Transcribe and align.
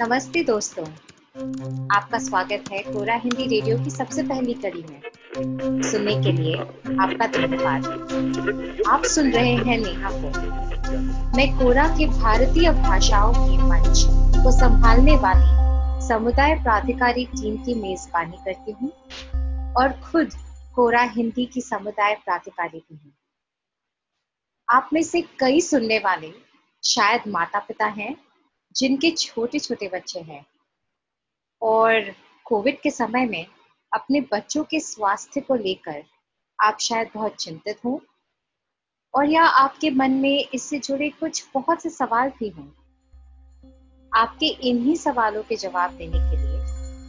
नमस्ते 0.00 0.42
दोस्तों। 0.44 0.84
आपका 1.96 2.18
स्वागत 2.18 2.64
है 2.72 2.78
कोरा 2.82 3.14
हिंदी 3.14 3.44
रेडियो 3.46 3.76
की 3.84 3.90
सबसे 3.90 4.22
पहली 4.22 4.54
कड़ी 4.54 4.82
में। 4.82 5.82
सुनने 5.82 6.14
के 6.14 6.32
लिए 6.32 6.56
आपका 7.00 7.26
धन्यवाद। 7.26 7.86
आप 8.88 9.04
सुन 9.04 9.30
रहे 9.32 9.54
हैं 9.56 9.78
नेहा 9.78 10.10
को। 10.12 11.36
मैं 11.36 11.58
कोरा 11.58 11.86
के 11.88 12.06
भारतीय 12.06 12.70
भाषाओं 12.70 13.32
के 13.32 13.58
मंच 13.58 14.04
को 14.44 14.50
संभालने 14.50 15.16
वाली 15.16 16.08
समुदाय 16.08 16.54
प्राधिकारी 16.54 17.24
टीम 17.26 17.56
की 17.56 17.74
मेजबानी 17.74 18.36
करती 18.36 18.72
हूँ 18.72 18.92
और 19.74 19.92
खुद 20.02 20.34
कोरा 20.74 21.02
हिंदी 21.02 21.46
की 21.46 21.60
समुदाय 21.60 22.14
प्राधिकारी 22.14 22.78
भी 22.78 23.00
हूँ। 23.04 23.12
आप 24.68 24.90
में 24.92 25.02
से 25.02 25.22
कई 25.40 25.60
सुनने 25.60 25.98
वाले 25.98 26.32
शायद 26.84 27.22
माता 27.28 27.58
पिता 27.58 27.86
हैं 27.86 28.14
जिनके 28.76 29.10
छोटे 29.10 29.58
छोटे 29.58 29.88
बच्चे 29.88 30.20
हैं। 30.20 30.46
और 31.62 32.14
कोविड 32.44 32.80
के 32.80 32.90
समय 32.90 33.26
में 33.26 33.46
अपने 33.92 34.20
बच्चों 34.20 34.64
के 34.64 34.80
स्वास्थ्य 34.80 35.40
को 35.40 35.54
लेकर 35.54 36.04
आप 36.62 36.78
शायद 36.80 37.08
बहुत 37.14 37.34
चिंतित 37.34 37.78
हों 37.84 37.98
और 39.14 39.30
या 39.30 39.42
आपके 39.42 39.90
मन 39.90 40.10
में 40.10 40.48
इससे 40.54 40.78
जुड़े 40.78 41.08
कुछ 41.08 41.48
बहुत 41.54 41.82
से 41.82 41.90
सवाल 41.90 42.28
भी 42.28 42.48
हों। 42.48 42.66
आपके 44.14 44.46
इन्हीं 44.46 44.94
सवालों 44.94 45.42
के 45.42 45.56
जवाब 45.56 45.90
देने 45.90 46.18
के 46.18 46.36
लिए 46.36 46.60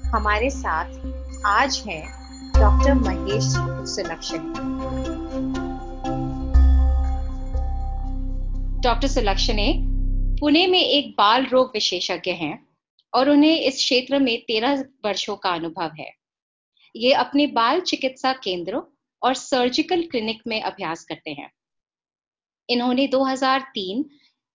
हमारे 0.10 0.50
साथ 0.50 0.86
आज 1.46 1.84
हैं 1.88 2.26
डॉक्टर 2.52 2.94
महेश 2.94 3.44
सुलक्षण। 3.96 4.38
डॉक्टर 8.82 9.08
सुलक्षणे 9.08 9.95
पुणे 10.40 10.66
में 10.68 10.80
एक 10.80 11.16
बाल 11.18 11.46
रोग 11.46 11.72
विशेषज्ञ 11.74 12.32
हैं 12.32 12.68
और 13.14 13.30
उन्हें 13.30 13.60
इस 13.60 13.76
क्षेत्र 13.76 14.20
में 14.20 14.38
तेरह 14.42 14.84
वर्षों 15.06 15.36
का 15.36 15.50
अनुभव 15.50 15.92
है। 16.00 16.12
ये 16.96 17.14
अपने 17.14 17.48
बाल 17.48 17.82
चिकित्सा 17.82 18.34
केंद्र 18.34 18.82
और 19.22 19.34
सर्जिकल 19.34 20.02
क्लिनिक 20.02 20.42
में 20.48 20.62
अभ्यास 20.62 21.06
करते 21.06 21.32
हैं। 21.32 21.50
इन्होंने 22.70 23.08
2003 23.08 24.04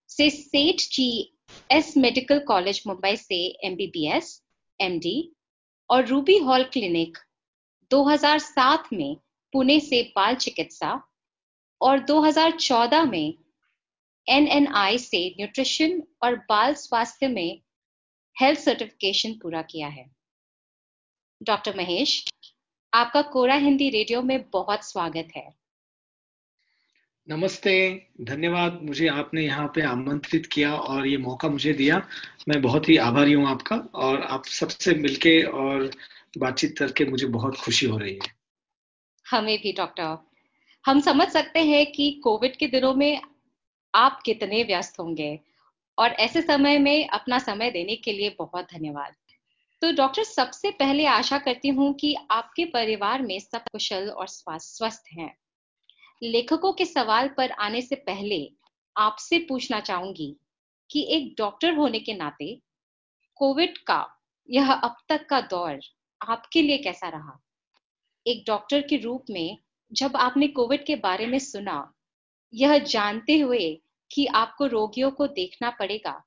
से 0.09 0.29
Seth 0.29 0.81
G 0.91 1.09
S 1.71 1.93
Medical 1.97 2.39
College 2.39 2.83
Mumbai 2.87 3.15
से 3.15 3.43
एमबीबीएस 3.63 4.41
एमडी 4.79 5.31
और 5.89 6.05
रूबी 6.05 6.37
हॉल 6.37 6.63
क्लिनिक 6.63 7.17
2007 7.91 8.93
में 8.93 9.15
पुणे 9.53 9.79
से 9.79 10.01
बाल 10.15 10.35
चिकित्सा 10.35 11.01
और 11.81 11.99
2014 11.99 13.05
में 13.05 13.33
एनएनआई 14.27 14.97
से 14.97 15.27
न्यूट्रिशन 15.37 16.01
और 16.23 16.35
बाल 16.49 16.73
स्वास्थ्य 16.73 17.27
में 17.27 17.61
हेल्थ 18.41 18.59
सर्टिफिकेशन 18.59 19.33
पूरा 19.33 19.61
किया 19.61 19.87
है। 19.87 20.05
डॉक्टर 21.43 21.77
महेश 21.77 22.23
आपका 22.93 23.21
कोरा 23.21 23.55
हिंदी 23.55 23.89
रेडियो 23.89 24.21
में 24.21 24.49
बहुत 24.49 24.85
स्वागत 24.85 25.27
है। 25.35 25.49
नमस्ते 27.27 27.73
धन्यवाद 28.21 28.79
मुझे 28.83 29.07
आपने 29.07 29.45
यहाँ 29.45 29.67
पे 29.75 29.81
आमंत्रित 29.81 30.45
किया 30.45 30.73
और 30.75 31.07
ये 31.07 31.17
मौका 31.17 31.49
मुझे 31.49 31.73
दिया। 31.73 31.97
मैं 32.49 32.61
बहुत 32.61 32.89
ही 32.89 32.97
आभारी 32.97 33.33
हूँ 33.33 33.47
आपका 33.47 33.75
और 33.75 34.21
आप 34.21 34.45
सबसे 34.45 34.95
मिलके 34.95 35.41
और 35.43 35.91
बातचीत 36.37 36.77
करके 36.77 37.05
मुझे 37.05 37.27
बहुत 37.27 37.57
खुशी 37.57 37.85
हो 37.85 37.97
रही 37.97 38.13
है। 38.13 38.33
हमें 39.25 39.57
भी 39.57 39.73
डॉक्टर 39.73 40.17
हम 40.85 40.99
समझ 40.99 41.27
सकते 41.27 41.59
हैं 41.59 41.85
कि 41.91 42.11
कोविड 42.23 42.55
के 42.57 42.67
दिनों 42.67 42.93
में 42.93 43.21
आप 43.95 44.21
कितने 44.25 44.63
व्यस्त 44.63 44.99
होंगे? 44.99 45.39
और 45.97 46.11
ऐसे 46.11 46.41
समय 46.41 46.77
में 46.77 47.07
अपना 47.07 47.39
समय 47.39 47.71
देने 47.71 47.95
के 47.95 48.11
लिए 48.11 48.35
बहुत 48.39 48.65
धन्यवाद। 48.65 49.13
तो 49.81 49.91
डॉक्टर, 49.91 50.23
सबसे 50.23 50.71
पहले 50.71 51.05
आशा 51.05 51.37
करती 51.37 51.67
हूँ 51.67 51.93
कि 51.93 52.15
आपके 52.31 52.65
परिवार 52.65 53.21
में 53.21 53.39
सब 53.39 53.61
कुशल 53.61 54.09
और 54.09 54.27
स्वस्थ 54.27 55.03
हैं। 55.13 55.37
लेखकों 56.23 56.73
के 56.73 56.85
सवाल 56.85 57.27
पर 57.27 57.51
आने 57.51 57.81
से 57.81 57.95
पहले 57.95 58.51
आपसे 58.97 59.39
पूछना 59.39 59.79
चाहूँगी 59.79 60.35
कि 60.89 61.07
एक 61.09 61.35
डॉक्टर 61.37 61.73
होने 61.73 61.99
के 61.99 62.13
नाते 62.13 62.61
कोविड 63.35 63.77
का, 63.77 64.05
यह 64.49 64.71
अब 64.71 64.95
तक 65.09 65.25
का 65.29 65.41
दौर 65.41 65.79
आपके 66.21 66.61
लिए 66.61 66.77
कैसा 66.77 67.09
रहा? 67.09 67.39
एक 68.27 68.43
डॉक्टर 68.47 68.81
के 68.81 68.97
रूप 68.97 69.25
में 69.29 69.57
जब 69.93 70.15
आपने 70.15 70.47
कोविड 70.47 70.85
के 70.85 70.95
बारे 70.95 71.27
में 71.27 71.39
सुना, 71.39 71.93
यह 72.53 72.77
जानते 72.77 73.39
हुए 73.39 73.81
कि 74.11 74.25
आपको 74.25 74.65
रोगियों 74.67 75.11
को 75.11 75.27
देखना 75.27 75.69
पड़ेगा। 75.69 76.21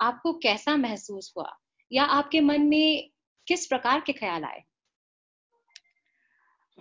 आपको 0.00 0.32
कैसा 0.32 0.76
महसूस 0.76 1.32
हुआ? 1.36 1.50
या 1.92 2.04
आपके 2.04 2.40
मन 2.40 2.62
में 2.62 3.10
किस 3.46 3.66
प्रकार 3.66 4.00
के 4.00 4.12
ख्याल 4.12 4.44
आए? 4.44 4.62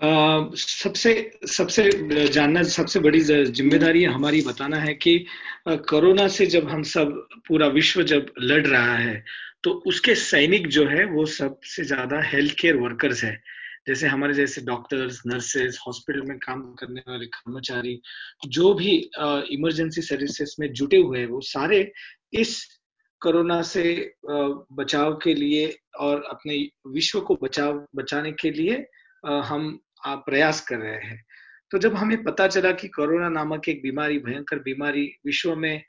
Uh, 0.02 0.56
सबसे 0.56 1.12
सबसे 1.48 1.84
जानना 2.28 2.62
सबसे 2.64 3.00
बड़ी 3.00 3.20
ज़िम्मेदारी 3.20 4.04
हमारी 4.04 4.42
बताना 4.42 4.78
है 4.78 4.94
कि 4.94 5.26
कोरोना 5.68 6.28
से 6.28 6.46
जब 6.46 6.70
हम 6.70 6.84
सब 6.84 7.12
पूरा 7.48 7.68
विश्व 7.68 8.04
जब 8.04 8.32
लड़ 8.40 8.66
रहा 8.68 8.96
है 8.96 9.24
तो 9.64 9.72
उसके 9.72 10.16
सैनिक 10.16 10.68
जो 10.68 10.88
है 10.88 11.06
वो 11.06 11.26
सबसे 11.26 11.84
ज़्यादा 11.84 12.22
हेल्थ 12.22 12.56
केयर 12.60 12.76
वर्कर्स 12.76 13.24
है। 13.24 13.42
जैसे 13.90 14.08
हमारे 14.08 14.34
जैसे 14.34 14.62
डॉक्टर्स 14.62 15.22
नर्सेस 15.28 15.80
हॉस्पिटल 15.88 16.22
में 16.22 16.38
काम 16.38 16.74
करने 16.74 17.02
वाले 17.08 17.26
कर्मचारी 17.26 18.02
जो 18.48 18.74
भी 18.74 19.12
इमरजेंसी 19.56 20.02
सर्विसेज़ 20.02 20.56
में 20.60 20.74
जुटे 20.74 20.98
हुए 20.98 21.20
हैं 21.20 21.28
वो 21.28 21.42
सारे 21.42 21.92
इस 22.34 22.80
कोरोना 23.22 23.62
से 23.62 24.14
uh, 24.32 24.66
बचाव 24.72 25.14
के 25.14 25.34
लिए 25.34 25.80
और 26.00 26.24
अपने 26.24 26.70
विश्व 26.88 27.22
को 27.22 27.40
बचाव 27.44 27.88
बचाने 27.96 28.32
के 28.32 28.52
लिए 28.52 28.86
uh, 29.28 29.44
हम 29.44 29.80
प्रयास 30.08 30.62
कर 30.62 30.78
रहे 30.78 31.00
हैं। 31.06 31.26
तो 31.72 31.78
जब 31.78 31.96
हमें 31.96 32.24
पता 32.24 32.48
चला 32.48 32.72
कि 32.72 32.88
कोरोना 32.88 33.30
नामक 33.30 33.70
एक 33.70 33.82
बीमारी 33.84 34.20
भयंकर 34.20 34.60
बीमारी 34.60 35.16
विश्व 35.26 35.56
में 35.56 35.84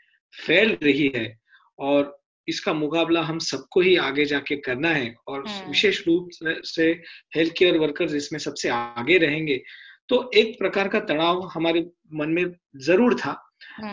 फैल 0.47 0.79
रही 0.83 1.13
है 1.17 1.39
और 1.79 2.20
इसका 2.49 2.73
मुकाबला 2.75 3.23
हम 3.23 3.39
सबको 3.39 3.81
ही 3.81 3.97
आगे 3.99 4.25
जाके 4.25 4.57
करना 4.59 4.89
है 4.89 5.15
और 5.29 5.45
विशेष 5.69 6.07
रूप 6.07 6.29
से 6.67 6.91
हेल्थ 7.37 7.53
केयर 7.59 7.79
वर्कर्स 7.79 8.15
इसमें 8.15 8.39
सबसे 8.41 8.69
आगे 8.69 9.19
रहेंगे। 9.19 9.63
तो 10.09 10.31
एक 10.35 10.59
प्रकार 10.59 10.89
का 10.89 11.01
तनाव 11.01 11.43
हमारे 11.55 11.87
मन 12.15 12.29
में 12.29 12.45
ज़रूर 12.85 13.15
था 13.15 13.37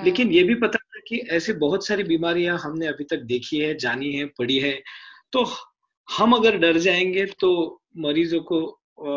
लेकिन 0.04 0.32
ये 0.32 0.44
भी 0.44 0.56
पता 0.56 0.78
था 0.78 1.00
कि 1.08 1.18
ऐसे 1.32 1.54
बहुत 1.56 1.86
सारी 1.88 2.04
बीमारियाँ 2.04 2.58
हमने 2.60 2.88
अभी 2.88 3.04
तक 3.04 3.24
देखी 3.26 3.60
है 3.60 3.74
जानी 3.78 4.12
है 4.14 4.26
पढ़ी 4.38 4.58
है। 4.60 4.74
तो 5.34 5.44
हम 6.08 6.34
अगर 6.34 6.58
डर 6.58 6.78
जाएँगे 6.78 7.26
तो 7.40 7.82
मरीजों 7.98 8.40
को 8.52 8.60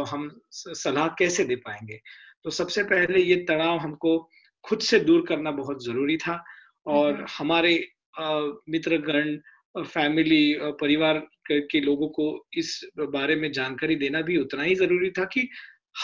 हम 0.05 0.31
सलाह 0.53 1.07
कैसे 1.19 1.45
दे 1.45 1.57
पाएँगे? 1.57 2.01
तो 2.45 2.51
सबसे 2.51 2.83
पहले 2.83 3.23
ये 3.23 3.37
तनाव 3.49 3.79
हमको 3.79 4.19
खुद 4.65 4.81
से 4.81 5.01
दूर 5.01 5.25
करना 5.29 5.51
बहुत 5.53 5.85
ज़रूरी 5.85 6.17
था 6.17 6.43
और 6.87 7.25
हमारे 7.39 7.75
मित्रगण 8.15 9.37
फैमिली 9.77 10.57
परिवार 10.81 11.19
के 11.51 11.81
लोगों 11.81 12.09
को 12.09 12.47
इस 12.55 12.81
बारे 13.01 13.37
में 13.37 13.51
जानकारी 13.53 13.97
देना 13.97 14.21
भी 14.21 14.37
उतना 14.37 14.63
ही 14.63 14.75
ज़रूरी 14.75 15.11
था 15.11 15.25
कि 15.25 15.49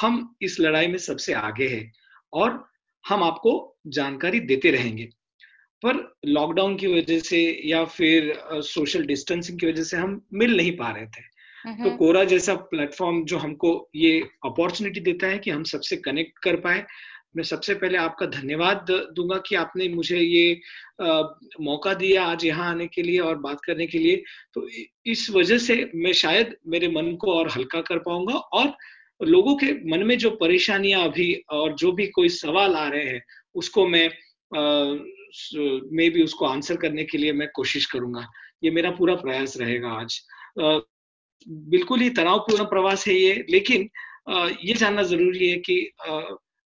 हम 0.00 0.36
इस 0.42 0.60
लड़ाई 0.60 0.86
में 0.86 0.98
सबसे 0.98 1.32
आगे 1.32 1.68
हैं 1.68 1.92
और 2.32 2.64
हम 3.04 3.22
आपको 3.22 3.76
जानकारी 3.86 4.40
देते 4.40 4.70
रहेंगे। 4.70 5.08
पर 5.82 5.96
लॉकडाउन 6.26 6.76
की 6.76 6.86
वजह 6.86 7.18
से 7.18 7.40
या 7.64 7.84
फिर 7.84 8.32
सोशल 8.52 9.04
डिस्टेंसिंग 9.06 9.60
की 9.60 9.66
वजह 9.66 9.82
से 9.82 9.96
हम 9.96 10.20
मिल 10.32 10.56
नहीं 10.56 10.76
पा 10.76 10.90
रहे 10.90 11.06
थे। 11.06 11.22
तो 11.84 11.96
कोरा 11.96 12.24
जैसा 12.24 12.54
प्लेटफॉर्म 12.54 13.24
जो 13.24 13.38
हमको 13.38 13.90
ये 13.94 14.18
अपॉर्चुनिटी 14.44 15.00
देता 15.00 15.26
है 15.26 15.38
कि 15.38 15.50
हम 15.50 15.62
सबसे 15.64 15.96
कनेक्ट 15.96 16.38
कर 16.38 16.56
पाए 16.56 16.84
मैं 17.36 17.42
सबसे 17.44 17.74
पहले 17.74 17.98
आपका 17.98 18.26
धन्यवाद 18.26 18.86
दूँगा 19.12 19.36
कि 19.46 19.54
आपने 19.54 19.88
मुझे 19.88 20.18
ये 20.18 20.60
आ, 21.02 21.22
मौका 21.60 21.94
दिया 21.94 22.24
आज 22.24 22.44
यहाँ 22.44 22.70
आने 22.70 22.86
के 22.86 23.02
लिए 23.02 23.18
और 23.20 23.38
बात 23.38 23.60
करने 23.66 23.86
के 23.86 23.98
लिए। 23.98 24.22
तो 24.54 24.68
इस 25.06 25.28
वजह 25.30 25.58
से 25.58 25.74
मैं 25.94 26.12
शायद 26.12 26.54
मेरे 26.66 26.88
मन 26.88 27.14
को 27.20 27.32
और 27.32 27.50
हल्का 27.50 27.80
कर 27.80 27.98
पाऊँगा 27.98 28.34
और 28.34 28.72
लोगों 29.20 29.56
के 29.56 29.72
मन 29.90 30.02
में 30.06 30.16
जो 30.18 30.30
परेशानियाँ 30.40 31.02
अभी 31.04 31.32
और 31.50 31.74
जो 31.74 31.92
भी 31.92 32.06
कोई 32.06 32.28
सवाल 32.28 32.74
आ 32.74 32.88
रहे 32.88 33.04
हैं 33.04 33.22
उसको 33.54 33.86
मैं 33.88 34.08
मैं 35.92 36.10
भी 36.12 36.22
उसको 36.22 36.44
आंसर 36.46 36.76
करने 36.76 37.04
के 37.04 37.18
लिए 37.18 37.32
मैं 37.32 37.48
कोशिश 37.54 37.86
करूँगा। 37.86 38.26
ये 38.64 38.70
मेरा 38.70 38.90
पूरा 38.90 39.14
प्रयास 39.14 39.56
रहेगा 39.56 39.88
आज। 39.92 40.20
आ, 40.60 40.78
बिल्कुल 41.46 42.00
ही 42.00 42.10
तनावपूर्ण 42.10 42.64
प्रवास 42.64 43.06
है 43.08 43.14
ये 43.14 43.44
लेकिन 43.50 43.88
आ, 44.30 44.48
ये 44.64 44.74
जानना 44.74 45.02
ज़रूरी 45.04 45.48
है 45.50 45.56
कि 45.58 45.80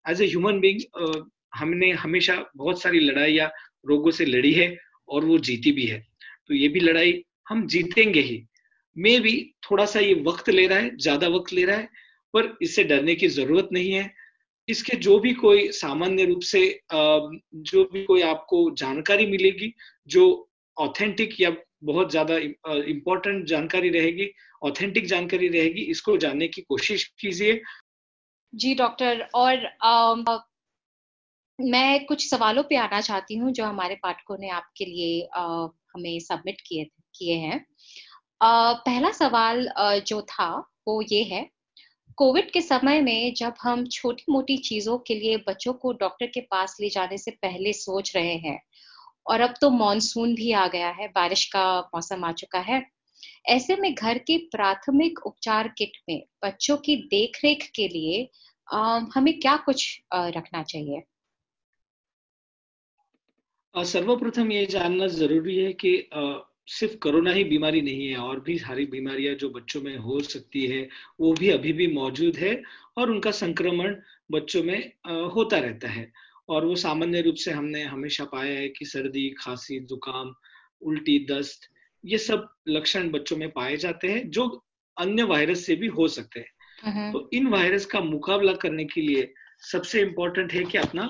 एज 0.05 0.21
ए 0.21 0.27
ह्यूमन 0.27 0.59
बींग 0.59 1.25
हमने 1.53 1.91
हमेशा 1.93 2.35
बहुत 2.55 2.81
सारी 2.81 2.99
लड़ाइयाँ 2.99 3.49
रोगों 3.87 4.11
से 4.11 4.25
लड़ी 4.25 4.51
है 4.53 4.75
और 5.09 5.25
वो 5.25 5.37
जीती 5.39 5.71
भी 5.71 5.85
है। 5.85 5.99
तो 6.47 6.53
ये 6.53 6.67
भी 6.67 6.79
लड़ाई 6.79 7.23
हम 7.49 7.65
जीतेंगे 7.67 8.21
ही। 8.21 8.43
मे 8.95 9.19
भी 9.19 9.33
थोड़ा 9.63 9.85
सा 9.85 9.99
ये 9.99 10.13
वक्त 10.25 10.49
ले 10.49 10.65
रहा 10.67 10.79
है, 10.79 10.95
ज़्यादा 10.97 11.27
वक्त 11.27 11.53
ले 11.53 11.63
रहा 11.65 11.77
है, 11.77 11.89
पर 12.33 12.57
इससे 12.61 12.83
डरने 12.83 13.15
की 13.15 13.27
ज़रूरत 13.29 13.69
नहीं 13.73 13.91
है। 13.91 14.11
इसके 14.67 14.97
जो 14.97 15.17
भी 15.19 15.33
कोई 15.33 15.67
सामान्य 15.71 16.25
रूप 16.25 16.41
से 16.43 16.61
जो 16.91 17.83
भी 17.93 18.03
कोई 18.05 18.21
आपको 18.23 18.69
जानकारी 18.77 19.25
मिलेगी, 19.27 19.73
जो 20.07 20.49
ऑथेंटिक 20.77 21.39
या 21.41 21.55
बहुत 21.83 22.11
ज़्यादा 22.11 22.37
इंपॉर्टेंट 22.87 23.45
जानकारी 23.47 23.89
रहेगी 23.89 24.29
ऑथेंटिक 24.63 25.05
जानकारी 25.07 25.47
रहेगी, 25.47 25.81
इसको 25.81 26.17
जानने 26.17 26.47
की 26.47 26.61
कोशिश 26.61 27.03
कीजिए। 27.19 27.61
जी 28.53 28.73
डॉक्टर 28.75 29.21
और 29.35 29.65
आ, 29.83 30.15
मैं 31.59 32.05
कुछ 32.05 32.29
सवालों 32.29 32.63
पे 32.63 32.75
आना 32.75 33.01
चाहती 33.01 33.35
हूँ 33.35 33.51
जो 33.51 33.65
हमारे 33.65 33.95
पाठकों 33.95 34.37
ने 34.37 34.49
आपके 34.49 34.85
लिए 34.85 35.21
आ, 35.35 35.67
हमें 35.95 36.19
सबमिट 36.19 36.61
किए 36.67 36.83
किए 37.15 37.35
हैं। 37.35 37.65
पहला 38.43 39.11
सवाल 39.11 39.67
आ, 39.67 39.95
जो 39.95 40.21
था 40.21 40.49
वो 40.87 41.01
ये 41.11 41.23
है 41.23 41.49
कोविड 42.17 42.51
के 42.51 42.61
समय 42.61 43.01
में 43.01 43.33
जब 43.33 43.53
हम 43.61 43.85
छोटी 43.87 44.31
मोटी 44.31 44.57
चीज़ों 44.57 44.97
के 44.97 45.15
लिए 45.15 45.37
बच्चों 45.37 45.73
को 45.73 45.93
डॉक्टर 45.93 46.25
के 46.25 46.41
पास 46.41 46.77
ले 46.81 46.89
जाने 46.89 47.17
से 47.17 47.31
पहले 47.31 47.73
सोच 47.73 48.15
रहे 48.15 48.35
हैं 48.37 48.59
और 49.27 49.41
अब 49.41 49.53
तो 49.61 49.69
मानसून 49.69 50.35
भी 50.35 50.51
आ 50.51 50.67
गया 50.67 50.89
है 50.89 51.07
बारिश 51.07 51.45
का 51.45 51.79
मौसम 51.95 52.23
आ 52.23 52.31
चुका 52.31 52.59
है 52.59 52.81
ऐसे 53.45 53.75
में 53.75 53.93
घर 53.93 54.17
के 54.17 54.37
प्राथमिक 54.37 55.19
उपचार 55.25 55.67
किट 55.77 55.97
में 56.09 56.23
बच्चों 56.45 56.77
की 56.77 56.95
देखरेख 56.95 57.69
के 57.75 57.87
लिए 57.87 58.29
हमें 59.15 59.39
क्या 59.39 59.55
कुछ 59.57 60.01
रखना 60.13 60.63
चाहिए? 60.63 61.03
सर्वप्रथम 63.75 64.51
ये 64.51 64.65
जानना 64.65 65.07
ज़रूरी 65.07 65.55
है 65.57 65.73
कि 65.73 66.09
सिर्फ़ 66.67 66.95
कोरोना 66.95 67.31
ही 67.31 67.43
बीमारी 67.43 67.81
नहीं 67.81 68.07
है 68.07 68.17
और 68.17 68.39
भी 68.39 68.57
सारी 68.59 68.85
बीमारियाँ 68.85 69.35
जो 69.35 69.49
बच्चों 69.49 69.81
में 69.81 69.95
हो 69.97 70.19
सकती 70.19 70.65
है, 70.67 70.89
वो 71.19 71.33
भी 71.33 71.49
अभी 71.49 71.73
भी 71.73 71.87
मौजूद 71.87 72.37
है 72.37 72.61
और 72.97 73.11
उनका 73.11 73.31
संक्रमण 73.31 73.95
बच्चों 74.31 74.63
में 74.63 74.79
होता 75.35 75.57
रहता 75.59 75.89
है। 75.89 76.11
और 76.49 76.65
वो 76.65 76.75
सामान्य 76.75 77.21
रूप 77.21 77.35
से 77.35 77.51
हमने 77.51 77.83
हमेशा 77.83 78.25
पाया 78.25 78.59
है 78.59 78.69
कि 78.69 78.85
सर्दी, 78.85 79.29
खांसी, 79.29 79.79
जुकाम, 79.79 80.33
उल्टी, 80.81 81.25
दस्त 81.31 81.69
ये 82.03 82.17
सब 82.17 82.47
लक्षण 82.67 83.09
बच्चों 83.11 83.37
में 83.37 83.49
पाए 83.51 83.77
जाते 83.77 84.07
हैं 84.07 84.29
जो 84.29 84.47
अन्य 84.97 85.23
वायरस 85.23 85.65
से 85.65 85.75
भी 85.75 85.87
हो 85.89 86.07
सकते 86.07 86.39
हैं 86.39 86.57
हम्म। 86.83 87.11
तो 87.11 87.29
इन 87.33 87.47
वायरस 87.47 87.85
का 87.85 87.99
मुकाबला 88.01 88.53
करने 88.55 88.85
के 88.85 89.01
लिए 89.01 89.33
सबसे 89.63 90.01
इम्पोर्टेंट 90.01 90.53
है 90.53 90.63
कि 90.63 90.77
अपना 90.77 91.09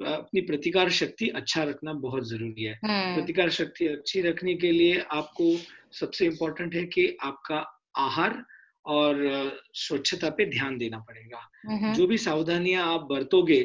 अपनी 0.00 0.40
प्रतिकार 0.40 0.90
शक्ति 0.90 1.28
अच्छा 1.36 1.62
रखना 1.64 1.92
बहुत 2.00 2.28
ज़रूरी 2.28 2.64
है 2.64 2.78
हम्म। 2.84 3.14
प्रतिकार 3.14 3.50
शक्ति 3.50 3.86
अच्छी 3.86 4.20
रखने 4.20 4.54
के 4.54 4.70
लिए 4.72 5.00
आपको 5.12 5.56
सबसे 5.92 6.26
इम्पोर्टेंट 6.26 6.74
है 6.74 6.84
कि 6.86 7.16
आपका 7.22 7.58
आहार 7.98 8.42
और 8.86 9.16
स्वच्छता 9.76 10.28
पे 10.30 10.44
ध्यान 10.46 10.76
देना 10.78 10.98
पड़ेगा 10.98 11.40
हम्म। 11.64 11.92
जो 11.94 12.06
भी 12.06 12.18
सावधानियाँ 12.18 12.84
आप 12.84 13.06
बरतोगे 13.10 13.62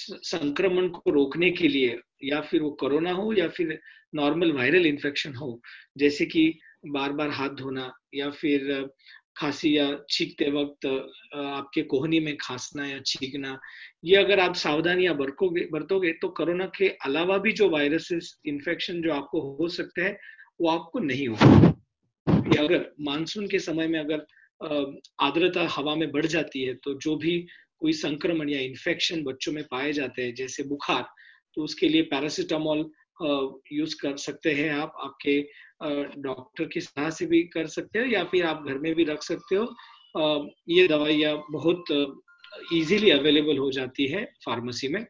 संक्रमण 0.00 0.88
को 0.88 1.10
रोकने 1.10 1.50
के 1.50 1.68
लिए 1.68 2.00
या 2.24 2.40
फिर 2.40 2.62
वो 2.62 2.70
कोरोना 2.80 3.12
हो 3.12 3.32
या 3.32 3.48
फिर 3.48 3.78
नॉर्मल 4.14 4.52
वायरल 4.52 4.86
इन्फेक्शन 4.86 5.34
हो, 5.34 5.60
जैसे 5.98 6.26
कि 6.26 6.52
बार 6.86 7.12
बार 7.12 7.30
हाथ 7.30 7.50
धोना 7.56 7.90
या 8.14 8.30
फिर 8.32 8.90
खांसी 9.36 9.76
या 9.76 9.86
छींकते 10.10 10.50
वक्त 10.52 10.86
आपके 11.34 11.82
कोहनी 11.84 12.20
में 12.20 12.36
खांसना 12.36 12.86
या 12.86 12.98
छींकना, 13.06 13.58
ये 14.04 14.16
अगर 14.16 14.40
आप 14.40 14.54
सावधानियाँ 14.54 15.14
बरतोगे 15.16 15.66
बरतोगे 15.72 16.12
तो 16.12 16.28
कोरोना 16.30 16.66
के 16.76 16.88
अलावा 17.04 17.38
भी 17.38 17.52
जो 17.52 17.68
वायरसेस, 17.70 18.36
इन्फेक्शन 18.46 19.00
जो 19.02 19.12
आपको 19.12 19.40
हो 19.52 19.68
सकते 19.70 20.02
हैं, 20.02 20.16
वो 20.60 20.68
आपको 20.70 20.98
नहीं 21.00 21.28
होगा 21.28 21.70
अगर 22.58 22.90
मानसून 23.00 23.46
के 23.48 23.58
समय 23.58 23.86
में 23.88 23.98
अगर 24.00 24.26
आर्द्रता 25.20 25.66
हवा 25.70 25.94
में 25.94 26.10
बढ़ 26.12 26.26
जाती 26.26 26.62
है 26.62 26.74
तो 26.74 26.94
जो 27.00 27.16
भी 27.16 27.38
कोई 27.80 27.92
संक्रमण 27.94 28.48
या 28.48 28.60
इन्फेक्शन 28.60 29.22
बच्चों 29.24 29.52
में 29.52 29.62
पाए 29.70 29.92
जाते 29.92 30.22
हैं, 30.22 30.34
जैसे 30.34 30.62
बुखार 30.64 31.04
तो 31.56 31.62
उसके 31.62 31.88
लिए 31.88 32.02
पैरासिटामोल 32.10 32.90
यूज़ 33.72 33.96
कर 34.02 34.16
सकते 34.16 34.52
हैं 34.52 34.70
आप, 34.72 34.92
आपके 35.00 35.40
डॉक्टर 36.22 36.64
की 36.64 36.80
सलाह 36.80 37.10
से 37.10 37.26
भी 37.26 37.42
कर 37.54 37.66
सकते 37.66 37.98
हो 37.98 38.04
या 38.06 38.24
फिर 38.24 38.44
आप 38.46 38.64
घर 38.68 38.78
में 38.78 38.94
भी 38.94 39.04
रख 39.04 39.22
सकते 39.22 39.56
हो। 39.56 39.64
ये 40.70 40.86
दवाइयाँ 40.88 41.34
बहुत 41.52 41.84
इजीली 42.72 43.10
अवेलेबल 43.10 43.58
हो 43.58 43.70
जाती 43.70 44.06
है 44.06 44.24
फार्मेसी 44.44 44.88
में। 44.88 45.02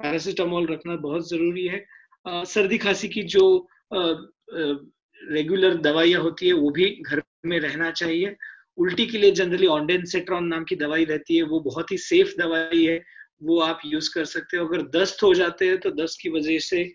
पैरासिटामोल 0.00 0.66
रखना 0.66 0.96
बहुत 0.98 1.28
ज़रूरी 1.30 1.66
है। 1.66 1.84
सर्दी 2.26 2.78
खांसी 2.78 3.08
की 3.08 3.22
जो 3.34 3.44
रेगुलर 3.92 5.76
दवाइयाँ 5.82 6.20
होती 6.22 6.46
है 6.46 6.52
वो 6.54 6.70
भी 6.70 6.90
घर 7.02 7.22
में 7.46 7.58
रहना 7.60 7.90
चाहिए। 7.90 8.36
उल्टी 8.78 9.06
के 9.06 9.18
लिए 9.18 9.30
जनरली 9.30 9.66
ऑन्डेंसेट्रॉन 9.66 10.44
नाम 10.46 10.64
की 10.64 10.76
दवाई 10.76 11.04
रहती 11.04 11.36
है, 11.36 11.42
वो 11.42 11.60
बहुत 11.60 11.92
ही 11.92 11.96
सेफ़ 11.98 12.34
दवाई 12.38 12.84
है। 12.84 12.98
वो 13.40 13.60
आप 13.62 13.80
यूज़ 13.86 14.10
कर 14.14 14.24
सकते 14.26 14.56
हो। 14.56 14.66
अगर 14.66 14.82
दस्त 14.94 15.22
हो 15.22 15.32
जाते 15.34 15.68
हैं 15.68 15.78
तो 15.80 15.90
दस्त 15.94 16.18
की 16.22 16.28
वजह 16.30 16.58
से 16.60 16.90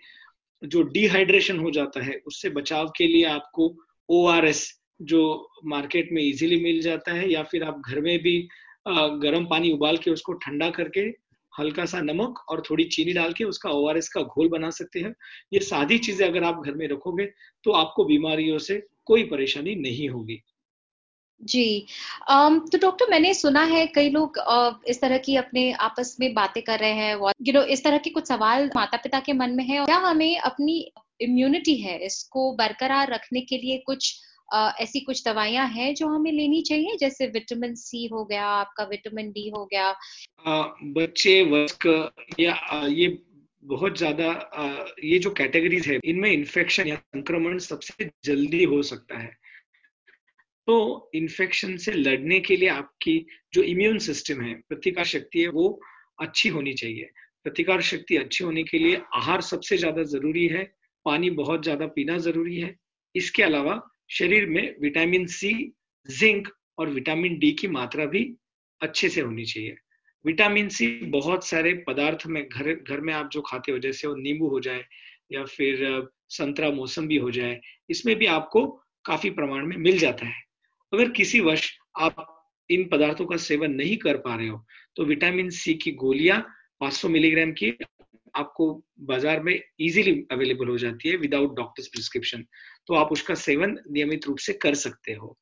जो 0.62 0.82
डिहाइड्रेशन 0.84 1.60
हो 1.60 1.72
जाता 1.72 2.04
है, 2.04 2.22
उससे 2.28 2.50
बचाव 2.52 2.92
के 2.98 3.08
लिए 3.08 3.26
आपको 3.28 3.74
ओआरएस 4.10 4.68
जो 5.02 5.50
मार्केट 5.68 6.10
में 6.12 6.22
इजीली 6.24 6.64
मिल 6.64 6.82
जाता 6.82 7.14
है, 7.14 7.32
या 7.32 7.44
फिर 7.44 7.64
आप 7.64 7.82
घर 7.82 8.00
में 8.02 8.18
भी 8.20 8.40
गर्म 9.22 9.46
पानी 9.46 9.72
उबाल 9.74 9.98
के 9.98 10.12
उसको 10.12 10.34
ठंडा 10.36 10.70
करके 10.72 11.02
हल्का 11.54 11.86
सा 11.86 12.00
नमक 12.02 12.40
और 12.50 12.62
थोड़ी 12.70 12.84
चीनी 12.86 13.14
डाल 13.14 13.34
के 13.34 13.44
उसका 13.44 13.70
ओआरएस 13.72 14.10
का 14.10 14.22
घोल 14.24 14.48
बना 14.50 14.70
सकते 14.72 15.00
हैं। 15.00 15.14
ये 15.54 15.60
सादी 15.62 15.98
चीज़ें 16.00 16.28
अगर 16.28 16.44
आप 16.44 16.62
घर 16.66 16.74
में 16.74 16.88
रखोगे 16.88 17.26
तो 17.66 17.72
आपको 17.74 18.06
बीमारियों 18.06 18.58
से 18.60 18.82
कोई 19.06 19.24
परेशानी 19.26 19.76
नहीं 19.78 20.10
होगी। 20.10 20.42
जी। 21.42 21.86
तो 22.30 22.78
डॉक्टर, 22.78 23.10
मैंने 23.12 23.34
सुना 23.34 23.64
है 23.66 23.86
कई 23.96 24.10
लोग 24.10 24.38
इस 24.88 25.02
तरह 25.02 25.18
की 25.20 25.36
अपने 25.38 25.72
आपस 25.82 26.16
में 26.20 26.34
बातें 26.34 26.62
कर 26.64 26.80
रहे 26.80 26.94
हैं 26.94 27.14
यू 27.42 27.54
नो 27.54 27.64
इस 27.68 27.84
तरह 27.84 27.98
के 27.98 28.10
कुछ 28.10 28.28
सवाल 28.28 28.70
माता 28.76 28.98
पिता 28.98 29.20
के 29.20 29.34
मन 29.36 29.52
में 29.52 29.64
है 29.66 29.86
क्या 29.86 29.98
हमें 30.00 30.38
अपनी 30.42 30.78
इम्यूनिटी 31.22 31.76
है, 31.78 31.98
इसको 32.06 32.52
बरकरार 32.56 33.14
रखने 33.14 33.42
के 33.42 33.58
लिए 33.58 33.78
कुछ 33.86 34.14
ऐसी 34.82 35.00
कुछ 35.00 35.24
दवाइयाँ 35.26 35.68
हैं 35.70 35.94
जो 35.96 36.08
हमें 36.08 36.32
लेनी 36.32 36.62
चाहिए? 36.62 36.96
जैसे 36.98 37.28
विटामिन 37.28 37.76
सी 37.76 38.06
हो 38.08 38.24
गया, 38.26 38.46
आपका 38.46 38.84
विटामिन 38.86 39.32
डी 39.32 39.48
हो 39.50 39.66
गया। 39.66 39.92
बच्चे, 40.94 41.42
वयस्क, 41.44 41.88
या 42.40 42.86
ये 42.88 43.08
बहुत 43.64 43.98
ज़्यादा 43.98 44.28
ये 45.04 45.20
जो 45.20 45.30
कैटेगरीज 45.32 45.88
है, 45.88 46.00
इनमें 46.06 46.32
इन्फेक्शन 46.32 46.88
या 46.88 46.96
संक्रमण 46.96 47.58
सबसे 47.62 48.10
जल्दी 48.26 48.64
हो 48.66 48.82
सकता 48.84 49.20
है। 49.20 49.32
तो 50.68 51.10
इन्फेक्शन 51.16 51.76
से 51.78 51.92
लड़ने 51.92 52.40
के 52.40 52.56
लिए 52.56 52.70
आपकी 52.70 53.26
जो 53.54 53.62
इम्यून 53.64 53.98
सिस्टम 54.00 54.42
है, 54.42 54.54
प्रतिकार 54.70 55.06
शक्ति 55.06 55.42
है, 55.42 55.48
वो 55.48 55.80
अच्छी 56.22 56.50
होनी 56.50 56.74
चाहिए। 56.74 57.10
प्रतिकार 57.44 57.82
शक्ति 57.82 58.18
अच्छी 58.18 58.44
होने 58.44 58.64
के 58.64 58.78
लिए 58.80 59.02
आहार 59.16 59.42
सबसे 59.42 59.78
ज़्यादा 59.78 60.04
ज़रूरी 60.04 60.46
है, 60.48 60.64
पानी 61.06 61.30
बहुत 61.32 61.64
ज़्यादा 61.64 61.88
पीना 61.88 62.18
ज़रूरी 62.18 62.60
है। 62.60 62.76
इसके 63.16 63.44
अलावा 63.44 63.82
शरीर 64.12 64.46
में 64.46 64.76
विटामिन 64.82 65.26
सी 65.28 65.54
जिंक 66.10 66.48
और 66.78 66.90
विटामिन 66.90 67.38
डी 67.40 67.52
की 67.52 67.68
मात्रा 67.68 68.06
भी 68.06 68.24
अच्छे 68.82 69.10
से 69.10 69.22
होनी 69.22 69.46
चाहिए। 69.46 69.76
विटामिन 70.26 70.70
सी 70.70 70.88
बहुत 71.10 71.46
सारे 71.48 71.74
पदार्थ 71.88 72.26
में, 72.28 72.48
घर 72.50 72.74
घर 72.74 73.02
में 73.02 73.14
आप 73.14 73.30
जो 73.34 73.42
खाते 73.42 73.72
हो, 73.72 73.80
जैसे 73.80 74.08
वो 74.08 74.16
नींबू 74.16 74.48
हो 74.48 74.60
जाए 74.60 74.84
या 75.32 75.44
फिर, 75.46 76.08
संतरा 76.30 76.70
मौसम 76.72 77.08
भी 77.08 77.18
हो 77.18 77.32
जाए, 77.32 77.60
इसमें 77.90 78.16
भी 78.16 78.26
आपको 78.28 78.66
काफ़ी 79.06 79.30
प्रमाण 79.30 79.66
में 79.66 79.78
मिल 79.78 79.98
जाता 79.98 80.26
है। 80.26 80.43
अगर 80.94 81.10
किसी 81.12 81.40
वर्ष 81.40 81.70
आप 82.00 82.26
इन 82.70 82.88
पदार्थों 82.90 83.26
का 83.26 83.38
सेवन 83.38 83.72
नहीं 83.74 83.96
कर 83.98 84.18
पा 84.18 84.36
रहे 84.36 84.48
हो 84.48 84.64
तो 84.96 85.06
विटामिन 85.06 85.50
सी 85.52 85.74
की 85.74 85.92
गोलियाँ 85.98 86.40
500 86.82 87.10
मिलीग्राम 87.10 87.52
की 87.52 87.72
आपको 88.36 88.68
बाज़ार 89.08 89.40
में 89.44 89.54
इजीली 89.54 90.12
अवेलेबल 90.32 90.68
हो 90.68 90.78
जाती 90.78 91.10
है 91.10 91.16
विदाउट 91.18 91.56
डॉक्टर्स 91.56 91.88
प्रिस्क्रिप्शन 91.88 92.44
तो 92.88 92.94
आप 92.94 93.12
उसका 93.12 93.36
सेवन 93.36 93.78
नियमित 93.92 94.28
रूप 94.28 94.38
से 94.38 94.54
कर 94.54 94.76
सकते 94.76 95.14
हो। 95.14 95.38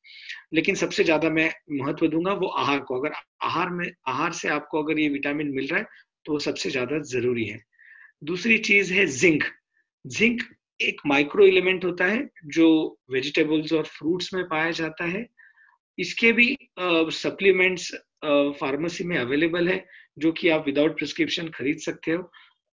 लेकिन 0.54 0.74
सबसे 0.74 1.04
ज़्यादा 1.04 1.30
मैं 1.30 1.50
महत्व 1.72 2.06
दूँगा 2.08 2.32
वो 2.34 2.46
आहार 2.46 2.80
को। 2.80 3.00
अगर 3.00 3.12
आहार 3.42 3.70
में, 3.70 3.86
आहार 4.08 4.32
से 4.32 4.48
आपको 4.48 4.82
अगर 4.82 4.98
ये 4.98 5.08
विटामिन 5.08 5.54
मिल 5.54 5.66
रहा 5.66 5.78
है 5.78 5.86
तो 6.26 6.32
वो 6.32 6.38
सबसे 6.38 6.70
ज़्यादा 6.70 6.98
ज़रूरी 7.06 7.44
है। 7.44 7.60
दूसरी 8.24 8.58
चीज़ 8.60 8.92
है 8.94 9.06
जिंक। 9.08 9.44
जिंक 10.04 10.42
एक 10.80 11.00
माइक्रो 11.06 11.44
एलिमेंट 11.46 11.84
होता 11.84 12.06
है 12.06 12.28
जो 12.48 12.68
वेजिटेबल्स 13.10 13.72
और 13.72 13.84
फ्रूट्स 13.88 14.32
में 14.34 14.44
पाया 14.48 14.70
जाता 14.72 15.04
है। 15.06 15.26
इसके 15.98 16.32
भी 16.32 16.56
सप्लीमेंट्स 17.12 17.90
फार्मेसी 18.60 19.04
में 19.04 19.16
अवेलेबल 19.18 19.68
है, 19.68 19.84
जो 20.18 20.32
कि 20.32 20.48
आप 20.48 20.66
विदाउट 20.66 20.96
प्रिस्क्रिप्शन 20.98 21.48
खरीद 21.50 21.78
सकते 21.80 22.12
हो। 22.12 22.30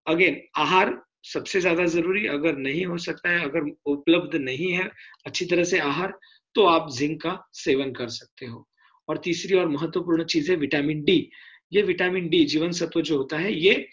अगेन 0.08 0.42
आहार 0.58 0.98
सबसे 1.26 1.60
ज़्यादा 1.62 1.86
ज़रूरी, 1.88 2.26
अगर 2.28 2.58
नहीं 2.58 2.86
हो 2.86 2.98
सकता 3.00 3.30
है, 3.30 3.44
अगर 3.44 3.70
उपलब्ध 3.88 4.36
नहीं 4.38 4.72
है 4.72 4.90
अच्छी 5.26 5.46
तरह 5.46 5.64
से 5.64 5.80
आहार 5.82 6.14
तो 6.56 6.66
आप 6.66 6.90
जिंक 6.92 7.22
का 7.22 7.38
सेवन 7.56 7.92
कर 7.94 8.08
सकते 8.10 8.46
हो। 8.46 8.66
और 9.08 9.18
तीसरी 9.24 9.56
और 9.58 9.68
महत्वपूर्ण 9.70 10.24
चीज़ 10.26 10.52
है 10.52 10.58
विटामिन 10.58 11.04
डी 11.04 11.30
ये 11.72 11.82
विटामिन 11.84 12.28
डी 12.30 12.44
जीवन 12.46 12.72
सत्व 12.72 13.02
जो 13.02 13.18
होता 13.18 13.38
है, 13.38 13.54
ये 13.54 13.88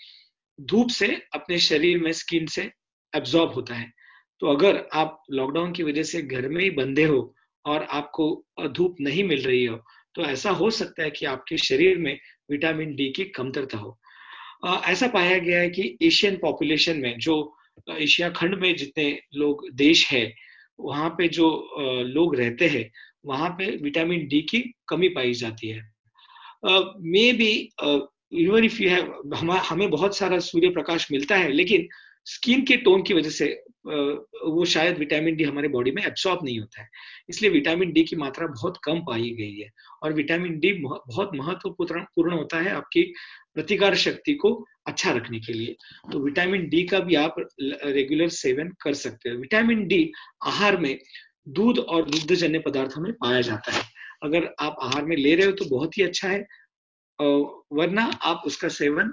धूप 0.58 0.88
से 0.90 1.06
अपने 1.34 1.58
शरीर 1.60 1.98
में 1.98 2.10
स्किन 2.14 2.46
से 2.46 2.70
एब्जॉर्ब 3.12 3.52
होता 3.52 3.74
है। 3.74 3.90
तो 4.42 4.46
अगर 4.48 4.76
आप 4.94 5.22
लॉकडाउन 5.30 5.72
की 5.72 5.82
वजह 5.82 6.02
से 6.04 6.22
घर 6.22 6.48
में 6.48 6.62
ही 6.62 6.70
बंधे 6.72 7.04
हो 7.04 7.20
और 7.66 7.86
आपको 7.90 8.44
धूप 8.68 8.96
नहीं 9.00 9.24
मिल 9.24 9.42
रही 9.42 9.64
हो 9.64 9.76
तो 10.14 10.22
ऐसा 10.22 10.50
हो 10.50 10.70
सकता 10.70 11.02
है 11.02 11.10
कि 11.10 11.26
आपके 11.26 11.56
शरीर 11.58 11.98
में 11.98 12.18
विटामिन 12.50 12.94
डी 12.96 13.08
की 13.12 13.24
कमतरता 13.30 13.78
हो। 13.78 13.98
ऐसा 14.86 15.06
पाया 15.08 15.38
गया 15.38 15.58
है 15.60 15.68
कि 15.70 15.96
एशियन 16.02 16.36
पॉपुलेशन 16.36 16.98
में 16.98 17.18
जो 17.18 17.34
एशिया 17.90 18.28
खंड 18.30 18.54
में 18.54 18.74
जितने 18.76 19.08
लोग 19.34 19.68
देश 19.74 20.10
है, 20.10 20.32
वहाँ 20.78 21.08
पे 21.10 21.28
जो 21.28 21.48
लोग 22.06 22.36
रहते 22.36 22.66
हैं, 22.68 22.90
वहाँ 23.26 23.50
पे 23.50 23.66
विटामिन 23.76 24.26
डी 24.28 24.40
की 24.42 24.60
कमी 24.88 25.08
पाई 25.08 25.32
जाती 25.34 25.68
है। 25.68 25.82
May 27.02 27.32
be 27.32 27.52
even 28.34 28.64
if 28.64 28.82
you 28.82 28.90
have, 28.90 29.56
हमें 29.68 29.88
बहुत 29.90 30.16
सारा 30.16 30.38
सूर्य 30.40 30.68
प्रकाश 30.70 31.10
मिलता 31.12 31.36
है, 31.36 31.52
लेकिन 31.52 31.88
स्किन 32.26 32.62
के 32.64 32.76
टोन 32.76 33.02
की 33.02 33.14
वजह 33.14 33.30
से 33.30 33.46
वो 33.86 34.64
शायद 34.64 34.98
विटामिन 34.98 35.36
डी 35.36 35.44
हमारे 35.44 35.68
बॉडी 35.68 35.90
में 35.90 36.02
एब्सॉर्ब 36.02 36.40
नहीं 36.44 36.58
होता 36.60 36.80
है। 36.82 36.88
इसलिए 37.28 37.50
विटामिन 37.50 37.92
डी 37.92 38.02
की 38.04 38.16
मात्रा 38.16 38.46
बहुत 38.46 38.78
कम 38.84 39.00
पाई 39.06 39.30
गई 39.32 39.58
है 39.58 39.70
और 40.02 40.12
विटामिन 40.12 40.58
डी 40.60 40.72
बहुत 40.82 41.30
महत्वपूर्ण, 41.34 42.00
पूर्ण 42.16 42.32
होता 42.32 42.60
है 42.60 42.70
आपकी 42.70 43.02
प्रतिकार 43.54 43.94
शक्ति 43.96 44.34
को 44.34 44.52
अच्छा 44.86 45.12
रखने 45.12 45.40
के 45.40 45.52
लिए। 45.52 45.76
तो 46.12 46.18
विटामिन 46.18 46.68
डी 46.68 46.82
का 46.86 47.00
भी 47.00 47.14
आप 47.14 47.34
रेगुलर 47.60 48.28
सेवन 48.30 48.72
कर 48.82 48.94
सकते 48.96 49.28
हैं। 49.28 49.36
विटामिन 49.36 49.86
डी 49.86 50.10
आहार 50.46 50.76
में 50.76 50.98
दूध 51.48 51.78
और 51.78 52.10
दुग्धजन्य 52.10 52.58
पदार्थों 52.58 53.02
में 53.02 53.12
पाया 53.14 53.40
जाता 53.40 53.72
है। 53.72 53.82
अगर 54.24 54.54
आप 54.60 54.76
आहार 54.82 55.04
में 55.04 55.16
ले 55.16 55.34
रहे 55.34 55.46
हो 55.46 55.52
तो 55.52 55.64
बहुत 55.70 55.98
ही 55.98 56.02
अच्छा 56.02 56.28
है। 56.28 56.46
वरना 57.18 58.10
आप 58.22 58.42
उसका 58.46 58.68
सेवन 58.68 59.12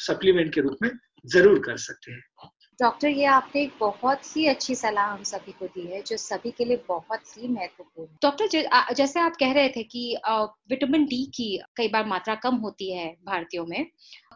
सप्लीमेंट 0.00 0.54
के 0.54 0.60
रूप 0.60 0.76
में 0.82 0.90
ज़रूर 1.24 1.58
कर 1.58 1.76
सकते 1.78 2.12
हैं। 2.12 2.50
डॉक्टर 2.78 3.08
ये 3.08 3.24
आपने 3.24 3.62
एक 3.62 3.72
बहुत 3.80 4.24
ही 4.26 4.46
अच्छी 4.46 4.74
सलाह 4.74 5.06
हम 5.06 5.22
सभी 5.24 5.52
को 5.52 5.66
दी 5.66 5.86
है 5.86 6.00
जो 6.02 6.16
सभी 6.16 6.50
के 6.50 6.64
लिए 6.64 6.76
बहुत 6.88 7.36
ही 7.38 7.48
महत्वपूर्ण 7.48 8.08
है। 8.08 8.16
डॉक्टर 8.22 8.94
जैसे 8.94 9.20
आप 9.20 9.36
कह 9.40 9.52
रहे 9.52 9.68
थे 9.68 9.82
कि 9.84 10.16
विटामिन 10.70 11.04
डी 11.04 11.24
की 11.34 11.46
कई 11.76 11.88
बार 11.88 12.06
मात्रा 12.06 12.34
कम 12.42 12.56
होती 12.56 12.92
है 12.92 13.06
भारतीयों 13.26 13.66
में 13.66 13.86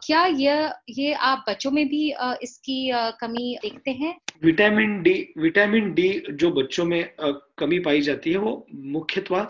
क्या 0.05 0.25
ये 0.25 0.55
ये 0.89 1.13
आप 1.13 1.43
बच्चों 1.49 1.71
में 1.71 1.85
भी 1.87 2.03
इसकी 2.43 2.79
कमी 3.21 3.57
देखते 3.63 3.91
हैं? 3.93 4.15
विटामिन 4.43 5.01
डी 5.03 5.13
विटामिन 5.37 5.93
डी 5.93 6.09
जो 6.31 6.51
बच्चों 6.53 6.85
में 6.85 7.03
कमी 7.59 7.79
पाई 7.79 8.01
जाती 8.01 8.31
है 8.31 8.37
वो 8.37 8.65
मुख्यतः 8.73 9.47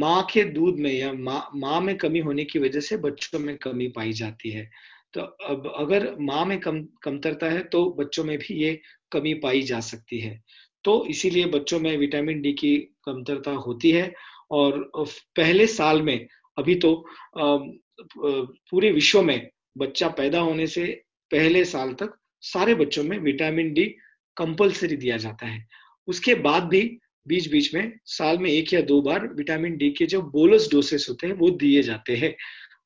माँ 0.00 0.22
के 0.32 0.42
दूध 0.44 0.76
में 0.78 0.92
या 0.92 1.12
माँ 1.14 1.40
माँ 1.56 1.80
में 1.80 1.96
कमी 1.98 2.18
होने 2.20 2.44
की 2.44 2.58
वजह 2.58 2.80
से 2.80 2.96
बच्चों 2.98 3.38
में 3.38 3.56
कमी 3.56 3.88
पाई 3.88 4.12
जाती 4.12 4.50
है। 4.50 4.68
तो 5.14 5.20
अब 5.20 5.72
अगर 5.76 6.14
माँ 6.20 6.44
में 6.46 6.58
कम, 6.60 6.82
कमतरता 7.02 7.46
है 7.46 7.62
तो 7.64 7.84
बच्चों 7.98 8.24
में 8.24 8.36
भी 8.38 8.54
ये 8.54 8.80
कमी 9.12 9.34
पाई 9.34 9.62
जा 9.62 9.80
सकती 9.80 10.18
है। 10.20 10.40
तो 10.84 11.04
इसीलिए 11.06 11.46
बच्चों 11.46 11.78
में 11.80 11.96
विटामिन 11.96 12.40
डी 12.42 12.52
की 12.52 12.76
कमतरता 13.04 13.50
होती 13.50 13.90
है 13.90 14.12
और 14.50 14.90
पहले 14.96 15.66
साल 15.66 16.02
में, 16.02 16.26
अभी 16.58 16.74
तो 16.74 16.94
पूरे 17.38 18.90
विश्व 18.92 19.22
में 19.22 19.50
बच्चा 19.78 20.08
पैदा 20.08 20.40
होने 20.40 20.66
से 20.66 20.84
पहले 21.30 21.64
साल 21.64 21.92
तक 21.92 22.16
सारे 22.42 22.74
बच्चों 22.74 23.02
में 23.04 23.18
विटामिन 23.18 23.72
डी 23.74 23.84
कंपलसरी 24.36 24.96
दिया 24.96 25.16
जाता 25.16 25.46
है। 25.46 25.66
उसके 26.08 26.34
बाद 26.34 26.64
भी 26.64 26.80
बीच 27.26 27.50
बीच 27.50 27.74
में 27.74 27.92
साल 28.06 28.38
में 28.38 28.50
एक 28.50 28.72
या 28.72 28.80
दो 28.80 29.00
बार 29.02 29.26
विटामिन 29.28 29.76
डी 29.76 29.90
के 29.90 30.06
जो 30.06 30.20
बोलस 30.22 30.68
डोसेस 30.72 31.06
होते 31.10 31.26
हैं, 31.26 31.34
वो 31.34 31.50
दिए 31.50 31.82
जाते 31.82 32.16
हैं। 32.16 32.34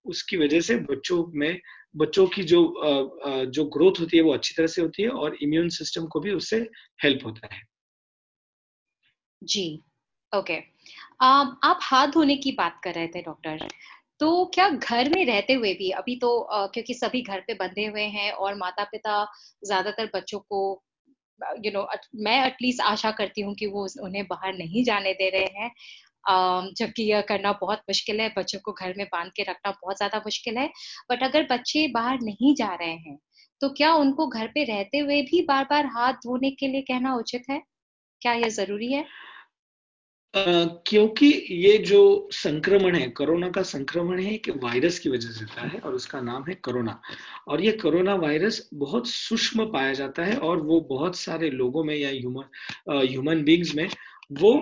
उसकी 0.06 0.36
वजह 0.36 0.60
से 0.60 0.76
बच्चों 0.90 1.24
में 1.34 1.60
बच्चों 1.94 2.26
की 2.26 2.42
जो 2.42 2.60
जो 3.46 3.64
ग्रोथ 3.64 4.00
होती 4.00 4.16
है 4.16 4.22
वो 4.22 4.32
अच्छी 4.34 4.54
तरह 4.54 4.66
से 4.66 4.82
होती 4.82 5.02
है 5.02 5.08
और 5.08 5.36
इम्यून 5.42 5.68
सिस्टम 5.68 6.06
को 6.06 6.20
भी 6.20 6.32
उससे 6.32 6.56
हेल्प 7.04 7.26
होता 7.26 7.54
है। 7.54 7.60
जी 9.42 9.82
ओके 10.32 10.58
आप 11.22 11.78
हाथ 11.82 12.08
धोने 12.08 12.36
की 12.36 12.52
बात 12.52 12.80
कर 12.84 12.94
रहे 12.94 13.08
थे 13.08 13.22
डॉक्टर 13.22 13.66
तो 14.20 14.44
क्या 14.54 14.68
घर 14.68 15.08
में 15.08 15.24
रहते 15.26 15.52
हुए 15.52 15.72
भी 15.74 15.90
अभी 15.90 16.16
तो 16.16 16.28
क्योंकि 16.74 16.94
सभी 16.94 17.22
घर 17.22 17.40
पे 17.40 17.54
बंधे 17.54 17.86
हुए 17.86 18.02
हैं 18.02 18.30
और 18.32 18.54
माता 18.54 18.84
पिता 18.84 19.24
ज़्यादातर 19.64 20.10
बच्चों 20.14 20.38
को 20.38 20.82
यू 21.40 21.62
you 21.62 21.72
नो 21.72 21.80
know, 21.80 21.98
मैं 22.14 22.46
एटलीस्ट 22.46 22.80
आशा 22.80 23.10
करती 23.10 23.40
हूँ 23.40 23.54
कि 23.54 23.66
वो 23.66 23.86
उन्हें 24.02 24.26
बाहर 24.26 24.54
नहीं 24.54 24.84
जाने 24.84 25.12
दे 25.12 25.28
रहे 25.30 25.60
हैं। 25.60 25.70
जबकि 26.26 27.02
यह 27.02 27.20
करना 27.28 27.52
बहुत 27.60 27.78
मुश्किल 27.88 28.20
है 28.20 28.28
बच्चों 28.36 28.58
को 28.64 28.72
घर 28.72 28.94
में 28.96 29.06
बाँध 29.12 29.30
के 29.36 29.42
रखना 29.42 29.70
बहुत 29.72 29.96
ज़्यादा 29.96 30.18
मुश्किल 30.18 30.58
है। 30.58 30.68
बट 31.10 31.22
अगर 31.22 31.46
बच्चे 31.50 31.86
बाहर 31.94 32.18
नहीं 32.22 32.54
जा 32.54 32.74
रहे 32.74 32.94
हैं 32.98 33.18
तो 33.60 33.68
क्या 33.70 33.92
उनको 33.94 34.26
घर 34.28 34.46
पे 34.46 34.64
रहते 34.64 34.98
हुए 34.98 35.20
भी 35.22 35.42
बार 35.48 35.64
बार 35.64 35.86
हाथ 35.86 36.12
धोने 36.24 36.50
के 36.50 36.68
लिए 36.68 36.82
कहना 36.82 37.14
उचित 37.16 37.42
है? 37.50 37.60
क्या 38.22 38.32
यह 38.34 38.48
ज़रूरी 38.50 38.92
है? 38.92 39.04
Uh, 40.34 40.68
क्योंकि 40.86 41.26
ये 41.52 41.76
जो 41.78 42.28
संक्रमण 42.32 42.94
है 42.96 43.08
कोरोना 43.08 43.48
का 43.50 43.62
संक्रमण 43.62 44.20
है 44.20 44.32
एक 44.34 44.48
वायरस 44.62 44.98
की 44.98 45.10
वजह 45.10 45.30
से 45.30 45.44
होता 45.44 45.66
है 45.68 45.78
और 45.78 45.94
उसका 45.94 46.20
नाम 46.20 46.44
है 46.48 46.54
कोरोना। 46.64 47.00
और 47.48 47.60
ये 47.60 47.72
कोरोना 47.72 48.14
वायरस 48.14 48.68
बहुत 48.74 49.08
सूक्ष्म 49.08 49.64
पाया 49.72 49.92
जाता 49.92 50.24
है 50.24 50.36
और 50.38 50.60
वो 50.62 50.80
बहुत 50.90 51.16
सारे 51.16 51.50
लोगों 51.50 51.84
में 51.84 51.94
या 51.94 52.10
ह्यूमन 52.10 52.44
ह्यूमन 52.90 53.42
बींग्स 53.44 53.74
में 53.74 53.88
वो 54.40 54.52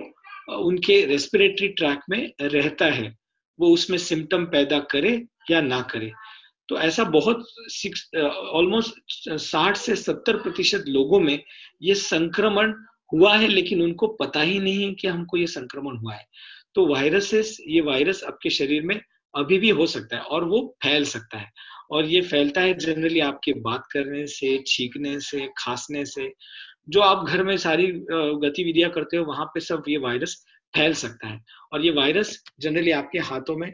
उनके 0.49 1.05
रेस्पिरेटरी 1.05 1.67
ट्रैक 1.67 1.99
में 2.09 2.33
रहता 2.41 2.85
है। 2.85 3.15
वो 3.59 3.69
उसमें 3.69 3.97
सिम्टम 3.97 4.45
पैदा 4.45 4.79
करे 4.79 5.25
या 5.51 5.61
ना 5.61 5.81
करे। 5.81 6.11
तो 6.69 6.79
ऐसा 6.79 7.03
बहुत 7.03 7.45
ऑलमोस्ट 8.53 9.29
साठ 9.29 9.77
से 9.77 9.95
सत्तर 9.95 10.37
प्रतिशत 10.37 10.83
लोगों 10.87 11.19
में 11.19 11.43
ये 11.81 11.95
संक्रमण 11.95 12.73
हुआ 13.13 13.35
है, 13.37 13.47
लेकिन 13.47 13.81
उनको 13.81 14.07
पता 14.07 14.41
ही 14.41 14.59
नहीं 14.59 14.85
है 14.85 14.93
कि 14.93 15.07
हमको 15.07 15.37
ये 15.37 15.47
संक्रमण 15.47 15.97
हुआ 15.97 16.13
है। 16.13 16.25
तो 16.75 16.85
वायरसेस 16.87 17.57
ये 17.67 17.81
वायरस 17.81 18.23
आपके 18.23 18.49
शरीर 18.49 18.81
में 18.81 19.01
अभी 19.35 19.57
भी 19.57 19.69
हो 19.69 19.85
सकता 19.85 20.15
है 20.15 20.21
और 20.21 20.43
वो 20.43 20.77
फैल 20.83 21.05
सकता 21.05 21.37
है। 21.37 21.51
और 21.91 22.05
ये 22.05 22.21
फैलता 22.21 22.61
है 22.61 22.73
जनरली 22.73 23.19
आपके 23.19 23.53
बात 23.53 23.83
करने 23.91 24.27
से, 24.27 24.63
छींकने 24.67 25.19
से, 25.19 25.49
खांसने 25.57 26.05
से। 26.05 26.33
जो 26.87 27.01
आप 27.01 27.25
घर 27.25 27.43
में 27.43 27.55
सारी 27.57 27.87
गतिविधियाँ 28.41 28.89
करते 28.91 29.17
हो, 29.17 29.25
वहाँ 29.25 29.45
पे 29.45 29.59
सब 29.59 29.83
ये 29.87 29.97
वायरस 29.99 30.43
फैल 30.73 30.93
सकता 30.95 31.27
है। 31.27 31.39
और 31.73 31.85
ये 31.85 31.91
वायरस 31.91 32.43
जनरली 32.61 32.91
आपके 32.91 33.19
हाथों 33.21 33.55
में 33.57 33.71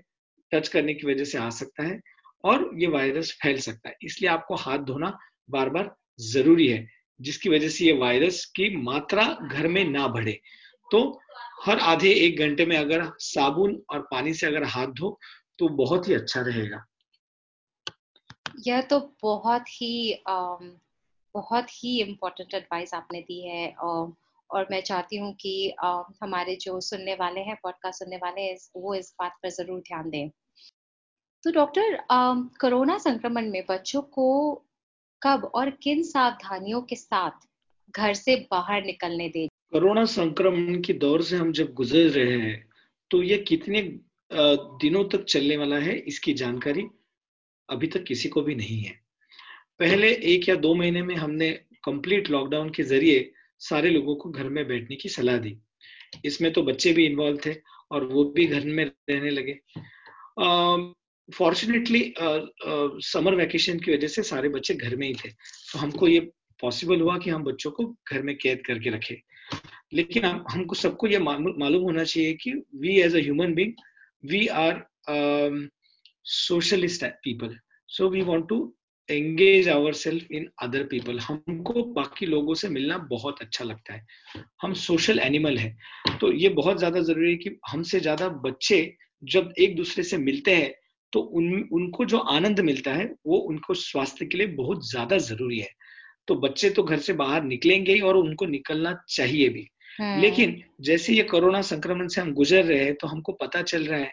टच 0.51 0.67
करने 0.67 0.93
की 0.93 1.07
वजह 1.07 1.23
से 1.23 1.37
आ 1.37 1.49
सकता 1.51 1.83
है 1.83 1.99
और 2.43 2.69
ये 2.81 2.87
वायरस 2.87 3.31
फैल 3.41 3.59
सकता 3.59 3.89
है। 3.89 3.95
इसलिए 4.03 4.29
आपको 4.29 4.55
हाथ 4.55 4.79
धोना 4.79 5.17
बार 5.49 5.69
बार 5.69 5.95
ज़रूरी 6.23 6.67
है, 6.67 6.87
जिसकी 7.19 7.49
वजह 7.49 7.69
से 7.69 7.85
ये 7.85 7.93
वायरस 7.93 8.43
की 8.55 8.75
मात्रा 8.77 9.25
घर 9.43 9.67
में 9.67 9.83
ना 9.85 10.07
बढ़े। 10.07 10.39
तो 10.91 11.21
हर 11.65 11.79
आधे 11.79 12.11
एक 12.15 12.39
घंटे 12.39 12.65
में 12.65 12.77
अगर 12.77 13.09
साबुन 13.19 13.81
और 13.89 14.01
पानी 14.11 14.33
से 14.33 14.47
अगर 14.47 14.63
हाथ 14.65 14.87
धो 14.93 15.17
तो 15.59 15.67
बहुत 15.75 16.07
ही 16.07 16.13
अच्छा 16.13 16.41
रहेगा। 16.41 16.83
यह 18.67 18.81
तो 18.81 18.99
बहुत 19.21 19.65
ही 19.71 20.11
बहुत 21.37 21.69
ही 21.73 21.99
इम्पोर्टेंट 22.01 22.53
एडवाइस 22.53 22.93
आपने 22.93 23.21
दी 23.21 23.41
है 23.47 23.67
और, 23.71 24.13
और 24.49 24.67
मैं 24.71 24.81
चाहती 24.81 25.17
हूँ 25.17 25.33
कि 25.41 25.73
हमारे 26.21 26.55
जो 26.61 26.79
सुनने 26.81 27.13
वाले 27.15 27.41
हैं 27.41 27.55
पॉडकास्ट 27.63 27.99
सुनने 27.99 28.17
वाले 28.17 28.41
हैं 28.41 28.57
वो 28.75 28.95
इस 28.95 29.13
बात 29.19 29.37
पर 29.43 29.49
ज़रूर 29.49 29.79
ध्यान 29.79 30.09
दें। 30.09 30.29
तो 31.43 31.51
डॉक्टर 31.51 31.97
कोरोना 32.61 32.97
संक्रमण 32.97 33.49
में 33.51 33.63
बच्चों 33.69 34.01
को 34.01 34.27
कब 35.21 35.51
और 35.55 35.69
किन 35.83 36.03
सावधानियों 36.03 36.81
के 36.81 36.95
साथ 36.95 37.47
घर 37.95 38.13
से 38.13 38.35
बाहर 38.51 38.83
निकलने 38.85 39.29
दें? 39.29 39.47
कोरोना 39.71 40.05
संक्रमण 40.05 40.81
के 40.81 40.93
दौर 40.95 41.21
से 41.23 41.37
हम 41.37 41.51
जब 41.51 41.73
गुजर 41.73 42.09
रहे 42.11 42.37
हैं 42.39 42.57
तो 43.11 43.21
ये 43.23 43.37
कितने 43.47 43.81
दिनों 44.81 45.03
तक 45.09 45.23
चलने 45.25 45.57
वाला 45.57 45.77
है 45.79 45.97
इसकी 46.07 46.33
जानकारी 46.33 46.87
अभी 47.69 47.87
तक 47.87 48.03
किसी 48.03 48.29
को 48.29 48.41
भी 48.41 48.55
नहीं 48.55 48.79
है। 48.79 48.99
पहले 49.79 50.11
एक 50.33 50.47
या 50.49 50.55
दो 50.55 50.73
महीने 50.75 51.01
में 51.01 51.15
हमने 51.15 51.49
कंप्लीट 51.83 52.29
लॉकडाउन 52.29 52.69
के 52.69 52.83
ज़रिए 52.83 53.31
सारे 53.61 53.89
लोगों 53.89 54.15
को 54.15 54.29
घर 54.29 54.49
में 54.49 54.67
बैठने 54.67 54.95
की 54.95 55.09
सलाह 55.09 55.37
दी। 55.37 55.57
इसमें 56.25 56.51
तो 56.53 56.63
बच्चे 56.63 56.93
भी 56.93 57.05
इन्वॉल्व 57.05 57.39
थे 57.45 57.53
और 57.91 58.03
वो 58.05 58.23
भी 58.35 58.45
घर 58.45 58.65
में 58.65 58.83
रहने 58.85 59.29
लगे। 59.29 59.53
फॉर्चुनेटली 61.29 62.01
समर 63.05 63.35
वैकेशन 63.35 63.79
की 63.79 63.93
वजह 63.93 64.07
से 64.07 64.23
सारे 64.23 64.49
बच्चे 64.49 64.73
घर 64.73 64.95
में 64.95 65.07
ही 65.07 65.13
थे। 65.13 65.29
तो 65.29 65.79
हमको 65.79 66.07
ये 66.07 66.19
पॉसिबल 66.61 67.01
हुआ 67.01 67.17
कि 67.17 67.29
हम 67.29 67.43
बच्चों 67.43 67.71
को 67.71 67.85
घर 68.11 68.21
में 68.21 68.35
कैद 68.37 68.61
करके 68.65 68.89
रखें। 68.89 69.15
लेकिन 69.93 70.25
हम, 70.25 70.43
हमको 70.49 70.75
सबको 70.75 71.07
ये 71.07 71.19
मालूम 71.19 71.81
होना 71.81 72.03
चाहिए 72.03 72.33
कि 72.33 72.51
we 72.75 72.99
as 73.01 73.15
a 73.15 73.19
human 73.19 73.53
being 73.53 73.73
we 74.23 74.47
are 74.63 75.67
socialist 76.25 77.05
people 77.05 77.57
so 77.89 78.09
we 78.09 78.21
want 78.21 78.47
to 78.49 78.57
engage 79.09 79.67
our 79.69 79.93
self 79.93 80.31
in 80.31 80.47
other 80.61 80.83
people 80.83 81.19
हमको 81.19 81.83
बाकी 81.93 82.25
लोगों 82.25 82.53
से 82.53 82.69
मिलना 82.69 82.97
बहुत 83.09 83.41
अच्छा 83.41 83.65
लगता 83.65 83.93
है। 83.93 84.05
हम 84.61 84.73
सोशल 84.73 85.19
एनिमल 85.19 85.57
है। 85.57 85.75
तो 86.21 86.31
ये 86.33 86.49
बहुत 86.51 86.77
ज़्यादा 86.77 87.01
ज़रूरी 87.01 87.31
है 87.31 87.37
कि 87.37 87.57
हमसे 87.69 87.99
ज़्यादा 87.99 88.27
बच्चे 88.43 88.81
जब 89.23 89.53
एक 89.59 89.75
दूसरे 89.75 90.03
से 90.03 90.17
मिलते 90.17 90.55
हैं 90.55 90.73
तो 91.13 91.19
उन 91.19 91.69
उनको 91.73 92.05
जो 92.05 92.17
आनंद 92.17 92.59
मिलता 92.59 92.93
है 92.93 93.05
वो 93.27 93.37
उनको 93.49 93.73
स्वास्थ्य 93.73 94.25
के 94.25 94.37
लिए 94.37 94.47
बहुत 94.55 94.89
ज़्यादा 94.89 95.17
ज़रूरी 95.17 95.59
है। 95.59 95.69
तो 96.27 96.35
बच्चे 96.37 96.69
तो 96.69 96.83
घर 96.83 96.99
से 96.99 97.13
बाहर 97.13 97.43
निकलेंगे 97.43 97.93
ही 97.93 97.99
और 98.01 98.17
उनको 98.17 98.45
निकलना 98.45 98.93
चाहिए 99.09 99.49
भी। 99.49 99.67
हम्म। 99.99 100.21
लेकिन 100.21 100.61
जैसे 100.81 101.13
ये 101.13 101.23
कोरोना 101.23 101.61
संक्रमण 101.63 102.07
से 102.07 102.21
हम 102.21 102.33
गुजर 102.33 102.63
रहे 102.65 102.83
हैं 102.83 102.95
तो 102.95 103.07
हमको 103.07 103.31
पता 103.41 103.61
चल 103.63 103.85
रहा 103.85 103.99
है 103.99 104.11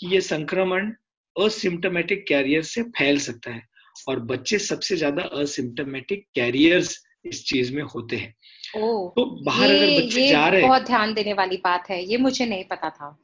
कि 0.00 0.06
ये 0.06 0.20
संक्रमण 0.22 0.92
असिम्टोमेटिक 1.36 2.24
कैरियर 2.28 2.62
से 2.64 2.82
फैल 2.90 3.18
सकता 3.20 3.50
है। 3.50 3.62
और 4.08 4.20
बच्चे 4.26 4.58
सबसे 4.60 4.96
ज़्यादा 4.96 5.22
असिम्टोमेटिक 5.40 6.26
कैरियर्स 6.34 6.96
इस 7.24 7.44
चीज़ 7.44 7.74
में 7.74 7.82
होते 7.84 8.16
हैं। 8.16 8.34
ओ, 8.76 9.08
तो 9.08 9.24
बाहर 9.44 9.70
ये, 9.70 9.78
अगर 9.78 10.02
बच्चे 10.02 10.28
जा 10.28 10.46
रहे 10.48 10.60
हैं 10.60 10.68
बहुत 10.68 10.86
ध्यान 10.86 11.14
देने 11.14 11.32
वाली 11.32 11.56
बात 11.64 11.90
है 11.90 12.02
ये 12.04 12.16
मुझे 12.16 12.46
नहीं 12.46 12.64
पता 12.64 12.90
था। 12.90 13.16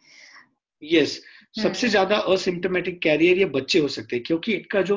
यस 0.82 1.10
yes, 1.10 1.62
सबसे 1.62 1.86
हम्म। 1.86 1.90
ज़्यादा 1.90 2.16
असिम्टोमेटिक 2.32 3.00
कैरियर 3.02 3.38
ये 3.38 3.44
बच्चे 3.54 3.78
हो 3.78 3.88
सकते 3.88 4.16
हैं 4.16 4.24
क्योंकि 4.24 4.52
इनका 4.52 4.82
जो 4.82 4.96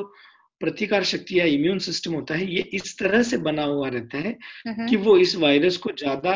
प्रतिकार 0.60 1.04
शक्ति 1.04 1.38
या 1.38 1.44
इम्यून 1.44 1.78
सिस्टम 1.78 2.12
होता 2.12 2.34
है 2.34 2.46
ये 2.54 2.60
इस 2.74 2.98
तरह 2.98 3.22
से 3.22 3.36
बना 3.38 3.64
हुआ 3.64 3.88
रहता 3.88 4.18
है 4.18 4.36
कि 4.68 4.96
वो 4.96 5.16
इस 5.18 5.34
वायरस 5.36 5.76
को 5.76 5.90
ज़्यादा 5.98 6.32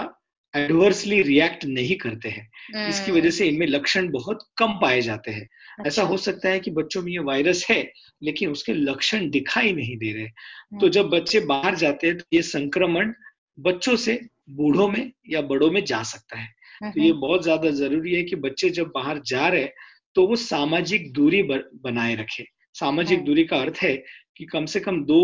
एडवर्सली 0.55 1.21
रिएक्ट 1.23 1.65
नहीं 1.67 1.97
करते 1.97 2.29
हैं। 2.29 2.89
इसकी 2.89 3.13
वजह 3.13 3.31
से 3.31 3.47
इनमें 3.49 3.67
लक्षण 3.67 4.11
बहुत 4.11 4.47
कम 4.59 4.73
पाए 4.81 5.01
जाते 5.03 5.31
हैं। 5.31 5.43
अच्छा। 5.43 5.89
ऐसा 5.89 6.03
हो 6.03 6.17
सकता 6.19 6.49
है 6.49 6.61
कि 6.61 6.71
बच्चों 6.73 7.03
में 7.03 7.13
ये 7.13 7.19
वायरस 7.25 7.67
है 7.71 7.83
लेकिन 8.23 8.51
उसके 8.51 8.73
लक्षण 8.75 9.29
दिखाई 9.31 9.73
नहीं 9.73 9.97
दे 9.99 10.13
रहे 10.13 10.79
तो 10.81 10.89
जब 10.91 11.09
बच्चे 11.11 11.41
बाहर 11.47 11.77
जाते 11.77 12.07
हैं 12.07 12.17
तो 12.19 12.25
ये 12.33 12.43
संक्रमण 12.45 13.13
बच्चों 13.59 13.97
से 13.99 14.21
बूढ़ों 14.53 14.89
में 14.89 15.11
या 15.31 15.41
बड़ों 15.45 15.71
में 15.71 15.85
जा 15.85 16.03
सकता 16.05 16.39
है। 16.39 16.93
तो 16.93 17.01
ये 17.01 17.13
बहुत 17.15 17.43
ज़्यादा 17.43 17.71
ज़रूरी 17.73 18.15
है 18.15 18.23
कि 18.23 18.37
बच्चे 18.39 18.71
जब 18.73 18.91
बाहर 18.95 19.21
जा 19.27 19.49
रहे 19.49 19.69
तो 20.17 20.27
वो 20.27 20.37
सामाजिक 20.39 21.13
दूरी 21.13 21.43
बनाए 21.43 22.15
रखे। 22.17 22.45
सामाजिक। 22.75 23.25
दूरी 23.25 23.45
का 23.45 23.57
अर्थ 23.59 23.79
है 23.83 23.95
कि 24.37 24.45
कम 24.47 24.67
से 24.67 24.81
कम 24.81 25.03
दो 25.05 25.21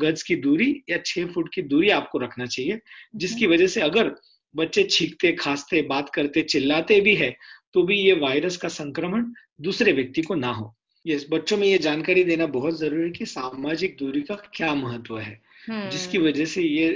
गज 0.00 0.22
की 0.22 0.36
दूरी 0.38 0.70
या 0.90 0.98
छह 1.06 1.26
फुट 1.26 1.52
की 1.54 1.62
दूरी 1.64 1.88
आपको 1.92 2.18
रखना 2.18 2.46
चाहिए 2.46 2.78
जिसकी 3.16 3.46
वजह 3.46 3.66
से 3.68 3.80
अगर 3.82 4.14
बच्चे 4.56 4.82
छींकते 4.90 5.32
खांसते 5.34 5.82
बात 5.86 6.10
करते 6.10 6.42
चिल्लाते 6.44 7.00
भी 7.00 7.14
है 7.14 7.34
तो 7.74 7.82
भी 7.82 7.98
ये 7.98 8.12
वायरस 8.18 8.56
का 8.56 8.68
संक्रमण 8.70 9.24
दूसरे 9.60 9.92
व्यक्ति 9.92 10.22
को 10.22 10.34
ना 10.36 10.50
हो 10.52 10.74
ये 11.04 11.18
बच्चों 11.30 11.56
में 11.56 11.66
ये 11.66 11.78
जानकारी 11.78 12.24
देना 12.24 12.46
बहुत 12.52 12.78
ज़रूरी 12.78 13.02
है 13.02 13.10
कि 13.10 13.26
सामाजिक 13.26 13.96
दूरी 13.98 14.20
का 14.22 14.34
क्या 14.54 14.74
महत्व 14.76 15.18
है 15.18 15.40
जिसकी 15.68 16.18
हम्म। 16.18 16.28
वजह 16.28 16.44
से 16.46 16.62
ये 16.62 16.88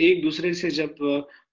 एक 0.00 0.22
दूसरे 0.22 0.52
से 0.54 0.70
जब 0.70 0.96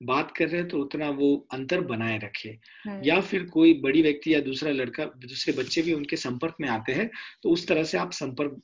बात 0.03 0.31
कर 0.31 0.47
रहे 0.47 0.59
हैं 0.59 0.67
तो 0.67 0.79
उतना 0.79 1.09
वो 1.11 1.29
अंतर 1.53 1.81
बनाए 1.85 2.17
रखे 2.17 2.49
हम्म। 2.85 3.01
या 3.03 3.19
फिर 3.21 3.43
कोई 3.49 3.73
बड़ी 3.81 4.01
व्यक्ति 4.01 4.33
या 4.33 4.39
दूसरा 4.41 4.71
लड़का 4.71 5.05
दूसरे 5.23 5.53
बच्चे 5.53 5.81
भी 5.81 5.93
उनके 5.93 6.15
संपर्क 6.17 6.55
में 6.61 6.67
आते 6.69 6.93
हैं 6.93 7.09
तो 7.43 7.49
उस 7.49 7.67
तरह 7.67 7.83
से 7.83 7.97
आप 7.97 8.11
संपर्क 8.13 8.61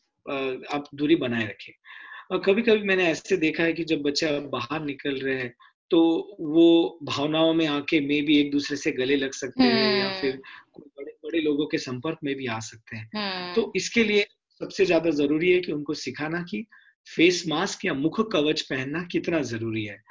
आप 0.72 0.90
दूरी 0.96 1.16
बनाए 1.18 1.46
रखें 1.46 2.40
कभी 2.40 2.62
कभी 2.62 2.84
मैंने 2.84 3.08
ऐसे 3.08 3.38
देखा 3.38 3.64
है 3.64 3.74
कि 3.74 3.84
जब 3.86 4.02
बच्चे 4.02 4.40
बाहर 4.50 4.84
निकल 4.84 5.16
रहे 5.16 5.36
हैं 5.36 5.54
तो 5.92 6.02
वो 6.40 7.00
भावनाओं 7.04 7.54
में 7.54 7.66
आके 7.68 8.00
मे 8.00 8.22
भी 8.22 8.38
एक 8.40 8.52
दूसरे 8.52 8.78
से 8.78 8.92
गले 8.92 9.16
लग 9.16 9.32
सकते 9.34 9.64
हैं 9.64 10.00
या 10.00 10.10
फिर 10.22 10.34
हम्म। 10.34 10.90
बड़े 10.98 11.12
बड़े 11.26 11.42
लोगों 11.42 11.66
के 11.66 11.78
संपर्क 11.78 12.20
में 12.24 12.36
भी 12.36 12.48
आ 12.48 12.60
सकते 12.62 12.98
हैं 12.98 13.54
तो 13.56 13.62
हम्म। 13.62 13.72
इसके 13.76 14.04
लिए 14.04 14.26
सबसे 14.62 14.86
ज़्यादा 14.86 15.10
ज़रूरी 15.12 15.52
है 15.52 15.60
कि 15.60 15.72
उनको 15.72 15.94
सिखाना 15.94 16.42
कि 16.42 16.66
फेस 17.08 17.44
मास्क 17.48 17.86
या 17.86 17.94
मुख 17.94 18.20
कवच 18.32 18.62
पहनना 18.62 19.04
कितना 19.12 19.42
ज़रूरी 19.44 19.86
है 19.86 20.02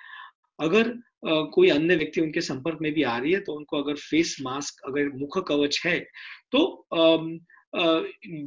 अगर 0.59 0.89
आ, 1.29 1.43
कोई 1.45 1.69
अन्य 1.71 1.97
व्यक्ति 1.97 2.21
उनके 2.21 2.41
संपर्क 2.41 2.79
में 2.83 2.93
भी 2.93 3.03
आ 3.03 3.17
रही 3.19 3.33
है 3.33 3.41
तो 3.41 3.53
उनको 3.53 3.83
अगर 3.83 3.95
फेस 4.01 4.37
मास्क 4.43 4.83
अगर 4.87 5.09
मुख 5.15 5.39
कवच 5.49 5.81
है 5.87 5.99
तो 6.53 6.65
आ, 6.95 7.03
आ, 7.75 8.01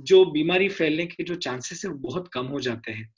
जो 0.05 0.23
बीमारी 0.31 0.69
फैलने 0.69 1.05
के 1.05 1.23
जो 1.23 1.35
चांसेस 1.35 1.81
है 1.85 1.91
वो 1.91 1.97
बहुत 1.99 2.27
कम 2.33 2.45
हो 2.47 2.59
जाते 2.59 2.91
हैं 2.91 3.09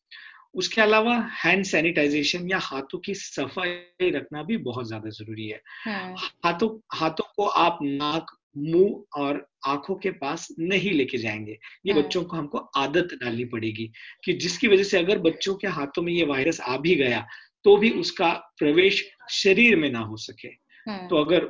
उसके 0.55 0.81
अलावा 0.81 1.15
हैंड 1.45 1.63
सैनिटाइजेशन 1.65 2.49
या 2.49 2.57
हाथों 2.57 2.99
की 2.99 3.13
सफ़ाई 3.13 4.09
रखना 4.11 4.43
भी 4.43 4.57
बहुत 4.57 4.87
ज़्यादा 4.87 5.09
ज़रूरी 5.09 5.47
है 5.47 5.61
हाँ। 5.85 6.15
हाथों 6.45 6.69
हाथों 6.93 7.23
को 7.35 7.45
आप 7.45 7.79
नाक 7.81 8.35
मुँह 8.57 9.21
और 9.21 9.45
आँखों 9.67 9.95
के 9.95 10.11
पास 10.11 10.47
नहीं 10.59 10.91
लेके 10.91 11.17
जाएँगे 11.17 11.59
ये 11.85 11.93
हाँ। 11.93 12.03
बच्चों 12.03 12.23
को 12.23 12.37
हमको 12.37 12.57
आदत 12.57 13.17
डालनी 13.23 13.45
पड़ेगी 13.45 13.91
कि 14.25 14.33
जिसकी 14.33 14.67
वजह 14.67 14.83
से 14.83 14.97
अगर 14.97 15.19
बच्चों 15.19 15.55
के 15.55 15.67
हाथों 15.67 16.01
में 16.01 16.13
ये 16.13 16.25
वायरस 16.25 16.61
आ 16.61 16.77
भी 16.77 16.95
गया 16.95 17.25
तो 17.63 17.77
भी 17.77 17.89
उसका 17.91 18.33
प्रवेश 18.57 19.03
शरीर 19.29 19.75
में 19.75 19.89
ना 19.91 19.99
हो 19.99 20.17
सके 20.17 20.47
हाँ। 20.87 21.07
तो 21.07 21.15
अगर 21.15 21.45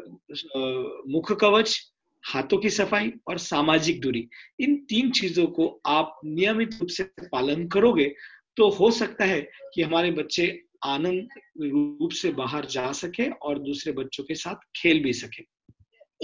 मुख 1.07 1.31
कवच 1.31 1.79
हाथों 2.23 2.57
की 2.57 2.69
सफ़ाई 2.69 3.11
और 3.27 3.37
सामाजिक 3.37 4.01
दूरी 4.01 4.27
इन 4.59 4.75
तीन 4.89 5.11
चीज़ों 5.11 5.45
को 5.47 5.81
आप 5.85 6.19
नियमित 6.25 6.73
रूप 6.79 6.89
से 6.89 7.03
पालन 7.03 7.67
करोगे 7.67 8.13
तो 8.59 8.69
हो 8.69 8.91
सकता 8.91 9.25
है 9.25 9.49
कि 9.73 9.81
हमारे 9.81 10.11
बच्चे 10.11 10.61
आनंद 10.83 11.27
रूप 11.61 12.11
से 12.11 12.31
बाहर 12.31 12.65
जा 12.65 12.91
सके 12.91 13.29
और 13.29 13.59
दूसरे 13.59 13.93
बच्चों 13.93 14.23
के 14.23 14.35
साथ 14.35 14.55
खेल 14.75 15.03
भी 15.03 15.13
सके। 15.13 15.43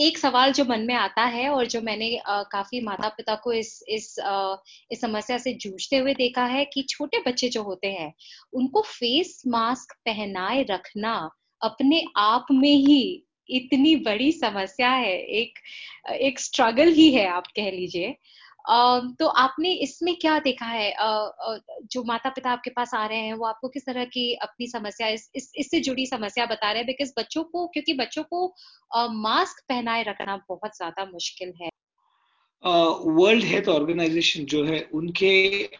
एक 0.04 0.18
सवाल 0.18 0.52
जो 0.52 0.66
मन 0.66 0.80
में 0.80 0.96
आता 0.96 1.24
है 1.24 1.50
और 1.50 1.66
जो 1.66 1.82
मैंने 1.82 2.18
आ, 2.18 2.44
काफ़ी 2.44 2.82
माता 2.82 3.10
पिता 3.10 3.36
को 3.36 3.54
इस 3.54 3.84
इस 3.90 4.20
आ, 4.20 4.56
इस 4.92 5.02
समस्या 5.02 5.38
से 5.38 5.54
जूझते 5.54 5.98
हुए 5.98 6.14
देखा 6.14 6.46
है 6.46 6.66
कि 6.66 6.84
छोटे 6.84 7.20
बच्चे 7.28 7.50
जो 7.50 7.64
होते 7.64 7.88
हैं 7.88 8.14
उनको 8.54 8.82
फेस 8.82 9.44
मास्क 9.48 9.96
पहनाए 9.96 10.64
रखना 10.64 11.30
अपने 11.62 12.04
आप 12.18 12.46
में 12.52 12.76
ही 12.76 13.24
इतनी 13.50 13.96
बड़ी 13.96 14.32
समस्या 14.32 14.90
है। 14.90 15.18
एक 15.18 15.54
एक 16.12 16.40
स्ट्रगल 16.40 16.92
ही 16.92 17.12
है 17.12 17.28
आप 17.28 17.48
कह 17.48 17.72
लीजिए। 17.72 18.16
तो 19.20 19.26
आपने 19.40 19.72
इसमें 19.84 20.16
क्या 20.16 20.38
देखा 20.40 20.66
है? 20.66 20.94
जो 21.84 22.04
माता 22.04 22.30
पिता 22.30 22.52
आपके 22.52 22.70
पास 22.70 22.94
आ 22.94 23.06
रहे 23.06 23.20
हैं 23.20 23.34
वो 23.34 23.46
आपको 23.46 23.68
किस 23.70 23.86
तरह 23.86 24.06
की 24.06 24.34
अपनी 24.44 24.68
समस्या 24.68 25.08
इस, 25.08 25.30
इस 25.36 25.52
इससे 25.58 25.80
जुड़ी 25.80 26.06
समस्या 26.06 26.46
बता 26.46 26.72
रहे 26.72 26.78
हैं? 26.78 26.88
बिकॉज़ 26.88 27.12
बच्चों 27.20 27.44
को 27.44 27.68
क्योंकि 27.68 27.94
बच्चों 27.94 28.24
को 28.24 28.48
मास्क 29.22 29.64
पहनाए 29.70 30.04
रखना 30.04 30.38
बहुत 30.50 30.78
ज़्यादा 30.78 31.06
मुश्किल 31.06 31.54
है। 31.62 31.70
वर्ल्ड 32.64 33.44
हेल्थ 33.44 33.68
ऑर्गेनाइजेशन 33.70 34.46
जो 34.46 34.64
है 34.66 34.80
उनके 34.94 35.34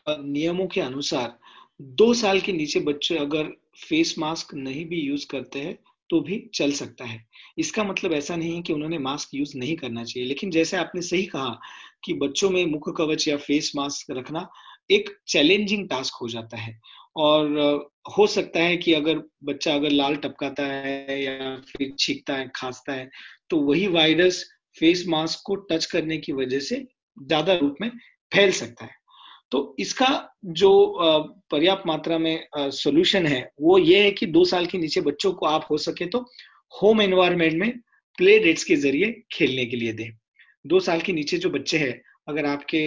नियमों 0.10 0.68
के 0.68 0.82
अनुसार 0.82 1.38
दो 1.82 2.14
साल 2.14 2.40
के 2.42 2.52
नीचे 2.52 2.80
बच्चे 2.80 3.18
अगर 3.18 3.52
फेस 3.80 4.16
मास्क 4.20 4.54
नहीं 4.56 4.86
भी 4.86 5.00
यूज़ 5.02 5.26
करते 5.28 5.60
हैं 5.60 5.78
तो 6.10 6.20
भी 6.22 6.38
चल 6.56 6.72
सकता 6.72 7.06
है। 7.06 7.20
इसका 7.58 7.84
मतलब 7.84 8.14
ऐसा 8.14 8.36
नहीं 8.36 8.56
है 8.56 8.62
कि 8.62 8.74
उन्होंने 8.74 8.98
मास्क 9.00 9.30
यूज़ 9.36 9.58
नहीं 9.58 9.76
करना 9.76 10.04
चाहिए, 10.04 10.28
लेकिन 10.30 10.52
जैसे 10.52 10.78
आपने 10.78 11.02
सही 11.02 11.26
कहा 11.26 11.60
कि 12.04 12.14
बच्चों 12.16 12.50
में 12.50 12.66
मुख 12.66 12.90
कवच 12.98 13.28
या 13.28 13.38
फेस 13.38 13.72
मास्क 13.76 14.12
रखना 14.12 14.48
एक 14.92 15.10
चैलेंजिंग 15.28 15.88
टास्क 15.90 16.16
हो 16.22 16.28
जाता 16.30 16.58
है। 16.58 16.80
और 17.18 17.90
हो 18.18 18.28
सकता 18.28 18.60
है 18.60 18.78
कि 18.78 18.94
अगर 18.94 19.22
बच्चा 19.44 19.74
अगर 19.76 19.92
लाल 19.92 20.16
टपकाता 20.16 20.64
है 20.66 21.22
या 21.24 21.56
फिर 21.70 21.94
छींकता 22.00 22.36
है, 22.36 22.52
खांसता 22.56 22.94
है 22.94 23.10
तो 23.50 23.58
वही 23.62 23.88
वायरस 23.88 24.44
फेस 24.78 25.04
मास्क 25.08 25.42
को 25.46 25.56
टच 25.56 25.86
करने 25.86 26.18
की 26.18 26.34
वजह 26.34 26.60
से 26.60 26.86
ज़्यादा 27.18 27.54
रूप 27.56 27.76
में 27.82 27.90
फैल 28.32 28.52
सकता 28.52 28.86
है। 28.86 28.92
तो 29.56 29.76
इसका 29.80 30.08
जो 30.46 30.70
पर्याप्त 31.52 31.84
मात्रा 31.88 32.18
में 32.18 32.48
सोल्यूशन 32.58 33.26
है 33.26 33.40
वो 33.62 33.78
ये 33.78 34.04
है 34.04 34.12
कि 34.12 34.26
दो 34.26 34.44
साल 34.46 34.66
के 34.66 34.78
नीचे 34.78 35.02
बच्चों 35.02 35.32
को 35.32 35.46
आप 35.46 35.68
हो 35.72 35.78
सके 35.78 36.06
तो 36.06 36.20
होम 36.82 37.02
एनवायरमेंट 37.02 37.54
में 37.54 37.72
प्ले 38.18 38.38
डेट्स 38.40 38.64
के 38.64 38.76
ज़रिए 38.76 39.12
खेलने 39.32 39.66
के 39.66 39.78
लिए 39.78 39.94
दें 39.94 40.10
दो 40.68 40.80
साल 40.80 41.02
के 41.02 41.14
नीचे 41.14 41.38
जो 41.38 41.50
बच्चे 41.50 41.78
हैं 41.78 42.02
अगर 42.28 42.46
आपके 42.46 42.82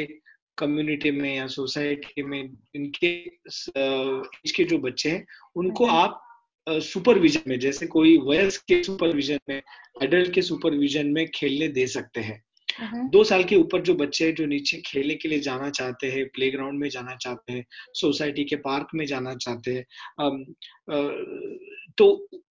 कम्युनिटी 0.59 1.11
में 1.11 1.35
या 1.37 1.47
सोसाइटी 1.47 2.23
में 2.23 2.41
इनके 2.77 3.13
एज 3.17 4.53
के 4.57 4.65
जो 4.65 4.79
बच्चे 4.79 5.11
हैं 5.11 5.27
उनको 5.57 5.87
हम्म। 5.87 5.97
आप 5.97 6.21
सुपरविजन 6.67 7.51
में 7.51 7.59
जैसे 7.61 7.87
कोई 7.87 8.17
वयस्क 8.19 8.65
के 8.69 8.83
सुपरविजन 8.85 9.39
में 9.49 9.63
एडल्ट 10.03 10.33
के 10.35 10.43
सुपरविजन 10.43 11.07
में 11.07 11.27
खेलने 11.35 11.69
दे 11.69 11.87
सकते 11.87 12.21
हैं। 12.21 12.43
दो 12.81 13.23
साल 13.25 13.45
के 13.45 13.57
ऊपर 13.57 13.81
जो 13.83 13.95
बच्चे 13.95 14.25
हैं, 14.25 14.35
जो 14.35 14.47
नीचे 14.47 14.77
खेलने 14.87 15.15
के 15.15 15.29
लिए 15.29 15.39
जाना 15.41 15.71
चाहते 15.71 16.11
हैं 16.11 16.27
प्लेग्राउंड 16.35 16.79
में 16.81 16.89
जाना 16.89 17.15
चाहते 17.17 17.53
हैं 17.53 17.65
सोसाइटी 17.95 18.45
के 18.45 18.57
पार्क 18.59 18.89
में 18.95 19.05
जाना 19.07 19.35
चाहते 19.37 19.75
हैं 19.75 19.85
तो 21.99 22.07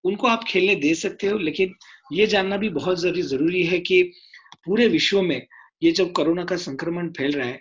उनको 0.05 0.27
आप 0.27 0.45
खेलने 0.49 0.75
दे 0.77 0.95
सकते 0.95 1.27
हो, 1.27 1.39
लेकिन 1.39 1.75
ये 2.13 2.27
जानना 2.27 2.57
भी 2.57 2.69
बहुत 2.71 3.01
ज़रूरी 3.01 3.63
है 3.67 3.79
कि 3.81 4.03
पूरे 4.67 4.87
विश्व 4.89 5.21
में 5.23 5.47
ये 5.83 5.93
जब 5.93 6.13
कोरोना 6.13 6.45
का 6.45 6.57
संक्रमण 6.57 7.11
फैल 7.11 7.33
रहा 7.33 7.47
है, 7.47 7.61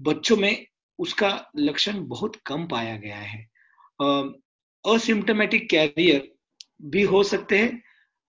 बच्चों 0.00 0.36
में 0.36 0.66
उसका 0.98 1.30
लक्षण 1.56 2.00
बहुत 2.08 2.36
कम 2.46 2.66
पाया 2.66 2.96
गया 2.96 3.16
है। 3.16 3.46
असिम्टोमेटिक 4.84 5.68
कैरियर 5.70 6.28
भी 6.84 7.02
हो 7.04 7.22
सकते 7.24 7.58
हैं, 7.58 7.82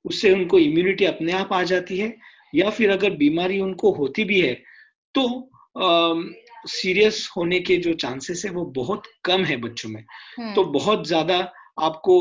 उससे 0.05 0.33
उनको 0.33 0.59
इम्यूनिटी 0.59 1.05
अपने 1.05 1.31
आप 1.33 1.53
आ 1.53 1.61
जाती 1.63 1.97
है 1.97 2.09
या 2.55 2.69
फिर 2.69 2.91
अगर 2.91 3.09
बीमारी 3.17 3.59
उनको 3.59 3.91
होती 3.91 4.23
भी 4.23 4.39
है 4.41 4.53
तो 5.15 5.27
सीरियस 6.67 7.27
होने 7.37 7.59
के 7.59 7.75
जो 7.77 7.93
चांसेस 7.93 8.41
है 8.45 8.51
वो 8.51 8.65
बहुत 8.75 9.03
कम 9.25 9.43
है 9.43 9.57
बच्चों 9.57 9.89
में। 9.89 10.03
हम्म। 10.39 10.53
तो 10.53 10.63
बहुत 10.71 11.07
ज़्यादा 11.07 11.37
आपको 11.79 12.15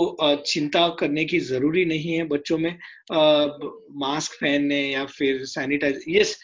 चिंता 0.47 0.89
करने 1.01 1.25
की 1.25 1.39
ज़रूरी 1.41 1.85
नहीं 1.85 2.15
है 2.15 2.25
बच्चों 2.29 2.59
में। 2.59 2.71
आ, 2.71 3.47
मास्क 3.97 4.33
पहनने 4.41 4.81
या 4.93 5.05
फिर 5.09 5.45
सैनिटाइज 5.45 6.05
यस 6.09 6.39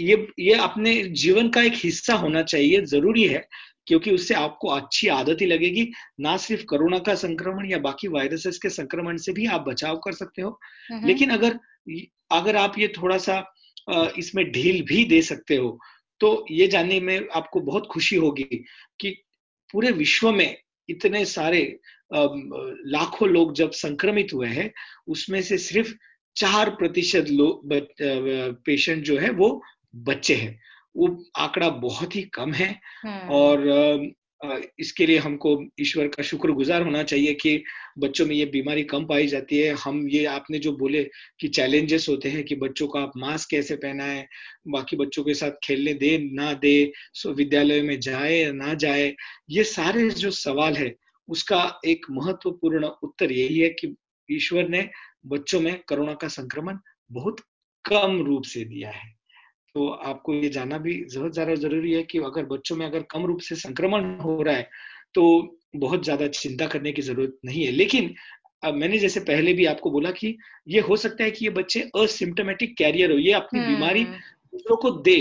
ये 0.00 0.26
ये 0.38 0.54
अपने 0.60 0.94
जीवन 1.16 1.48
का 1.48 1.62
एक 1.62 1.72
हिस्सा 1.76 2.14
होना 2.14 2.42
चाहिए 2.44 2.80
ज़रूरी 2.86 3.26
है। 3.26 3.46
क्योंकि 3.86 4.10
उससे 4.10 4.34
आपको 4.34 4.68
अच्छी 4.68 5.08
आदत 5.08 5.38
ही 5.40 5.46
लगेगी 5.46 5.90
ना 6.20 6.36
सिर्फ़ 6.36 6.64
कोरोना 6.64 6.98
का 6.98 7.14
संक्रमण 7.14 7.70
या 7.70 7.78
बाकी 7.78 8.08
वायरसेस 8.08 8.58
के 8.58 8.68
संक्रमण 8.70 9.16
से 9.16 9.32
भी 9.32 9.46
आप 9.46 9.64
बचाव 9.68 9.96
कर 9.96 10.12
सकते 10.12 10.42
हो। 10.42 10.58
लेकिन 11.04 11.30
अगर 11.30 11.58
अगर 12.32 12.56
आप 12.56 12.78
ये 12.78 12.88
थोड़ा 12.88 13.18
सा 13.18 13.54
इसमें 14.18 14.44
ढील 14.52 14.82
भी 14.82 15.04
दे 15.04 15.22
सकते 15.22 15.56
हो 15.56 15.78
तो 16.20 16.46
ये 16.50 16.66
जानने 16.66 17.00
में 17.00 17.28
आपको 17.34 17.60
बहुत 17.60 17.86
खुशी 17.86 18.16
होगी 18.16 18.64
कि 19.00 19.10
पूरे 19.72 19.90
विश्व 19.90 20.30
में 20.32 20.56
इतने 20.88 21.24
सारे 21.24 21.62
लाखों 22.12 23.28
लोग 23.28 23.54
जब 23.54 23.70
संक्रमित 23.70 24.32
हुए 24.34 24.48
हैं 24.48 24.72
उसमें 25.08 25.42
से 25.42 25.58
सिर्फ़ 25.58 25.92
चार 26.36 26.70
प्रतिशत 26.70 27.26
लोग 27.30 27.68
पेशेंट 28.66 29.04
जो 29.04 29.18
है 29.18 29.30
वो 29.30 29.62
बच्चे 29.94 30.34
हैं। 30.34 30.58
वो 30.94 31.08
आंकड़ा 31.38 31.68
बहुत 31.82 32.16
ही 32.16 32.22
कम 32.34 32.52
है 32.52 32.70
हम्म। 33.04 33.30
और 33.30 34.12
इसके 34.80 35.06
लिए 35.06 35.18
हमको 35.18 35.50
ईश्वर 35.80 36.06
का 36.06 36.22
शुक्रगुजार 36.22 36.82
होना 36.82 37.02
चाहिए 37.02 37.34
कि 37.34 37.62
बच्चों 37.98 38.26
में 38.26 38.34
ये 38.34 38.46
बीमारी 38.46 38.82
कम 38.84 39.04
पाई 39.06 39.26
जाती 39.26 39.58
है 39.58 39.74
हम 39.74 40.06
ये 40.08 40.24
आपने 40.26 40.58
जो 40.58 40.72
बोले 40.76 41.02
कि 41.40 41.48
चैलेंजेस 41.48 42.06
होते 42.08 42.28
हैं 42.28 42.42
कि 42.44 42.54
बच्चों 42.54 42.86
को 42.86 42.98
आप 42.98 43.12
मास्क 43.16 43.50
कैसे 43.50 43.76
पहनाए 43.76 44.26
बाकी 44.68 44.96
बच्चों 44.96 45.24
के 45.24 45.34
साथ 45.34 45.60
खेलने 45.64 45.94
दे 45.94 46.16
ना 46.32 46.52
दे 46.56 46.74
विद्यालय 47.26 47.82
में 47.82 47.98
जाए 48.00 48.44
ना 48.52 48.74
जाए 48.76 49.14
ये 49.50 49.64
सारे 49.66 50.08
जो 50.10 50.30
सवाल 50.30 50.76
है 50.76 50.94
उसका 51.28 51.62
एक 51.86 52.06
महत्वपूर्ण 52.10 52.86
उत्तर 53.02 53.32
यही 53.32 53.58
है 53.58 53.68
कि 53.70 53.94
ईश्वर 54.28 54.68
ने 54.68 54.88
बच्चों 55.26 55.60
में 55.60 55.76
कोरोना 55.88 56.14
का 56.14 56.28
संक्रमण 56.30 56.78
बहुत 57.10 57.40
कम 57.84 58.22
रूप 58.22 58.44
से 58.44 58.64
दिया 58.64 58.90
है 58.90 59.21
तो 59.74 59.88
आपको 59.88 60.34
ये 60.34 60.48
जानना 60.48 60.78
भी 60.78 60.94
बहुत 61.06 61.32
ज़्यादा 61.32 61.54
ज़रूरी 61.56 61.92
है 61.92 62.02
कि 62.02 62.18
अगर 62.20 62.44
बच्चों 62.46 62.76
में 62.76 62.86
अगर 62.86 63.02
कम 63.10 63.24
रूप 63.26 63.40
से 63.40 63.54
संक्रमण 63.56 64.14
हो 64.20 64.40
रहा 64.42 64.56
है 64.56 64.68
तो 65.14 65.22
बहुत 65.76 66.04
ज़्यादा 66.04 66.26
चिंता 66.34 66.66
करने 66.66 66.92
की 66.92 67.02
ज़रूरत 67.02 67.38
नहीं 67.44 67.64
है 67.64 67.70
लेकिन 67.72 68.14
अब 68.62 68.74
मैंने 68.74 68.98
जैसे 68.98 69.20
पहले 69.20 69.52
भी 69.52 69.64
आपको 69.64 69.90
बोला 69.90 70.10
कि 70.10 70.36
ये 70.68 70.80
हो 70.80 70.96
सकता 70.96 71.24
है 71.24 71.30
कि 71.30 71.44
ये 71.44 71.50
बच्चे 71.52 71.80
असिम्टोमेटिक 71.96 72.76
कैरियर 72.78 73.12
हो 73.12 73.16
ये 73.18 73.32
अपनी 73.32 73.60
हम्म। 73.60 73.74
बीमारी 73.74 74.04
दूसरों 74.04 74.76
को 74.76 74.90
दे 75.00 75.16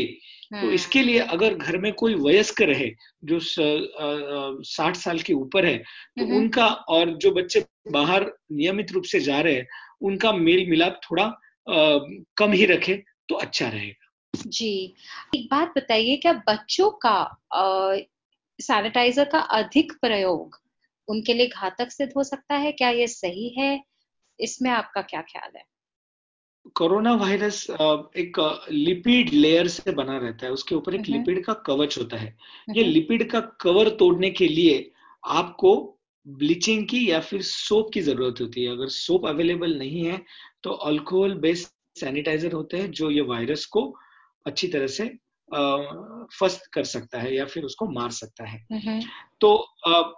तो 0.52 0.58
हम्म। 0.58 0.72
इसके 0.72 1.02
लिए 1.02 1.20
अगर 1.30 1.54
घर 1.56 1.78
में 1.78 1.92
कोई 1.94 2.16
वयस्क 2.18 2.62
रहे 2.64 2.90
जो 3.24 3.40
साठ 3.42 4.96
साल 4.98 5.20
के 5.20 5.34
ऊपर 5.36 5.66
है 5.66 5.78
तो 5.78 6.24
हम्म। 6.24 6.38
उनका 6.38 6.68
और 6.90 7.16
जो 7.18 7.32
बच्चे 7.32 7.66
बाहर 7.92 8.32
नियमित 8.54 8.92
रूप 8.92 9.04
से 9.04 9.20
जा 9.22 9.40
रहे 9.42 9.54
हैं 9.54 9.68
उनका 10.02 10.32
मेल 10.34 10.70
मिलाप 10.70 11.00
थोड़ा 11.04 11.24
आ, 11.24 12.00
कम 12.38 12.52
ही 12.52 12.66
रखे 12.66 13.02
तो 13.30 13.36
अच्छा 13.38 13.68
रहेगा 13.68 14.01
जी 14.48 14.94
एक 15.36 15.48
बात 15.52 15.74
बताइए 15.78 16.16
क्या 16.18 16.34
बच्चों 16.48 16.90
का 17.06 17.16
सैनिटाइजर 18.60 19.26
का 19.26 19.40
अधिक 19.40 19.94
प्रयोग 20.02 20.60
उनके 21.08 21.34
लिए 21.34 21.48
घातक 21.48 21.92
सिद्ध 21.92 22.12
हो 22.18 22.24
सकता 22.24 22.56
है? 22.56 22.72
क्या 22.72 22.90
ये 22.90 23.08
सही 23.08 23.50
है? 23.58 23.84
इसमें 24.40 24.70
आपका 24.72 25.02
क्या 25.02 25.22
ख्याल 25.22 25.52
है? 25.58 25.64
कोरोना 26.76 27.14
वायरस 27.16 27.66
एक 27.72 28.38
लिपिड 28.72 29.30
लेयर 29.34 29.68
से 29.68 29.92
बना 29.92 30.18
रहता 30.18 30.46
है 30.46 30.52
उसके 30.52 30.76
ऊपर 30.76 30.96
एक 30.96 31.08
लिपिड 31.08 31.44
का 31.46 31.54
कवच 31.66 31.98
होता 31.98 32.18
है। 32.18 32.36
ये 32.70 32.84
लिपिड 32.84 33.30
का 33.32 33.40
कवर 33.62 33.90
तोड़ने 33.90 34.30
के 34.30 34.48
लिए 34.48 34.92
आपको 35.24 35.74
ब्लीचिंग 36.26 36.88
की 36.88 37.10
या 37.12 37.20
फिर 37.20 37.42
सोप 37.42 37.90
की 37.94 38.02
ज़रूरत 38.02 38.42
होती 38.42 38.64
है। 38.64 38.72
अगर 38.72 38.88
सोप 38.90 39.26
अवेलेबल 39.28 39.78
नहीं 39.78 40.06
है 40.06 40.22
तो 40.64 40.72
अल्कोहल 40.72 41.34
बेस्ड 41.34 42.00
सैनिटाइजर 42.00 42.52
होते 42.52 42.78
हैं 42.78 42.92
जो 42.92 43.10
ये 43.12 43.22
वायरस 43.22 43.66
को 43.66 43.82
अच्छी 44.46 44.68
तरह 44.68 44.88
से 44.88 45.06
फस्त 46.34 46.70
कर 46.74 46.84
सकता 46.84 47.20
है 47.20 47.36
या 47.36 47.46
फिर 47.46 47.64
उसको 47.64 47.86
मार 47.92 48.10
सकता 48.12 48.46
है। 48.46 49.02
तो 49.42 49.54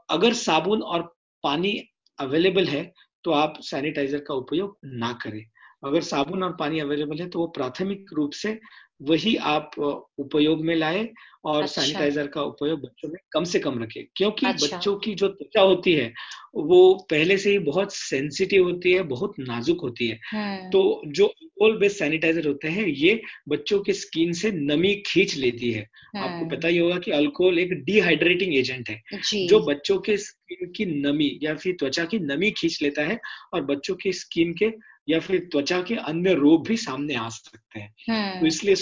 अगर 0.09 0.33
साबुन 0.33 0.81
और 0.83 1.01
पानी 1.43 1.71
अवेलेबल 2.19 2.67
है 2.67 2.83
तो 3.25 3.31
आप 3.31 3.53
सैनिटाइजर 3.62 4.19
का 4.19 4.33
उपयोग 4.33 4.77
ना 4.86 5.12
करें। 5.23 5.43
अगर 5.86 6.01
साबुन 6.01 6.43
और 6.43 6.55
पानी 6.55 6.79
अवेलेबल 6.79 7.19
है 7.19 7.27
तो 7.29 7.39
वो 7.39 7.47
प्राथमिक 7.47 8.13
रूप 8.13 8.31
से 8.33 8.59
वही 9.04 9.36
आप 9.48 9.72
उपयोग 9.80 10.63
में 10.66 10.76
लाए 10.76 11.08
और 11.46 11.63
अच्छा। 11.63 11.82
सैनिटाइजर 11.82 12.28
का 12.28 12.42
उपयोग 12.42 12.82
बच्चों 12.82 13.10
में 13.10 13.20
कम 13.32 13.44
से 13.44 13.60
कम 13.60 13.82
रखें 13.84 14.04
क्योंकि 14.16 14.46
अच्छा। 14.46 14.68
बच्चों 14.68 14.96
की 14.96 15.13
जो 15.16 15.28
त्वचा 15.30 15.62
होती 15.62 15.94
है 15.94 16.13
वो 16.56 16.94
पहले 17.10 17.38
से 17.38 17.52
ही 17.52 17.60
बहुत 17.62 17.94
सेंसिटिव 17.94 18.63
होती 18.63 18.92
है 18.94 19.02
बहुत 19.08 19.34
नाजुक 19.39 19.82
होती 19.82 20.08
है 20.08 20.20
हम्म। 20.32 20.70
तो 20.70 21.02
जो 21.08 21.26
अल्कोहल 21.26 21.78
बेस्ड 21.78 21.98
सैनिटाइजर 21.98 22.48
होते 22.48 22.68
हैं 22.68 22.86
ये 22.88 23.20
बच्चों 23.50 23.80
के 23.80 23.94
स्किन 23.94 24.32
से 24.34 24.52
नमी 24.52 24.94
खींच 25.06 25.36
लेती 25.36 25.72
है 25.72 25.82
आपको 25.82 26.38
हम्म। 26.38 26.50
पता 26.50 26.68
ही 26.68 26.78
होगा 26.78 26.98
कि 27.00 27.12
अल्कोहल 27.12 27.60
एक 27.60 27.74
डिहाइड्रेटिंग 27.84 28.56
एजेंट 28.56 28.89
है 28.89 29.02
जो 29.48 29.60
बच्चों 29.66 30.00
के 30.00 30.18
स्किन 30.20 30.72
की 30.72 30.86
नमी 31.02 31.30
या 31.44 31.56
फिर 31.56 31.76
त्वचा 31.80 32.06
की 32.06 32.20
नमी 32.22 32.52
खींच 32.52 32.82
लेता 32.82 33.04
है 33.04 33.20
और 33.54 33.63
बच्चों 33.66 33.96
की 33.96 34.13
स्किन 34.13 34.54
के 34.54 34.72
या 35.08 35.20
फिर 35.20 35.39
त्वचा 35.52 35.82
के 35.82 35.96
अन्य 35.96 36.34
रोग 36.34 36.68
भी 36.68 36.78
सामने 36.78 37.16
आ 37.16 37.28
सकते 37.30 37.80
हैं। 37.80 37.89
तो 37.92 38.13
हम्म। 38.13 38.48
इसलिए 38.48 38.76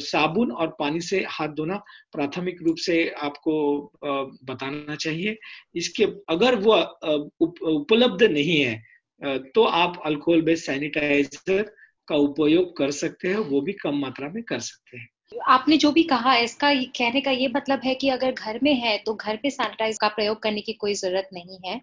साबुन 0.00 0.52
और 0.52 0.76
पानी 0.78 1.00
से 1.00 1.24
हाथ 1.28 1.48
धोना 1.48 1.76
प्राथमिक 2.12 2.62
रूप 2.62 2.76
से 2.76 3.08
आपको 3.22 3.54
बताना 4.04 4.94
चाहिए। 4.96 5.38
इसके 5.74 6.04
अगर 6.28 6.54
वो 6.56 6.76
उपलब्ध 7.78 8.22
नहीं 8.22 8.60
है 8.60 8.82
तो 9.54 9.64
आप 9.64 10.00
अल्कोहल 10.06 10.42
बेस्ड 10.42 10.64
सैनिटाइजर 10.64 11.62
का 12.08 12.16
उपयोग 12.16 12.76
कर 12.76 12.90
सकते 12.90 13.28
हैं 13.28 13.38
वो 13.48 13.60
भी 13.60 13.72
कम 13.72 13.98
मात्रा 13.98 14.28
में 14.28 14.42
कर 14.42 14.58
सकते 14.60 14.96
हैं। 14.98 15.08
आपने 15.48 15.76
जो 15.76 15.90
भी 15.92 16.02
कहा 16.02 16.34
इसका 16.36 16.72
कहने 16.96 17.20
का 17.20 17.30
ये 17.30 17.48
मतलब 17.48 17.80
है 17.84 17.94
कि 17.94 18.08
अगर 18.08 18.32
घर 18.32 18.58
में 18.62 18.74
है 18.74 18.96
तो 18.98 19.14
घर 19.14 19.36
पे 19.36 19.50
सैनिटाइज 19.50 19.98
का 19.98 20.08
प्रयोग 20.08 20.42
करने 20.42 20.60
की 20.60 20.72
कोई 20.74 20.94
ज़रूरत 20.94 21.28
नहीं 21.32 21.58
है 21.66 21.80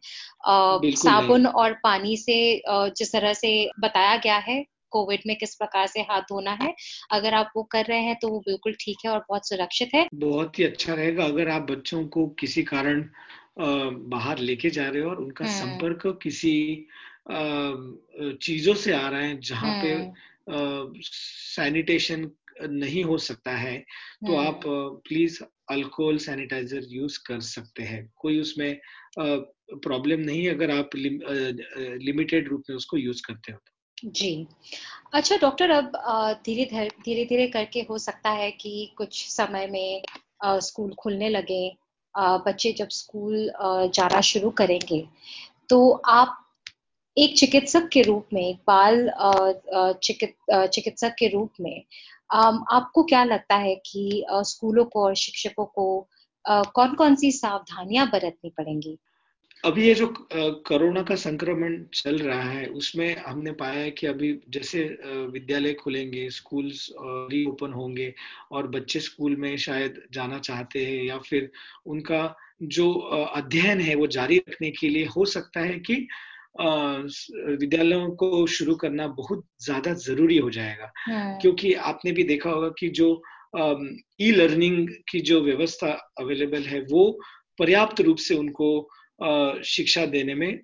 साबुन 0.95 1.45
और 1.47 1.73
पानी 1.83 2.17
से 2.17 2.39
जिस 2.69 3.11
तरह 3.11 3.33
से 3.33 3.51
बताया 3.79 4.15
गया 4.17 4.37
है 4.37 4.63
कोविड 4.91 5.21
में 5.27 5.35
किस 5.35 5.55
प्रकार 5.55 5.87
से 5.87 6.01
हाथ 6.01 6.21
धोना 6.21 6.51
है 6.61 6.73
अगर 7.11 7.33
आप 7.33 7.51
वो 7.55 7.63
कर 7.63 7.85
रहे 7.85 8.01
हैं 8.01 8.15
तो 8.21 8.27
वो 8.27 8.39
बिल्कुल 8.39 8.73
ठीक 8.79 8.97
है 9.05 9.11
और 9.11 9.25
बहुत 9.29 9.47
सुरक्षित 9.49 9.89
है 9.95 10.07
बहुत 10.15 10.59
ही 10.59 10.63
अच्छा 10.63 10.93
रहेगा 10.93 11.25
अगर 11.25 11.49
आप 11.49 11.67
बच्चों 11.71 12.05
को 12.07 12.27
किसी 12.39 12.63
कारण 12.63 13.03
बाहर 14.09 14.39
लेके 14.39 14.69
जा 14.69 14.87
रहे 14.89 15.01
हो 15.01 15.09
और 15.09 15.17
उनका 15.17 15.45
हम्म। 15.45 15.55
संपर्क 15.55 16.19
किसी 16.23 16.55
चीज़ों 18.41 18.73
से 18.75 18.93
आ 18.93 19.07
रहा 19.09 19.21
है 19.21 19.39
जहाँ 19.41 19.81
पे 19.83 19.95
सैनिटेशन 21.03 22.15
हम्म। 22.15 22.46
नहीं 22.61 23.03
हो 23.03 23.17
सकता 23.17 23.51
है 23.51 23.77
तो 24.27 24.35
आप 24.35 24.61
प्लीज़ 25.07 25.43
अल्कोहल 25.71 26.17
सैनिटाइजर 26.17 26.81
यूज़ 26.87 27.19
कर 27.27 27.39
सकते 27.39 27.83
हैं। 27.83 28.13
कोई 28.15 28.39
उसमें 28.39 28.79
प्रॉब्लम 29.19 30.19
नहीं 30.19 30.49
अगर 30.49 30.71
आप 30.71 30.89
लिम, 30.95 31.19
लिमिटेड 32.01 32.47
रूप 32.47 32.63
में 32.69 32.77
उसको 32.77 32.97
यूज़ 32.97 33.21
करते 33.27 33.51
हो 33.51 33.59
जी। 34.05 34.47
अच्छा 35.13 35.37
डॉक्टर 35.37 35.69
अब 35.69 35.91
धीरे 36.45 36.89
धीरे 37.05 37.25
धीरे 37.25 37.47
करके 37.47 37.79
हो 37.81 37.97
सकता 37.97 38.29
है 38.29 38.51
कि 38.51 38.93
कुछ 38.97 39.27
समय 39.29 39.67
में 39.67 40.03
स्कूल 40.45 40.93
खुलने 40.93 41.29
लगे 41.29 41.77
बच्चे 42.17 42.71
जब 42.71 42.89
स्कूल 42.89 43.51
जाना 43.93 44.21
शुरू 44.21 44.49
करेंगे 44.49 45.07
तो 45.69 45.91
आप 45.91 46.43
एक 47.17 47.37
चिकित्सक 47.37 47.89
के 47.93 48.01
रूप 48.01 48.27
में 48.33 48.49
एक 48.49 48.57
बाल 48.67 49.11
चिकित्सक 50.67 51.15
के 51.19 51.27
रूप 51.27 51.53
में 51.61 51.83
आपको 52.31 53.03
क्या 53.03 53.23
लगता 53.23 53.55
है 53.55 53.75
कि 53.75 54.25
स्कूलों 54.31 54.85
को 54.85 55.03
और 55.05 55.15
शिक्षकों 55.15 55.65
को 55.65 56.07
कौन 56.45 56.93
कौन 56.93 57.15
सी 57.15 57.31
सावधानियाँ 57.31 58.07
बरतनी 58.07 58.49
पड़ेंगी? 58.49 58.97
अभी 59.65 59.87
ये 59.87 59.93
जो 59.93 60.07
कोरोना 60.67 61.01
का 61.01 61.15
संक्रमण 61.15 61.83
चल 61.93 62.17
रहा 62.17 62.41
है, 62.41 62.65
उसमें 62.65 63.15
हमने 63.17 63.51
पाया 63.51 63.79
है 63.79 63.91
कि 63.91 64.07
अभी 64.07 64.39
जैसे 64.49 64.83
विद्यालय 65.05 65.73
खुलेंगे 65.73 66.29
स्कूल 66.29 66.71
रीओपन 67.31 67.73
होंगे 67.73 68.13
और 68.51 68.67
बच्चे 68.67 68.99
स्कूल 68.99 69.35
में 69.35 69.57
शायद 69.57 70.01
जाना 70.13 70.39
चाहते 70.39 70.85
हैं 70.85 71.03
या 71.03 71.17
फिर 71.17 71.51
उनका 71.85 72.35
जो 72.63 72.93
अध्ययन 73.35 73.81
है 73.81 73.95
वो 73.95 74.07
जारी 74.07 74.37
रखने 74.37 74.71
के 74.71 74.89
लिए 74.89 75.05
हो 75.05 75.25
सकता 75.25 75.59
है 75.59 75.79
कि 75.79 76.07
विद्यालयों 76.59 78.09
को 78.11 78.45
शुरू 78.47 78.75
करना 78.75 79.07
बहुत 79.07 79.45
ज़्यादा 79.63 79.93
ज़रूरी 79.93 80.37
हो 80.37 80.49
जाएगा 80.49 80.91
हाँ। 80.97 81.37
क्योंकि 81.39 81.73
आपने 81.73 82.11
भी 82.11 82.23
देखा 82.23 82.49
होगा 82.49 82.69
कि 82.69 82.89
जो 82.89 83.09
ई 84.21 84.31
लर्निंग 84.31 84.87
की 85.09 85.19
जो 85.19 85.41
व्यवस्था 85.41 85.91
अवेलेबल 86.19 86.63
है 86.63 86.81
वो 86.81 87.19
पर्याप्त 87.59 88.01
रूप 88.01 88.17
से 88.17 88.35
उनको 88.35 88.69
शिक्षा 89.65 90.05
देने 90.05 90.35
में 90.35 90.59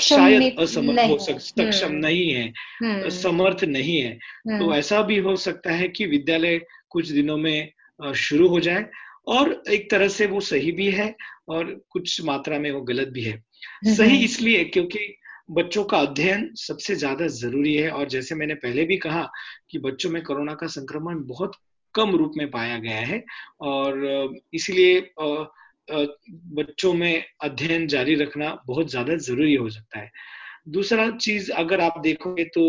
शायद 0.00 0.58
असमर्थ 0.58 1.10
हो 1.10 1.18
सक 1.18 1.38
सक्षम 1.38 1.86
हम्म। 1.86 1.98
नहीं 1.98 2.30
है 2.30 2.52
हम्म। 2.82 3.08
समर्थ 3.08 3.64
नहीं 3.64 4.00
है 4.00 4.14
तो 4.14 4.64
हम्म। 4.64 4.74
ऐसा 4.74 5.02
भी 5.02 5.18
हो 5.18 5.36
सकता 5.36 5.72
है 5.72 5.88
कि 5.88 6.06
विद्यालय 6.06 6.60
कुछ 6.90 7.08
दिनों 7.08 7.36
में 7.36 7.72
शुरू 8.14 8.48
हो 8.48 8.60
जाए 8.60 8.86
और 9.26 9.62
एक 9.70 9.90
तरह 9.90 10.08
से 10.08 10.26
वो 10.26 10.40
सही 10.40 10.72
भी 10.72 10.90
है 10.90 11.14
और 11.50 11.72
कुछ 11.90 12.20
मात्रा 12.24 12.58
में 12.58 12.70
वो 12.70 12.80
गलत 12.82 13.08
भी 13.08 13.22
है। 13.22 13.42
सही 13.86 14.24
इसलिए 14.24 14.64
क्योंकि 14.64 15.14
बच्चों 15.50 15.84
का 15.84 15.98
अध्ययन 15.98 16.48
सबसे 16.56 16.94
ज़्यादा 16.94 17.26
ज़रूरी 17.26 17.74
है 17.74 17.90
और 17.90 18.08
जैसे 18.08 18.34
मैंने 18.34 18.54
पहले 18.56 18.84
भी 18.84 18.96
कहा 18.96 19.28
कि 19.70 19.78
बच्चों 19.78 20.10
में 20.10 20.22
कोरोना 20.22 20.54
का 20.54 20.66
संक्रमण 20.66 21.22
बहुत 21.26 21.56
कम 21.94 22.14
रूप 22.16 22.32
में 22.36 22.50
पाया 22.50 22.78
गया 22.78 22.98
है 22.98 23.22
और 23.60 24.34
इसलिए 24.54 25.00
बच्चों 26.54 26.92
में 26.94 27.24
अध्ययन 27.44 27.86
जारी 27.86 28.14
रखना 28.14 28.56
बहुत 28.66 28.90
ज़्यादा 28.90 29.16
ज़रूरी 29.18 29.54
हो 29.54 29.68
सकता 29.70 30.00
है। 30.00 30.10
दूसरा 30.68 31.10
चीज़ 31.16 31.50
अगर 31.52 31.80
आप 31.80 31.98
देखोगे 31.98 32.44
तो 32.44 32.62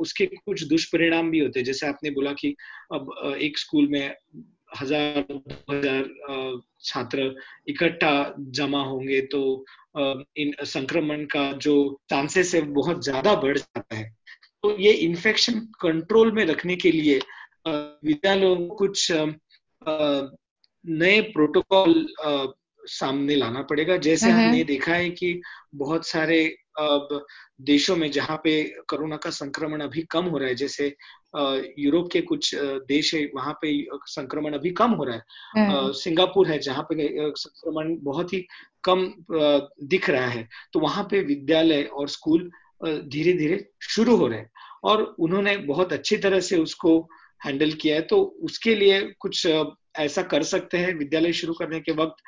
उसके 0.00 0.26
कुछ 0.26 0.64
दुष्परिणाम 0.64 1.30
भी 1.30 1.38
होते 1.38 1.60
हैं। 1.60 1.64
जैसे 1.64 1.86
आपने 1.86 2.10
बोला 2.10 2.32
कि 2.32 2.54
अब 2.92 3.36
एक 3.40 3.58
स्कूल 3.58 3.88
में 3.88 4.14
हज़ार 4.72 5.24
दो 5.30 5.40
हज़ार 5.70 6.60
छात्र 6.84 7.34
इकट्ठा 7.68 8.12
जमा 8.38 8.82
होंगे 8.84 9.20
तो 9.32 9.42
इन 9.96 10.52
संक्रमण 10.64 11.24
का 11.26 11.50
जो 11.58 11.74
चांसेस 12.10 12.54
है 12.54 12.60
बहुत 12.72 13.04
ज़्यादा 13.04 13.34
बढ़ 13.34 13.58
जाता 13.58 13.96
है। 13.96 14.04
तो 14.64 14.76
ये 14.78 14.92
इन्फेक्शन 14.92 15.58
कंट्रोल 15.80 16.32
में 16.32 16.44
रखने 16.46 16.76
के 16.76 16.90
लिए 16.92 17.18
विद्यालयों 17.68 18.56
को 18.56 18.74
कुछ 18.76 19.10
नए 20.84 21.20
प्रोटोकॉल 21.32 22.06
सामने 22.88 23.36
लाना 23.36 23.62
पड़ेगा। 23.62 23.96
जैसे 23.98 24.30
हमने 24.30 24.62
देखा 24.64 24.94
है 24.94 25.10
कि 25.10 25.40
बहुत 25.74 26.06
सारे 26.06 26.44
अब 26.80 27.08
देशों 27.60 27.96
में 27.96 28.10
जहाँ 28.10 28.36
पे 28.44 28.62
कोरोना 28.88 29.16
का 29.16 29.30
संक्रमण 29.30 29.80
अभी 29.80 30.02
कम 30.10 30.24
हो 30.24 30.38
रहा 30.38 30.48
है 30.48 30.54
जैसे 30.54 30.94
यूरोप 31.34 32.08
के 32.12 32.20
कुछ 32.22 32.54
देश 32.88 33.14
है 33.14 33.24
वहाँ 33.34 33.52
पे 33.62 33.72
संक्रमण 34.08 34.52
अभी 34.52 34.70
कम 34.72 34.90
हो 34.92 35.04
रहा 35.04 35.16
है 35.16 35.22
हम्म। 35.58 35.92
सिंगापुर 35.94 36.48
है 36.48 36.58
जहाँ 36.60 36.86
पे 36.90 37.08
संक्रमण 37.34 37.96
बहुत 38.02 38.32
ही 38.32 38.44
कम 38.84 39.06
दिख 39.84 40.10
रहा 40.10 40.26
है 40.28 40.48
तो 40.72 40.80
वहाँ 40.80 41.04
पे 41.10 41.20
विद्यालय 41.24 41.82
और 41.84 42.08
स्कूल 42.08 42.50
धीरे 42.80 43.32
धीरे 43.32 43.64
शुरू 43.88 44.16
हो 44.16 44.26
रहे 44.26 44.38
हैं 44.38 44.50
और 44.84 45.02
उन्होंने 45.18 45.56
बहुत 45.64 45.92
अच्छी 45.92 46.16
तरह 46.16 46.40
से 46.40 46.56
उसको 46.58 46.98
हैंडल 47.40 47.72
किया 47.72 47.94
है 47.94 48.02
तो 48.02 48.22
उसके 48.42 48.74
लिए 48.74 49.00
कुछ 49.20 49.46
ऐसा 49.46 50.22
कर 50.24 50.42
सकते 50.44 50.78
हैं 50.78 50.94
विद्यालय 50.94 51.32
शुरू 51.32 51.54
करने 51.54 51.80
के 51.80 51.92
वक्त 51.92 52.22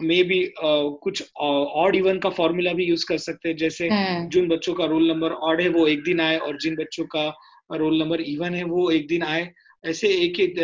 मे 0.00 0.22
बी 0.22 0.40
कुछ 0.56 1.22
ऑड 1.36 1.96
इवन 1.96 2.18
का 2.18 2.30
फॉर्मूला 2.30 2.72
भी 2.72 2.84
यूज़ 2.84 3.04
कर 3.06 3.18
सकते 3.18 3.48
हैं 3.48 3.56
जैसे 3.56 3.88
हम्म। 3.88 4.28
जिन 4.28 4.48
बच्चों 4.48 4.74
का 4.74 4.84
रोल 4.84 5.08
नंबर 5.08 5.32
ऑड 5.42 5.60
है 5.60 5.68
वो 5.68 5.86
एक 5.86 6.02
दिन 6.04 6.20
आए 6.20 6.36
और 6.38 6.56
जिन 6.56 6.76
बच्चों 6.76 7.04
का 7.06 7.28
रोल 7.72 7.98
नंबर 7.98 8.20
इवन 8.20 8.54
है 8.54 8.62
वो 8.64 8.90
एक 8.90 9.06
दिन 9.08 9.22
आए। 9.22 9.50
ऐसे 9.84 10.08
एक 10.16 10.40
एक 10.40 10.54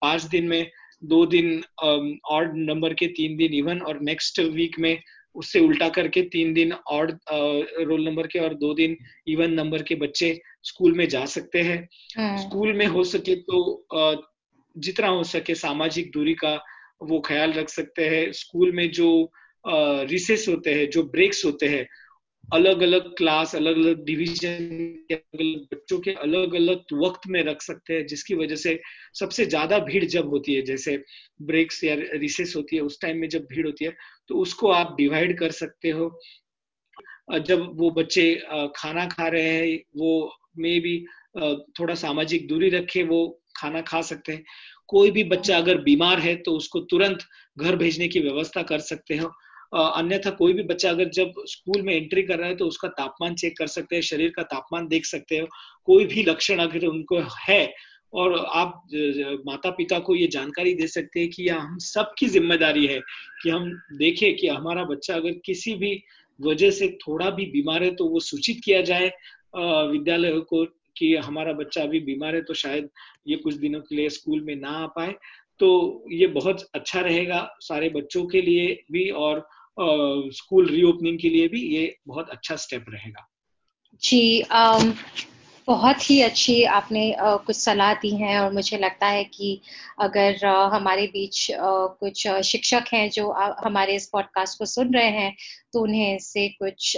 पाँच 0.00 0.22
दिन 0.24 0.48
में 0.48 0.70
दो 1.04 1.24
दिन 1.26 1.62
ऑड 1.82 2.52
नंबर 2.56 2.94
के 2.94 3.06
तीन 3.06 3.36
दिन 3.36 3.54
इवन 3.54 3.80
और 3.80 4.00
नेक्स्ट 4.02 4.40
वीक 4.40 4.78
में 4.78 4.98
उससे 5.36 5.60
उल्टा 5.60 5.88
करके 5.88 6.22
तीन 6.32 6.52
दिन 6.54 6.72
ऑड 6.72 7.10
रोल 7.30 8.04
नंबर 8.04 8.26
के 8.26 8.38
और 8.38 8.54
दो 8.54 8.72
दिन 8.74 8.96
इवन 9.28 9.52
नंबर 9.52 9.82
के 9.82 9.94
बच्चे 9.94 10.38
स्कूल 10.62 10.92
में 10.92 11.08
जा 11.08 11.24
सकते 11.26 11.62
हैं। 11.62 12.36
स्कूल 12.38 12.72
में 12.72 12.86
हो 12.86 13.04
सके 13.04 13.34
तो 13.36 13.86
जितना 14.76 15.08
हो 15.08 15.24
सके 15.24 15.54
सामाजिक 15.54 16.10
दूरी 16.10 16.34
का 16.34 16.54
वो 17.02 17.20
ख्याल 17.20 17.52
रख 17.52 17.68
सकते 17.68 18.08
हैं। 18.08 18.30
स्कूल 18.32 18.72
में 18.72 18.90
जो 18.90 19.32
रिसेस 19.64 20.46
होते 20.48 20.74
हैं 20.74 20.88
जो 20.90 21.02
ब्रेक्स 21.02 21.44
होते 21.44 21.66
हैं 21.68 21.86
अलग 22.52 22.82
अलग 22.82 23.14
क्लास 23.16 23.54
अलग 23.54 23.76
अलग 23.76 24.04
डिवीज़न 24.04 24.58
के 25.08 25.14
अलग 25.14 25.40
अलग 25.40 25.62
बच्चों 25.72 25.98
के 26.00 26.10
अलग 26.22 26.54
अलग 26.54 26.94
वक्त 26.94 27.26
में 27.28 27.42
रख 27.44 27.62
सकते 27.62 27.94
हैं, 27.94 28.06
जिसकी 28.06 28.34
वजह 28.34 28.56
से 28.56 28.78
सबसे 29.20 29.44
ज़्यादा 29.46 29.78
भीड़ 29.80 30.04
जब 30.06 30.28
होती 30.28 30.54
है, 30.54 30.62
जैसे 30.62 30.96
ब्रेक्स 31.42 31.82
या 31.84 31.94
रिसेस 32.16 32.52
होती 32.56 32.76
है, 32.76 32.82
उस 32.82 33.00
टाइम 33.02 33.18
में 33.18 33.28
जब 33.28 33.46
भीड़ 33.52 33.66
होती 33.66 33.84
है 33.84 33.92
तो 34.28 34.38
उसको 34.38 34.70
आप 34.72 34.94
डिवाइड 34.98 35.38
कर 35.38 35.50
सकते 35.52 35.90
हो। 35.90 36.10
जब 37.40 37.70
वो 37.76 37.90
बच्चे 37.92 38.24
खाना 38.76 39.06
खा 39.08 39.28
रहे 39.28 39.42
हैं, 39.42 39.78
वो 39.96 40.32
मे 40.58 40.78
भी 40.80 40.98
थोड़ा 41.78 41.94
सामाजिक 41.96 42.46
दूरी 42.48 42.68
रखे, 42.70 43.02
वो 43.04 43.40
खाना 43.56 43.80
खा 43.82 44.00
सकते 44.02 44.32
हैं। 44.32 44.44
कोई 44.88 45.10
भी 45.10 45.24
बच्चा 45.24 45.56
अगर 45.58 45.78
बीमार 45.82 46.18
है 46.20 46.34
तो 46.38 46.52
उसको 46.56 46.80
तुरंत 46.90 47.18
घर 47.56 47.76
भेजने 47.76 48.08
की 48.08 48.20
व्यवस्था 48.20 48.62
कर 48.64 48.78
सकते 48.82 49.16
हो। 49.16 49.30
अन्यथा 49.74 50.30
कोई 50.30 50.52
भी 50.52 50.62
बच्चा 50.62 50.90
अगर 50.90 51.08
जब 51.10 51.32
स्कूल 51.46 51.82
में 51.82 51.94
एंट्री 51.94 52.22
कर 52.22 52.38
रहा 52.38 52.48
है 52.48 52.56
तो 52.56 52.66
उसका 52.66 52.88
तापमान 52.88 53.34
चेक 53.34 53.56
कर 53.58 53.66
सकते 53.66 53.96
हैं, 53.96 54.02
शरीर 54.02 54.30
का 54.30 54.42
तापमान 54.42 54.86
देख 54.88 55.04
सकते 55.04 55.38
हो, 55.38 55.46
कोई 55.86 56.04
भी 56.06 56.22
लक्षण 56.22 56.58
अगर 56.58 56.86
उनको 56.86 57.20
है 57.48 57.74
और 58.12 58.34
आप 58.38 58.82
माता 59.46 59.70
पिता 59.70 59.98
को 59.98 60.14
ये 60.14 60.26
जानकारी 60.26 60.74
दे 60.74 60.86
सकते 60.86 61.20
हैं 61.20 61.30
कि 61.30 61.42
यह 61.42 61.56
हम 61.56 61.78
सबकी 61.78 62.26
ज़िम्मेदारी 62.26 62.86
है 62.86 63.00
कि 63.42 63.50
हम 63.50 63.70
देखें 63.92 64.36
कि 64.36 64.48
हमारा 64.48 64.84
बच्चा 64.84 65.14
अगर 65.14 65.40
किसी 65.44 65.74
भी 65.74 66.02
वजह 66.40 66.70
से 66.70 66.88
थोड़ा 67.00 67.30
भी 67.30 67.46
बीमार 67.46 67.82
है 67.82 67.94
तो 67.94 68.08
वो 68.08 68.20
सूचित 68.20 68.60
किया 68.64 68.80
जाए 68.82 69.10
विद्यालय 69.56 70.40
को 70.40 70.64
कि 70.96 71.14
हमारा 71.16 71.52
बच्चा 71.52 71.82
अभी 71.82 72.00
बीमार 72.00 72.34
है 72.34 72.42
तो 72.42 72.54
शायद 72.54 72.88
ये 73.28 73.36
कुछ 73.36 73.54
दिनों 73.54 73.80
के 73.80 73.96
लिए 73.96 74.08
स्कूल 74.08 74.40
में 74.40 74.54
ना 74.56 74.68
आ 74.68 74.86
पाए। 74.86 75.14
तो 75.60 76.04
ये 76.12 76.26
बहुत 76.26 76.62
अच्छा 76.74 77.00
रहेगा 77.00 77.48
सारे 77.60 77.88
बच्चों 77.88 78.24
के 78.26 78.42
लिए 78.42 78.66
भी 78.92 79.08
और 79.10 79.46
स्कूल 79.78 80.68
रीओपनिंग 80.68 81.18
के 81.18 81.28
लिए 81.28 81.48
भी 81.48 81.62
ये 81.76 81.96
बहुत 82.06 82.30
अच्छा 82.30 82.56
स्टेप 82.56 82.84
रहेगा। 82.88 83.28
जी 84.02 84.42
um, 84.42 84.92
बहुत 85.68 86.10
ही 86.10 86.20
अच्छी 86.20 86.62
आपने 86.70 87.02
कुछ 87.18 87.56
सलाह 87.56 87.92
दी 87.94 88.10
है 88.16 88.38
और 88.40 88.52
मुझे 88.52 88.78
लगता 88.78 89.06
है 89.06 89.24
कि 89.24 89.60
अगर 90.00 90.44
हमारे 90.72 91.06
बीच 91.06 91.46
कुछ 92.00 92.26
शिक्षक 92.44 92.92
हैं 92.92 93.08
जो 93.10 93.30
हमारे 93.64 93.94
इस 93.96 94.08
पॉडकास्ट 94.12 94.58
को 94.58 94.66
सुन 94.66 94.92
रहे 94.94 95.10
हैं 95.10 95.34
तो 95.72 95.82
उन्हें 95.82 96.16
इससे 96.16 96.48
कुछ 96.48 96.96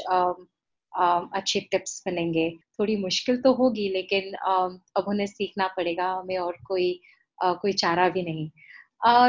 अच्छे 0.92 1.60
टिप्स 1.60 2.02
मिलेंगे। 2.06 2.50
थोड़ी 2.78 2.96
मुश्किल 2.96 3.36
तो 3.42 3.52
होगी 3.52 3.88
लेकिन 3.88 4.32
अब 4.34 5.04
उन्हें 5.08 5.26
सीखना 5.26 5.66
पड़ेगा 5.76 6.10
हमें 6.12 6.36
और 6.38 6.56
कोई 6.66 7.00
कोई 7.38 7.72
चारा 7.74 8.08
भी 8.08 8.22
नहीं। 8.22 8.50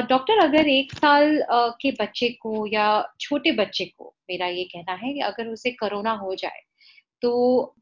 डॉक्टर, 0.09 0.39
अगर 0.39 0.67
एक 0.67 0.91
साल 0.93 1.39
के 1.81 1.91
बच्चे 1.93 2.29
को 2.41 2.65
या 2.67 2.85
छोटे 3.19 3.51
बच्चे 3.53 3.85
को 3.87 4.13
मेरा 4.29 4.47
ये 4.47 4.63
कहना 4.65 4.93
है 4.95 5.13
कि 5.13 5.19
अगर 5.21 5.47
उसे 5.47 5.71
कोरोना 5.73 6.11
हो 6.17 6.35
जाए 6.35 6.61
तो 7.21 7.73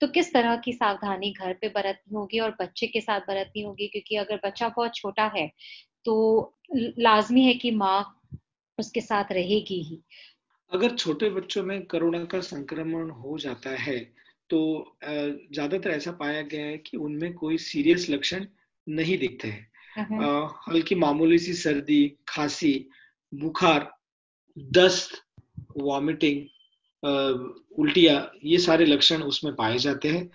तो 0.00 0.06
किस 0.08 0.32
तरह 0.32 0.56
की 0.56 0.72
सावधानी 0.72 1.30
घर 1.32 1.52
पे 1.52 1.68
बरतनी 1.68 2.14
होगी 2.14 2.38
और 2.38 2.56
बच्चे 2.60 2.86
के 2.86 3.00
साथ 3.00 3.20
बरतनी 3.20 3.62
होगी? 3.62 3.86
क्योंकि 3.88 4.16
अगर 4.16 4.40
बच्चा 4.44 4.68
बहुत 4.68 4.94
छोटा 4.94 5.26
है 5.36 5.46
तो 6.04 6.14
लाजमी 6.74 7.44
है 7.44 7.54
कि 7.54 7.70
माँ 7.72 8.00
उसके 8.78 9.00
साथ 9.00 9.32
रहेगी 9.32 9.82
ही। 9.82 10.02
अगर 10.72 10.96
छोटे 10.96 11.28
बच्चों 11.30 11.62
में 11.62 11.80
कोरोना 11.86 12.24
का 12.24 12.40
संक्रमण 12.40 13.10
हो 13.12 13.38
जाता 13.38 13.70
है 13.78 13.98
तो 14.50 14.60
ज़्यादातर 15.04 15.90
ऐसा 15.90 16.12
पाया 16.12 16.42
गया 16.44 16.64
है 16.66 16.78
कि 16.78 16.96
उनमें 16.98 17.32
कोई 17.34 17.58
सीरियस 17.60 18.08
लक्षण 18.10 18.46
नहीं 18.86 19.18
दिखते 19.18 19.48
हैं। 19.48 19.70
हल्की 19.96 20.94
मामूली 20.94 21.38
सी 21.38 21.52
सर्दी 21.54 22.06
खांसी 22.28 22.74
बुखार 23.32 23.90
दस्त 24.72 25.20
वॉमिटिंग 25.78 26.40
उल्टिया 27.78 28.30
ये 28.44 28.58
सारे 28.58 28.84
लक्षण 28.86 29.22
उसमें 29.22 29.54
पाए 29.54 29.78
जाते 29.78 30.08
हैं। 30.08 30.28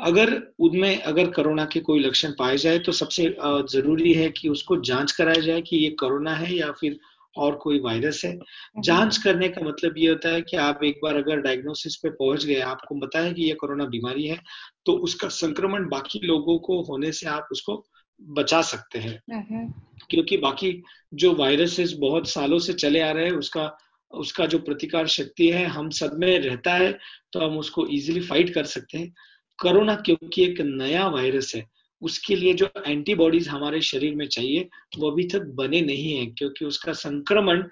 अगर 0.00 0.32
उनमें 0.58 1.02
अगर 1.02 1.30
कोरोना 1.30 1.64
के 1.64 1.80
कोई 1.80 2.00
लक्षण 2.00 2.32
पाए 2.38 2.56
जाए 2.56 2.78
तो 2.78 2.92
सबसे 2.92 3.36
ज़रूरी 3.72 4.12
है 4.12 4.28
कि 4.30 4.48
उसको 4.48 4.76
जाँच 4.80 5.12
कराया 5.12 5.40
जाए 5.40 5.60
कि 5.62 5.76
ये 5.76 5.90
कोरोना 5.90 6.34
है 6.34 6.54
या 6.54 6.70
फिर 6.72 6.98
और 7.36 7.54
कोई 7.54 7.78
वायरस 7.80 8.20
है। 8.24 8.30
हम्म। 8.32 8.82
जाँच 8.82 9.16
करने 9.16 9.48
का 9.48 9.60
मतलब 9.60 9.94
ये 9.98 10.08
होता 10.08 10.28
है 10.28 10.42
कि 10.42 10.56
आप 10.56 10.84
एक 10.84 11.00
बार 11.02 11.16
अगर 11.16 11.40
डायग्नोसिस 11.40 11.96
पे 11.96 12.10
पहुँच 12.10 12.44
गए 12.44 12.60
आपको 12.60 12.94
बताया 12.94 13.32
कि 13.32 13.42
ये 13.42 13.54
कोरोना 13.54 13.84
बीमारी 13.86 14.26
है 14.26 14.40
तो 14.86 14.92
उसका 15.04 15.28
संक्रमण 15.28 15.88
बाकी 15.88 16.20
लोगों 16.24 16.58
को 16.58 16.80
होने 16.82 17.12
से 17.12 17.28
आप 17.28 17.48
उसको 17.52 17.84
बचा 18.20 18.60
सकते 18.62 18.98
हैं। 18.98 19.72
क्योंकि 20.10 20.36
बाकी 20.36 20.82
जो 21.14 21.34
वायरसेस 21.34 21.92
बहुत 21.92 22.28
सालों 22.28 22.58
से 22.58 22.72
चले 22.72 23.00
आ 23.00 23.10
रहे 23.10 23.24
हैं 23.24 23.32
उसका 23.32 23.76
उसका 24.12 24.46
जो 24.46 24.58
प्रतिकार 24.58 25.06
शक्ति 25.06 25.48
है 25.50 25.64
हम 25.66 25.88
सब 25.90 26.16
में 26.18 26.38
रहता 26.38 26.74
है 26.74 26.92
तो 27.32 27.40
हम 27.40 27.58
उसको 27.58 27.86
इजीली 27.86 28.20
फाइट 28.20 28.54
कर 28.54 28.64
सकते 28.64 28.98
हैं। 28.98 29.12
कोरोना 29.58 29.94
क्योंकि 29.96 30.44
एक 30.44 30.60
नया 30.60 31.06
वायरस 31.08 31.52
है 31.56 31.64
उसके 32.02 32.36
लिए 32.36 32.52
जो 32.54 32.68
एंटीबॉडीज 32.86 33.48
हमारे 33.48 33.80
शरीर 33.80 34.14
में 34.14 34.26
चाहिए 34.28 34.68
वो 34.98 35.10
अभी 35.10 35.24
तक 35.24 35.42
बने 35.54 35.80
नहीं 35.80 36.12
है 36.18 36.26
क्योंकि 36.26 36.64
उसका 36.64 36.92
संक्रमण 36.92 37.62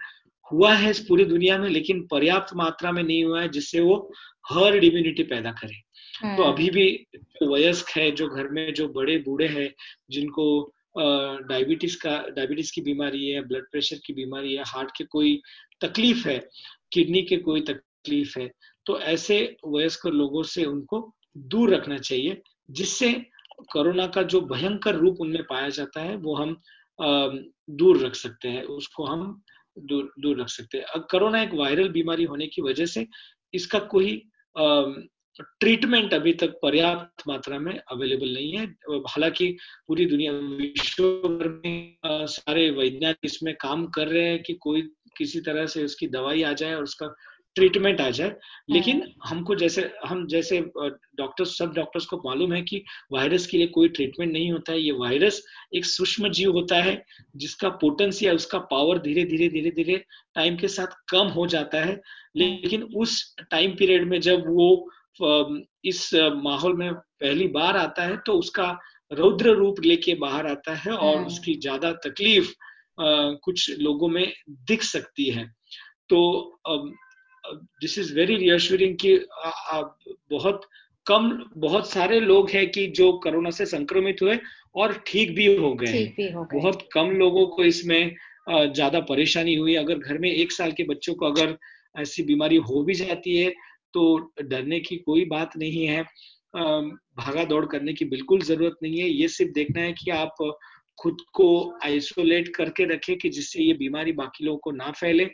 हुआ 0.52 0.72
है 0.74 0.90
इस 0.90 1.00
पूरी 1.00 1.24
दुनिया 1.24 1.58
में 1.58 1.68
लेकिन 1.68 2.06
पर्याप्त 2.06 2.54
मात्रा 2.56 2.92
में 2.92 3.02
नहीं 3.02 3.24
हुआ 3.24 3.40
है 3.40 3.48
जिससे 3.48 3.80
वो 3.80 3.96
हर्ड 4.50 4.84
इम्यूनिटी 4.84 5.22
पैदा 5.22 5.52
करे। 5.52 5.76
तो 6.14 6.26
हम्म। 6.26 6.42
अभी 6.44 6.68
भी 6.70 6.86
वयस्क 7.42 7.88
है, 7.90 8.10
जो 8.10 8.28
घर 8.28 8.48
में 8.48 8.72
जो 8.74 8.88
बड़े 8.90 9.16
बूढ़े 9.18 9.46
हैं, 9.48 9.72
जिनको 10.10 10.46
डायबिटीज़ 10.96 11.96
का, 11.98 12.18
डायबिटीज़ 12.28 12.72
की 12.74 12.80
बीमारी 12.82 13.28
है, 13.28 13.40
ब्लड 13.42 13.64
प्रेशर 13.70 14.00
की 14.06 14.12
बीमारी 14.14 14.54
है, 14.54 14.62
हार्ट 14.66 14.90
के 14.96 15.04
कोई 15.06 15.40
तकलीफ़ 15.80 16.28
है, 16.28 16.38
किडनी 16.92 17.22
के 17.22 17.36
कोई 17.38 17.60
तकलीफ़ 17.62 18.38
है 18.38 18.50
तो 18.86 18.98
ऐसे 19.00 19.36
वयस्क 19.66 20.06
लोगों 20.06 20.42
से 20.44 20.64
उनको 20.64 20.98
दूर 21.36 21.74
रखना 21.74 21.98
चाहिए, 21.98 22.40
जिससे 22.70 23.12
कोरोना 23.72 24.06
का 24.06 24.22
जो 24.24 24.40
भयंकर 24.42 24.94
रूप 24.94 25.20
उनमें 25.20 25.42
पाया 25.50 25.68
जाता 25.70 26.00
है, 26.00 26.16
वो 26.16 26.34
हम 26.36 26.56
दूर 27.72 28.04
रख 28.04 28.14
सकते 28.14 28.48
हैं, 28.48 28.62
उसको 28.64 29.04
हम 29.04 29.42
दूर 29.78 30.12
दूर 30.20 30.40
रख 30.40 30.48
सकते 30.48 30.78
हैं 30.78 30.84
अब 30.86 31.06
कोरोना 31.10 31.42
एक 31.42 31.54
वायरल 31.54 31.88
बीमारी 31.88 32.24
होने 32.24 32.46
की 32.46 32.62
वजह 32.62 32.86
से 32.86 33.06
इसका 33.54 33.78
कोई 33.90 34.12
ट्रीटमेंट 35.40 36.14
अभी 36.14 36.32
तक 36.32 36.58
पर्याप्त 36.62 37.22
मात्रा 37.28 37.58
में 37.58 37.76
अवेलेबल 37.78 38.34
नहीं 38.34 38.52
है। 38.52 38.66
हालाँकि 39.08 39.56
पूरी 39.88 40.06
दुनिया 40.06 40.32
विश्व 40.32 41.04
भर 41.04 41.48
में 41.66 41.96
सारे 42.06 42.70
वैज्ञानिक 42.70 43.18
इसमें 43.24 43.54
काम 43.54 43.86
कर 43.86 44.08
रहे 44.08 44.28
हैं 44.28 44.42
कि 44.42 44.54
कोई 44.54 44.82
किसी 45.16 45.40
तरह 45.40 45.66
से 45.66 45.84
उसकी 45.84 46.06
दवाई 46.06 46.42
आ 46.42 46.52
जाए 46.52 46.74
और 46.74 46.82
उसका 46.82 47.14
ट्रीटमेंट 47.54 48.00
आ 48.00 48.08
जाए। 48.10 48.36
लेकिन 48.70 49.02
हमको 49.24 49.54
जैसे 49.54 49.90
हम 50.06 50.26
जैसे 50.26 50.60
डॉक्टर्स 50.60 51.58
सब 51.58 51.72
डॉक्टर्स 51.72 52.06
को 52.06 52.16
मालूम 52.16 52.52
है 52.52 52.62
कि 52.62 52.82
वायरस 53.12 53.46
के 53.46 53.58
लिए 53.58 53.66
कोई 53.66 53.88
ट्रीटमेंट 53.88 54.32
नहीं 54.32 54.50
होता 54.52 54.72
है। 54.72 54.80
ये 54.80 54.92
वायरस 54.92 55.42
एक 55.74 55.84
सूक्ष्म 55.84 56.28
जीव 56.28 56.52
होता 56.52 56.82
है 56.82 57.04
जिसका 57.36 57.68
पोटेंस 57.68 58.22
या 58.22 58.32
उसका 58.32 58.58
पावर 58.58 58.98
धीरे 58.98 59.24
धीरे 59.24 59.48
धीरे 59.48 59.70
धीरे 59.70 60.04
टाइम 60.34 60.56
के 60.56 60.68
साथ 60.68 60.96
कम 61.08 61.28
हो 61.28 61.46
जाता 61.46 61.84
है। 61.84 62.00
लेकिन 62.36 62.82
उस 62.82 63.36
टाइम 63.50 63.76
पीरियड 63.76 64.08
में 64.08 64.20
जब 64.20 64.44
वो 64.48 64.90
इस 65.20 66.10
माहौल 66.42 66.76
में 66.76 66.92
पहली 66.92 67.46
बार 67.48 67.76
आता 67.76 68.02
है 68.02 68.16
तो 68.16 68.32
उसका 68.32 68.78
रौद्र 69.12 69.54
रूप 69.54 69.80
लेके 69.84 70.14
बाहर 70.14 70.46
आता 70.46 70.74
है 70.74 70.92
और 70.92 71.16
हाँ। 71.16 71.26
उसकी 71.26 71.54
ज़्यादा 71.54 71.92
तकलीफ़ 72.04 72.52
कुछ 73.44 73.70
लोगों 73.80 74.08
में 74.08 74.32
दिख 74.68 74.82
सकती 74.82 75.28
है। 75.30 75.46
तो 76.08 76.60
दिस 77.44 77.98
इज़ 77.98 78.14
वेरी 78.14 78.36
रियश्योरिंग 78.36 78.96
कि 78.96 79.16
बहुत 80.30 80.60
कम 81.06 81.30
बहुत 81.56 81.90
सारे 81.90 82.20
लोग 82.20 82.50
हैं 82.50 82.70
कि 82.70 82.86
जो 82.86 83.12
कोरोना 83.12 83.50
से 83.50 83.66
संक्रमित 83.66 84.22
हुए 84.22 84.38
और 84.76 84.92
ठीक 85.06 85.34
भी 85.34 85.54
हो 85.56 85.74
गए 85.74 86.04
बहुत 86.54 86.88
कम 86.92 87.10
लोगों 87.10 87.46
को 87.46 87.64
इसमें 87.64 88.14
ज़्यादा 88.48 89.00
परेशानी 89.00 89.54
हुई। 89.54 89.74
अगर 89.74 89.98
घर 89.98 90.18
में 90.18 90.30
एक 90.30 90.52
साल 90.52 90.72
के 90.72 90.84
बच्चों 90.84 91.14
को 91.14 91.26
अगर 91.26 91.56
ऐसी 91.96 92.22
बीमारी 92.22 92.56
हो 92.68 92.82
भी 92.84 92.94
जाती 92.94 93.36
है 93.36 93.52
तो 93.94 94.32
डरने 94.42 94.80
की 94.80 94.96
कोई 94.96 95.24
बात 95.24 95.56
नहीं 95.56 95.86
है। 95.86 96.02
भागा 97.18 97.44
दौड़ 97.44 97.64
करने 97.66 97.92
की 97.92 98.04
बिल्कुल 98.04 98.40
ज़रूरत 98.42 98.76
नहीं 98.82 99.00
है। 99.00 99.08
ये 99.08 99.28
सिर्फ़ 99.28 99.52
देखना 99.52 99.80
है 99.80 99.92
कि 99.92 100.10
आप 100.10 100.34
खुद 100.98 101.16
को 101.34 101.48
आइसोलेट 101.84 102.48
करके 102.56 102.84
रखें 102.84 103.16
कि 103.18 103.28
जिससे 103.28 103.62
ये 103.62 103.72
बीमारी 103.74 104.12
बाकी 104.12 104.44
लोगों 104.44 104.58
को 104.58 104.70
ना 104.70 104.90
फैले। 104.90 105.30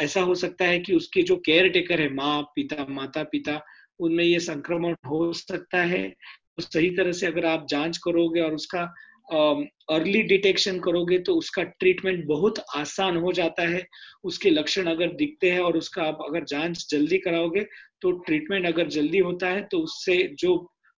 ऐसा 0.00 0.20
हो 0.20 0.34
सकता 0.34 0.64
है 0.64 0.78
कि 0.78 0.94
उसके 0.94 1.22
जो 1.22 1.36
केयर 1.36 1.68
टेकर 1.68 2.00
है 2.00 2.12
माँ 2.14 2.42
पिता 2.56 2.86
माता 2.88 3.22
पिता 3.22 3.60
उनमें 4.00 4.24
ये 4.24 4.40
संक्रमण 4.40 4.94
हो 5.06 5.32
सकता 5.32 5.82
है। 5.84 6.08
तो 6.56 6.62
सही 6.62 6.90
तरह 6.90 7.12
से 7.12 7.26
अगर 7.26 7.46
आप 7.46 7.66
जाँच 7.70 7.98
करोगे 7.98 8.40
और 8.40 8.54
उसका 8.54 8.92
अर्ली 9.30 10.22
डिटेक्शन 10.22 10.78
करोगे 10.80 11.18
तो 11.18 11.34
उसका 11.34 11.62
ट्रीटमेंट 11.62 12.24
बहुत 12.26 12.58
आसान 12.76 13.16
हो 13.16 13.32
जाता 13.32 13.68
है। 13.68 13.86
उसके 14.24 14.50
लक्षण 14.50 14.86
अगर 14.86 15.12
दिखते 15.12 15.50
हैं 15.50 15.60
और 15.60 15.76
उसका 15.76 16.02
आप 16.02 16.18
अगर 16.28 16.44
जाँच 16.44 16.86
जल्दी 16.90 17.18
कराओगे 17.18 17.66
तो 18.00 18.12
ट्रीटमेंट 18.12 18.66
अगर 18.66 18.88
जल्दी 18.88 19.18
होता 19.18 19.48
है 19.48 19.62
तो 19.62 19.78
उससे 19.78 20.16
जो 20.38 20.54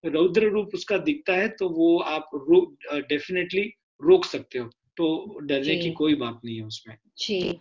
रौद्र 0.05 0.49
रूप 0.49 0.69
उसका 0.73 0.97
दिखता 0.97 1.33
है 1.33 1.47
तो 1.49 1.69
वो 1.69 1.97
आप 1.99 2.29
डेफिनेटली 3.09 3.63
रोक 4.01 4.25
सकते 4.25 4.59
हो। 4.59 4.69
तो 4.97 5.39
डरने 5.41 5.75
की 5.75 5.91
कोई 5.91 6.15
बात 6.15 6.39
नहीं 6.45 6.57
है 6.57 6.65
उसमें। 6.65 6.95
जी। 7.17 7.59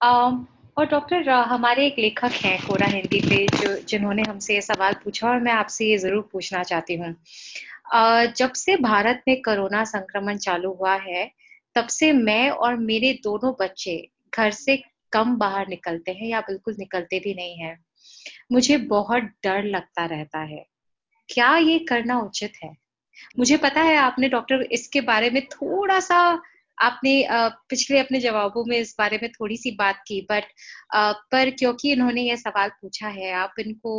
um, 0.00 0.36
और 0.76 0.86
डॉक्टर 0.86 1.28
हमारे 1.28 1.86
एक 1.86 1.98
लेखक 1.98 2.32
हैं 2.44 2.58
कोरा 2.66 2.86
हिंदी 2.86 3.20
पे 3.20 3.46
जो, 3.56 3.74
जिन्होंने 3.88 4.22
हमसे 4.22 4.54
ये 4.54 4.60
सवाल 4.60 4.94
पूछा 5.04 5.28
और 5.28 5.40
मैं 5.40 5.52
आपसे 5.52 5.86
ये 5.86 5.98
ज़रूर 5.98 6.28
पूछना 6.32 6.62
चाहती 6.62 6.94
हूँ। 6.94 7.14
जब 8.36 8.52
से 8.52 8.76
भारत 8.76 9.22
में 9.28 9.36
कोरोना 9.42 9.84
संक्रमण 9.84 10.36
चालू 10.36 10.72
हुआ 10.72 10.94
है, 10.96 11.30
तब 11.76 11.86
से 11.86 12.12
मैं 12.12 12.48
और 12.50 12.76
मेरे 12.76 13.12
दोनों 13.24 13.52
बच्चे 13.60 13.96
घर 14.36 14.50
से 14.50 14.76
कम 15.12 15.36
बाहर 15.36 15.68
निकलते 15.68 16.12
हैं 16.12 16.28
या 16.28 16.40
बिल्कुल 16.40 16.76
निकलते 16.78 17.18
भी 17.18 17.34
नहीं 17.34 17.56
है। 17.56 17.76
मुझे 18.52 18.76
बहुत 18.76 19.22
डर 19.44 19.62
लगता 19.64 20.04
रहता 20.06 20.38
है। 20.40 20.64
क्या 21.28 21.56
ये 21.56 21.78
करना 21.78 22.18
उचित 22.20 22.52
है? 22.64 22.76
मुझे 23.38 23.56
पता 23.56 23.80
है 23.80 23.96
आपने 23.96 24.28
डॉक्टर 24.28 24.62
इसके 24.72 25.00
बारे 25.00 25.30
में 25.30 25.44
थोड़ा 25.46 25.98
सा 26.00 26.18
आपने 26.78 27.14
पिछले 27.68 27.98
अपने 27.98 28.20
जवाबों 28.20 28.64
में 28.64 28.78
इस 28.78 28.94
बारे 28.98 29.18
में 29.22 29.30
थोड़ी 29.30 29.56
सी 29.56 29.70
बात 29.70 30.02
की 30.06 30.20
बट 30.30 30.44
पर 31.32 31.50
क्योंकि 31.50 31.92
इन्होंने 31.92 32.22
ये 32.22 32.36
सवाल 32.36 32.68
पूछा 32.80 33.08
है 33.10 33.32
आप 33.36 33.54
इनको 33.58 33.96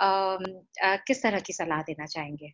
किस 0.00 1.22
तरह 1.22 1.40
की 1.40 1.52
सलाह 1.52 1.82
देना 1.82 2.06
चाहेंगे 2.06 2.52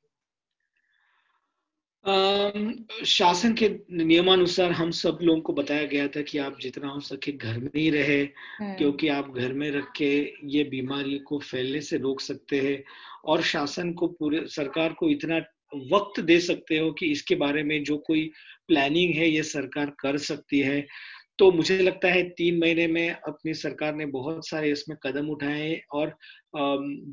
शासन 2.04 3.52
के 3.54 3.68
नियमानुसार 3.92 4.72
हम 4.72 4.90
सब 4.90 5.18
लोगों 5.22 5.40
को 5.40 5.52
बताया 5.52 5.84
गया 5.87 6.08
था 6.08 6.22
कि 6.22 6.38
आप 6.38 6.58
जितना 6.60 6.88
हो 6.88 7.00
सके 7.00 7.32
घर 7.32 7.58
में 7.58 7.70
ही 7.76 7.88
रहे 7.90 8.20
हम्म। 8.20 8.74
क्योंकि 8.74 9.08
आप 9.08 9.30
घर 9.30 9.52
में 9.52 9.70
रख 9.70 9.90
के 9.96 10.10
ये 10.48 10.64
बीमारी 10.64 11.18
को 11.18 11.38
फैलने 11.40 11.80
से 11.80 11.96
रोक 11.96 12.20
सकते 12.20 12.60
हैं 12.60 12.82
और 13.24 13.42
शासन 13.42 13.92
को 13.92 14.06
पूरे 14.08 14.46
सरकार 14.48 14.92
को 14.92 15.08
इतना 15.10 15.40
वक्त 15.92 16.20
दे 16.22 16.38
सकते 16.40 16.78
हो 16.78 16.90
कि 16.92 17.06
इसके 17.06 17.34
बारे 17.37 17.62
में 17.62 17.82
जो 17.84 17.96
कोई 18.06 18.30
प्लानिंग 18.68 19.14
है 19.14 19.28
ये 19.28 19.42
सरकार 19.42 19.94
कर 19.98 20.18
सकती 20.20 20.60
है 20.60 20.84
तो 21.38 21.50
मुझे 21.52 21.78
लगता 21.78 22.08
है 22.08 22.22
तीन 22.30 22.58
महीने 22.58 22.87
में 22.87 23.08
अपनी 23.10 23.54
सरकार 23.54 23.94
ने 23.94 24.06
बहुत 24.08 24.48
सारे 24.48 24.70
इसमें 24.70 24.96
कदम 25.02 25.28
उठाए 25.30 25.80
और 25.92 26.16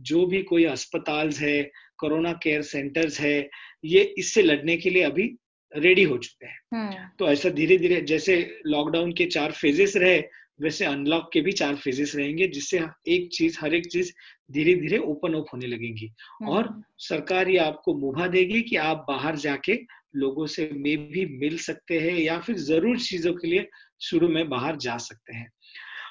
जो 0.03 0.25
भी 0.25 0.41
कोई 0.43 0.65
अस्पताल 0.67 1.29
है 1.35 1.61
कोरोना 1.97 2.33
केयर 2.33 2.61
सेंटर्स 2.63 3.19
है 3.19 3.49
ये 3.85 4.01
इससे 4.17 4.41
लड़ने 4.41 4.77
के 4.77 4.89
लिए 4.89 5.03
अभी 5.03 5.35
रेडी 5.73 6.03
हो 6.03 6.17
चुके 6.17 6.45
हैं 6.45 6.59
हम्म। 6.73 7.07
तो 7.19 7.27
ऐसा 7.27 7.49
धीरे 7.49 7.77
धीरे 7.77 7.99
जैसे 8.03 8.35
लॉकडाउन 8.67 9.11
के 9.11 9.25
चार 9.27 9.51
फेजेस 9.51 9.95
रहे 9.95 10.21
वैसे 10.61 10.85
अनलॉक 10.85 11.29
के 11.33 11.41
भी 11.41 11.51
चार 11.51 11.75
फेजेस 11.75 12.15
रहेंगे 12.15 12.47
जिससे 12.47 12.79
एक 13.07 13.29
चीज़ 13.33 13.57
हर 13.61 13.73
एक 13.73 13.85
चीज़ 13.87 14.11
धीरे 14.51 14.75
धीरे 14.75 14.97
ओपन 15.05 15.33
अप 15.33 15.45
होने 15.53 15.67
लगेंगी 15.67 16.07
हम्म। 16.07 16.51
और 16.51 16.73
सरकार 16.99 17.49
ये 17.49 17.57
आपको 17.57 17.93
मुभा 17.93 18.27
देगी 18.27 18.61
कि 18.61 18.75
आप 18.83 19.05
बाहर 19.07 19.35
जाके 19.35 19.79
लोगों 20.15 20.45
से 20.47 20.69
मे 20.73 20.95
भी 20.97 21.25
मिल 21.39 21.57
सकते 21.57 21.99
हैं 21.99 22.17
या 22.17 22.39
फिर 22.39 22.57
ज़रूर 22.61 22.99
चीज़ों 22.99 23.33
के 23.33 23.47
लिए 23.47 23.67
शुरू 24.01 24.27
में 24.27 24.47
बाहर 24.49 24.75
जा 24.77 24.97
सकते 24.97 25.35
हैं 25.35 25.49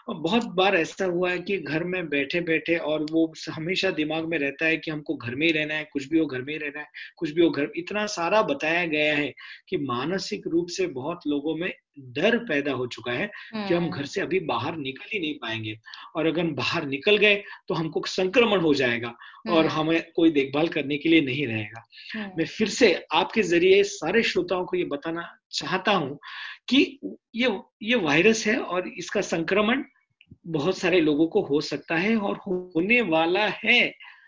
बहुत 0.08 0.44
बार 0.54 0.76
ऐसा 0.76 1.04
हुआ 1.04 1.30
है 1.30 1.38
कि 1.38 1.58
घर 1.58 1.84
में 1.84 2.08
बैठे 2.08 2.40
बैठे 2.40 2.76
और 2.76 3.06
वो 3.10 3.32
हमेशा 3.50 3.90
दिमाग 3.90 4.24
में 4.24 4.38
रहता 4.38 4.66
है 4.66 4.76
कि 4.76 4.90
हमको 4.90 5.14
घर 5.14 5.34
में 5.34 5.46
ही 5.46 5.52
रहना 5.52 5.74
है 5.74 5.88
कुछ 5.92 6.08
भी 6.08 6.18
हो 6.18 6.26
घर 6.26 6.42
में 6.42 6.52
ही 6.52 6.58
रहना 6.58 6.80
है 6.80 6.86
कुछ 7.16 7.30
भी 7.30 7.42
हो 7.42 7.50
घर 7.50 7.70
इतना 7.76 8.06
सारा 8.06 8.42
बताया 8.42 8.86
गया 8.86 9.14
है 9.16 9.32
कि 9.68 9.76
मानसिक 9.76 10.46
रूप 10.46 10.68
से 10.68 10.86
बहुत 10.86 11.26
लोगों 11.26 11.56
में 11.56 11.72
डर 11.98 12.36
पैदा 12.38 12.72
हो 12.72 12.86
चुका 12.86 13.12
है 13.12 13.26
कि 13.26 13.74
हम 13.74 13.88
घर 13.88 13.96
हम्म। 13.96 14.04
से 14.04 14.20
अभी 14.20 14.40
बाहर 14.40 14.76
निकल 14.76 15.08
ही 15.12 15.20
नहीं 15.20 15.34
पाएँगे 15.34 15.76
और 16.16 16.26
अगर 16.26 16.40
हम 16.40 16.54
बाहर 16.54 16.86
निकल 16.86 17.16
गए 17.16 17.42
तो 17.68 17.74
हमको 17.74 18.02
संक्रमण 18.06 18.60
हो 18.60 18.72
जाएगा 18.74 19.14
और 19.48 19.66
हम्म। 19.66 19.68
हमें 19.70 20.12
कोई 20.16 20.30
देखभाल 20.30 20.68
करने 20.68 20.98
के 20.98 21.08
लिए 21.08 21.20
नहीं 21.20 21.46
रहेगा 21.46 21.86
हम्म। 22.14 22.30
मैं 22.38 22.46
फिर 22.46 22.68
से 22.68 22.94
आपके 23.12 23.42
ज़रिए 23.42 23.82
सारे 23.84 24.22
श्रोताओं 24.22 24.64
को 24.64 24.76
ये 24.76 24.84
बताना 24.84 25.28
चाहता 25.52 25.92
हूँ 25.92 26.18
कि 26.68 26.98
ये 27.36 27.58
ये 27.82 27.94
वायरस 27.96 28.46
है 28.46 28.56
और 28.56 28.88
इसका 28.88 29.20
संक्रमण 29.20 29.84
बहुत 30.48 30.78
सारे 30.78 31.00
लोगों 31.00 31.26
को 31.26 31.42
हो 31.42 31.60
सकता 31.60 31.96
है 31.96 32.16
और 32.16 32.36
होने 32.46 33.00
वाला 33.02 33.46
है 33.64 33.80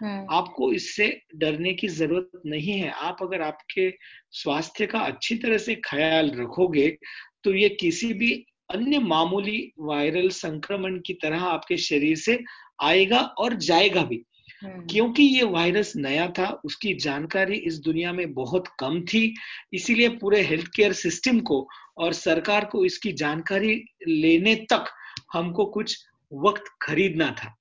हम्म। 0.03 0.27
आपको 0.31 0.73
इससे 0.73 1.07
डरने 1.37 1.73
की 1.73 1.89
ज़रूरत 1.89 2.31
नहीं 2.47 2.79
है 2.79 2.91
आप 2.91 3.19
अगर 3.23 3.43
आपके 3.43 3.91
स्वास्थ्य 4.33 4.87
का 4.87 5.01
अच्छी 5.01 5.37
तरह 5.37 5.59
से 5.59 5.75
ख्याल 5.85 6.31
रखोगे 6.31 6.89
तो 7.45 7.55
ये 7.55 7.69
किसी 7.81 8.13
भी 8.13 8.33
अन्य 8.71 8.99
मामूली 8.99 9.61
वायरल 9.79 10.29
संक्रमण 10.31 10.99
की 10.99 11.15
तरह 11.15 11.43
आपके 11.45 11.77
शरीर 11.77 12.17
से 12.17 12.39
आएगा 12.83 13.21
और 13.39 13.55
जाएगा 13.61 14.03
भी। 14.03 14.25
क्योंकि 14.65 15.23
ये 15.23 15.43
वायरस 15.43 15.93
नया 15.97 16.27
था 16.29 16.47
उसकी 16.65 16.95
जानकारी 16.95 17.57
इस 17.57 17.79
दुनिया 17.79 18.13
में 18.13 18.33
बहुत 18.35 18.69
कम 18.79 19.01
थी 19.03 19.35
इसीलिए 19.73 20.09
पूरे 20.09 20.43
हेल्थ 20.43 20.67
केयर 20.77 20.93
सिस्टम 20.93 21.41
को 21.41 21.69
और 21.99 22.13
सरकार 22.13 22.65
को 22.65 22.85
इसकी 22.85 23.13
जानकारी 23.13 23.75
लेने 24.09 24.55
तक 24.73 24.85
हमको 25.33 25.65
कुछ 25.67 25.99
वक्त 26.33 26.65
खरीदना 26.83 27.31
था। 27.31 27.57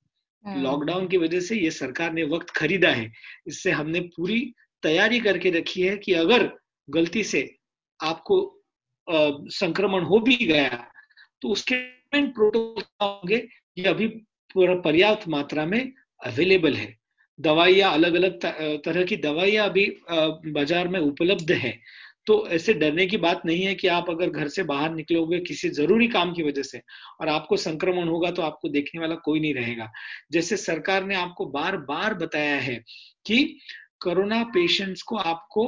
हम्म। 0.46 0.62
लॉकडाउन 0.62 1.08
की 1.08 1.18
वजह 1.18 1.40
से 1.40 1.56
ये 1.56 1.72
सरकार 1.72 2.14
ने 2.14 2.24
वक्त 2.24 2.50
खरीदा 2.50 2.90
है। 2.90 3.12
इससे 3.48 3.72
हमने 3.72 4.00
पूरी 4.00 4.54
तैयारी 4.84 5.20
करके 5.20 5.50
रखी 5.50 5.82
है 5.82 5.98
कि 5.98 6.14
अगर 6.14 6.50
गलती 6.90 7.24
से 7.24 7.58
आपको 8.00 8.38
संक्रमण 9.08 10.04
हो 10.04 10.20
भी 10.20 10.36
गया 10.36 10.88
तो 11.42 11.50
उसके 11.50 11.76
प्रोटोकॉल 12.16 12.84
होंगे? 13.02 13.48
ये 13.78 13.84
अभी 13.84 14.08
पर्याप्त 14.58 15.28
मात्रा 15.28 15.66
में 15.66 15.92
अवेलेबल 16.22 16.74
है। 16.76 16.96
दवाइयाँ 17.40 17.92
अलग 17.94 18.14
अलग 18.16 18.40
तरह 18.86 19.04
की 19.04 19.18
दवाइयाँ 19.20 19.68
अभी 19.70 19.86
बाज़ार 20.52 20.88
में 20.88 21.00
उपलब्ध 21.00 21.52
है। 21.54 21.74
तो 22.28 22.48
ऐसे 22.50 22.74
डरने 22.74 23.06
की 23.08 23.18
बात 23.18 23.42
नहीं 23.46 23.64
है 23.64 23.74
कि 23.76 23.88
आप 23.90 24.10
अगर 24.10 24.30
घर 24.30 24.48
से 24.48 24.64
बाहर 24.64 24.94
निकलोगे 24.96 25.40
किसी 25.42 25.70
ज़रूरी 25.72 26.08
काम 26.08 26.34
की 26.34 26.44
वजह 26.44 26.64
से 26.64 26.82
और 27.22 27.30
आपको 27.30 27.58
संक्रमण 27.58 28.08
होगा 28.08 28.32
तो 28.32 28.42
आपको 28.42 28.70
देखने 28.70 29.02
वाला 29.02 29.16
कोई 29.26 29.40
नहीं 29.40 29.54
रहेगा। 29.54 29.90
जैसे 30.32 30.58
सरकार 30.58 31.06
ने 31.06 31.16
आपको 31.16 31.46
बार 31.52 31.78
बार 31.86 32.14
बताया 32.14 32.56
है 32.58 32.76
कि 33.26 33.44
कोरोना 34.02 34.44
पेशेंट्स 34.54 35.02
को 35.02 35.16
आपको 35.18 35.66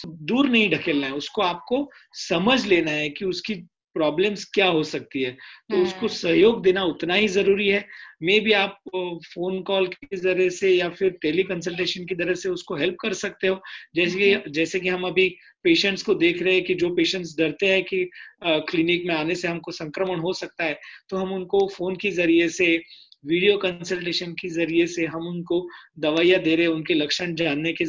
दूर 0.00 0.48
नहीं 0.48 0.70
ढकेलना 0.70 1.06
है, 1.06 1.12
उसको 1.12 1.42
आपको 1.42 1.88
समझ 2.20 2.64
लेना 2.66 2.90
है 2.90 3.08
कि 3.10 3.24
उसकी 3.24 3.54
प्रॉब्लम्स 3.96 4.44
क्या 4.54 4.66
हो 4.68 4.82
सकती 4.84 5.22
है 5.22 5.30
तो 5.70 5.82
उसको 5.82 5.98
हम्म। 5.98 6.08
सहयोग 6.08 6.62
देना 6.62 6.84
उतना 6.84 7.14
ही 7.14 7.28
ज़रूरी 7.28 7.68
है 7.68 7.84
मे 8.22 8.38
भी 8.40 8.52
आप 8.54 8.78
फ़ोन 9.24 9.60
कॉल 9.62 9.86
के 9.86 10.16
ज़रिए 10.16 10.50
से 10.50 10.70
या 10.70 10.88
फिर 10.90 11.10
टेली 11.22 11.42
कंसल्टेशन 11.44 12.04
की 12.04 12.14
तरह 12.14 12.34
से 12.34 12.48
उसको 12.48 12.76
हेल्प 12.76 12.96
कर 13.00 13.12
सकते 13.14 13.46
हो 13.46 13.60
जैसे 13.96 14.18
कि 14.18 14.32
हम्म। 14.32 14.52
जैसे 14.52 14.80
कि 14.80 14.88
हम 14.88 15.06
अभी 15.06 15.28
पेशेंट्स 15.64 16.02
को 16.02 16.14
देख 16.16 16.42
रहे 16.42 16.54
हैं 16.54 16.64
कि 16.64 16.74
जो 16.74 16.94
पेशेंट्स 16.94 17.36
डरते 17.38 17.66
हैं 17.66 17.82
कि 17.84 18.08
क्लिनिक 18.44 19.06
में 19.06 19.14
आने 19.14 19.34
से 19.34 19.48
हमको 19.48 19.72
संक्रमण 19.72 20.20
हो 20.20 20.32
सकता 20.34 20.64
है 20.64 20.78
तो 21.10 21.16
हम 21.16 21.32
उनको 21.32 21.66
फ़ोन 21.68 21.96
के 21.96 22.10
ज़रिए 22.10 22.48
से 22.50 22.76
वीडियो 23.24 23.56
कंसल्टेशन 23.58 24.32
के 24.34 24.48
ज़रिए 24.50 24.86
से 24.88 25.04
हम 25.06 25.26
उनको 25.28 25.66
दवाइयाँ 26.00 26.40
दे 26.42 26.54
रहे 26.56 26.66
हैं, 26.66 26.72
उनके 26.72 26.94
लक्षण 26.94 27.34
जानने 27.34 27.72
की 27.72 27.84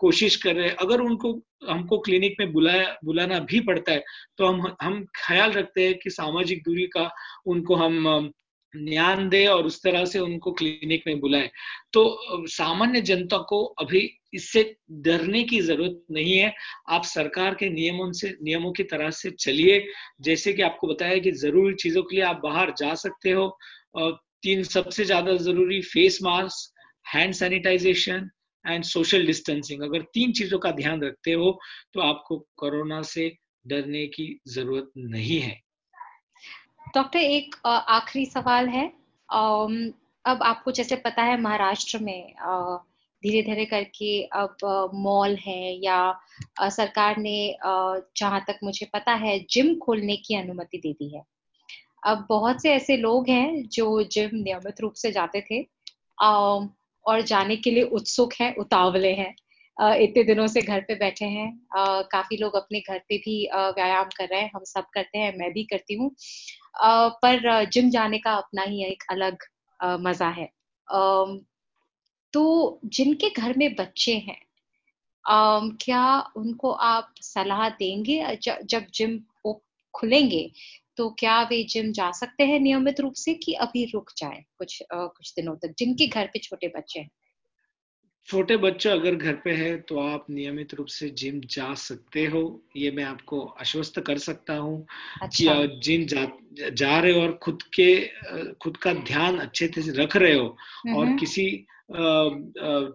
कोशिश 0.00 0.36
कर 0.36 0.54
रहे 0.54 0.68
हैं। 0.68 0.74
अगर 0.76 1.00
उनको, 1.00 1.32
हमको 1.68 1.98
क्लिनिक 1.98 2.36
में 2.40 2.52
बुलाया, 2.52 2.96
बुलाना 3.04 3.38
भी 3.40 3.60
पड़ता 3.60 3.92
है 3.92 4.02
तो 4.38 4.46
हम 4.46 4.74
हम 4.82 5.04
ख्याल 5.16 5.52
रखते 5.52 5.86
हैं 5.86 5.94
कि 5.98 6.10
सामाजिक 6.10 6.62
दूरी 6.64 6.86
का 6.88 7.10
उनको 7.46 7.74
हम 7.76 8.30
ज्ञान 8.74 9.28
दे 9.28 9.44
और 9.46 9.66
उस 9.66 9.82
तरह 9.82 10.04
से 10.04 10.18
उनको 10.18 10.50
क्लिनिक 10.52 11.02
में 11.06 11.20
बुलाए। 11.20 11.50
तो 11.92 12.46
सामान्य 12.48 13.00
जनता 13.02 13.38
को 13.48 13.62
अभी 13.82 14.00
इससे 14.34 14.62
डरने 15.04 15.42
की 15.44 15.60
ज़रूरत 15.60 16.02
नहीं 16.10 16.36
है। 16.38 16.52
आप 16.88 17.04
सरकार 17.04 17.54
के 17.54 17.68
नियमों 17.70 18.10
से, 18.12 18.28
नियमों 18.42 18.72
की 18.72 18.82
तरह 18.84 19.10
से 19.10 19.30
चलिए। 19.30 19.84
जैसे 20.22 20.52
कि 20.52 20.62
आपको 20.62 20.86
बताया 20.86 21.18
कि 21.18 21.32
ज़रूरी 21.34 21.74
चीज़ों 21.74 22.02
के 22.02 22.16
लिए 22.16 22.24
आप 22.24 22.40
बाहर 22.44 22.72
जा 22.78 22.94
सकते 22.96 23.30
हो 23.30 23.48
तीन 23.94 24.62
सबसे 24.64 25.04
ज़्यादा 25.04 25.36
ज़रूरी 25.36 25.80
face 25.82 26.18
mask 26.22 27.14
hand 27.14 27.34
sanitization 27.34 28.28
and 28.64 28.84
social 28.84 29.26
distancing 29.26 29.82
अगर 29.82 30.02
तीन 30.14 30.32
चीज़ों 30.32 30.58
का 30.58 30.70
ध्यान 30.72 31.02
रखते 31.02 31.32
हो 31.32 31.58
तो 31.94 32.00
आपको 32.00 32.38
कोरोना 32.56 33.00
से 33.04 33.28
डरने 33.64 34.06
की 34.06 34.26
ज़रूरत 34.48 34.90
नहीं 34.98 35.40
है। 35.40 35.60
डॉक्टर, 36.94 37.18
एक 37.18 37.54
आखिरी 37.66 38.24
सवाल 38.26 38.68
है। 38.68 38.86
अब 39.28 40.42
आपको 40.42 40.72
जैसे 40.72 40.96
पता 40.96 41.22
है, 41.22 41.40
महाराष्ट्र 41.40 41.98
में 41.98 42.34
धीरे 43.22 43.42
धीरे 43.42 43.64
करके 43.66 44.22
अब 44.34 44.90
मॉल 44.94 45.36
है 45.36 45.72
या 45.84 45.98
सरकार 46.60 47.16
ने 47.18 47.56
जहाँ 47.62 48.44
तक 48.48 48.58
मुझे 48.64 48.86
पता 48.94 49.12
है, 49.14 49.38
जिम 49.50 49.74
खोलने 49.78 50.16
की 50.16 50.34
अनुमति 50.36 50.78
दे 50.78 50.92
दी 50.92 51.14
है। 51.14 51.22
अब 52.06 52.26
बहुत 52.28 52.62
से 52.62 52.72
ऐसे 52.72 52.96
लोग 52.96 53.28
हैं 53.28 53.68
जो 53.68 54.02
जिम 54.02 54.30
नियमित 54.34 54.80
रूप 54.80 54.94
से 54.94 55.10
जाते 55.12 55.40
थे 55.40 55.62
और 56.22 57.20
जाने 57.22 57.56
के 57.56 57.70
लिए 57.70 57.82
उत्सुक 57.82 58.32
हैं, 58.40 58.54
उतावले 58.56 59.12
हैं। 59.14 59.34
इतने 59.96 60.22
दिनों 60.24 60.46
से 60.46 60.62
घर 60.62 60.80
पे 60.80 60.94
बैठे 60.94 61.24
हैं। 61.24 61.50
काफ़ी 62.12 62.36
लोग 62.36 62.56
अपने 62.56 62.80
घर 62.80 62.98
पे 62.98 63.18
भी 63.18 63.36
व्यायाम 63.54 64.08
कर 64.16 64.28
रहे 64.28 64.40
हैं। 64.40 64.50
हम 64.54 64.64
सब 64.64 64.86
करते 64.94 65.18
हैं, 65.18 65.36
मैं 65.38 65.52
भी 65.52 65.64
करती 65.64 65.94
हूँ। 65.94 66.10
पर 67.22 67.64
जिम 67.64 67.90
जाने 67.90 68.18
का 68.18 68.32
अपना 68.32 68.62
ही 68.62 68.84
एक 68.84 69.04
अलग 69.10 69.36
मज़ा 70.00 70.28
है। 70.28 70.50
तो 72.32 72.80
जिनके 72.84 73.30
घर 73.30 73.56
में 73.58 73.74
बच्चे 73.74 74.14
हैं 74.14 74.40
क्या 75.82 76.32
उनको 76.36 76.70
आप 76.70 77.14
सलाह 77.20 77.68
देंगे? 77.68 78.36
जब 78.42 78.86
जिम 78.94 79.18
खुलेंगे 79.94 80.50
तो 80.98 81.08
क्या 81.10 81.42
वे 81.42 81.62
जिम 81.64 81.92
जा 81.92 82.10
सकते 82.10 82.44
हैं 82.44 82.58
नियमित 82.60 83.00
रूप 83.00 83.14
से 83.14 83.34
कि 83.34 83.52
अभी 83.60 83.84
रुक 83.84 84.10
जाए 84.16 84.44
कुछ 84.58 84.82
आ, 84.92 85.06
कुछ 85.06 85.32
दिनों 85.36 85.56
तक 85.56 85.74
जिनके 85.78 86.06
घर 86.06 86.26
पे 86.26 86.38
छोटे 86.38 86.68
बच्चे 86.68 87.00
हैं 87.00 87.10
छोटे 88.28 88.56
बच्चे 88.56 88.88
अगर 88.88 89.14
घर 89.14 89.32
पे 89.34 89.52
है 89.52 89.76
तो 89.80 89.98
आप 90.00 90.26
नियमित 90.30 90.74
रूप 90.74 90.86
से 90.86 91.08
जिम 91.10 91.40
जा 91.50 91.72
सकते 91.74 92.24
हो 92.24 92.42
ये 92.76 92.90
मैं 92.90 93.04
आपको 93.04 93.40
आश्वस्त 93.60 94.00
कर 94.00 94.18
सकता 94.18 94.56
हूँ 94.56 94.86
अच्छा। 95.22 95.54
कि 95.54 95.80
जिम 95.80 96.06
जा 96.06 96.26
जा 96.70 96.98
रहे 96.98 97.12
हो 97.12 97.20
और 97.20 97.38
खुद 97.42 97.62
के 97.74 97.88
खुद 98.62 98.76
का 98.76 98.92
ध्यान 98.92 99.38
अच्छे 99.38 99.68
से 99.68 99.92
रख 99.92 100.16
रहे 100.16 100.34
हो 100.34 100.56
और 100.96 101.16
किसी 101.16 101.46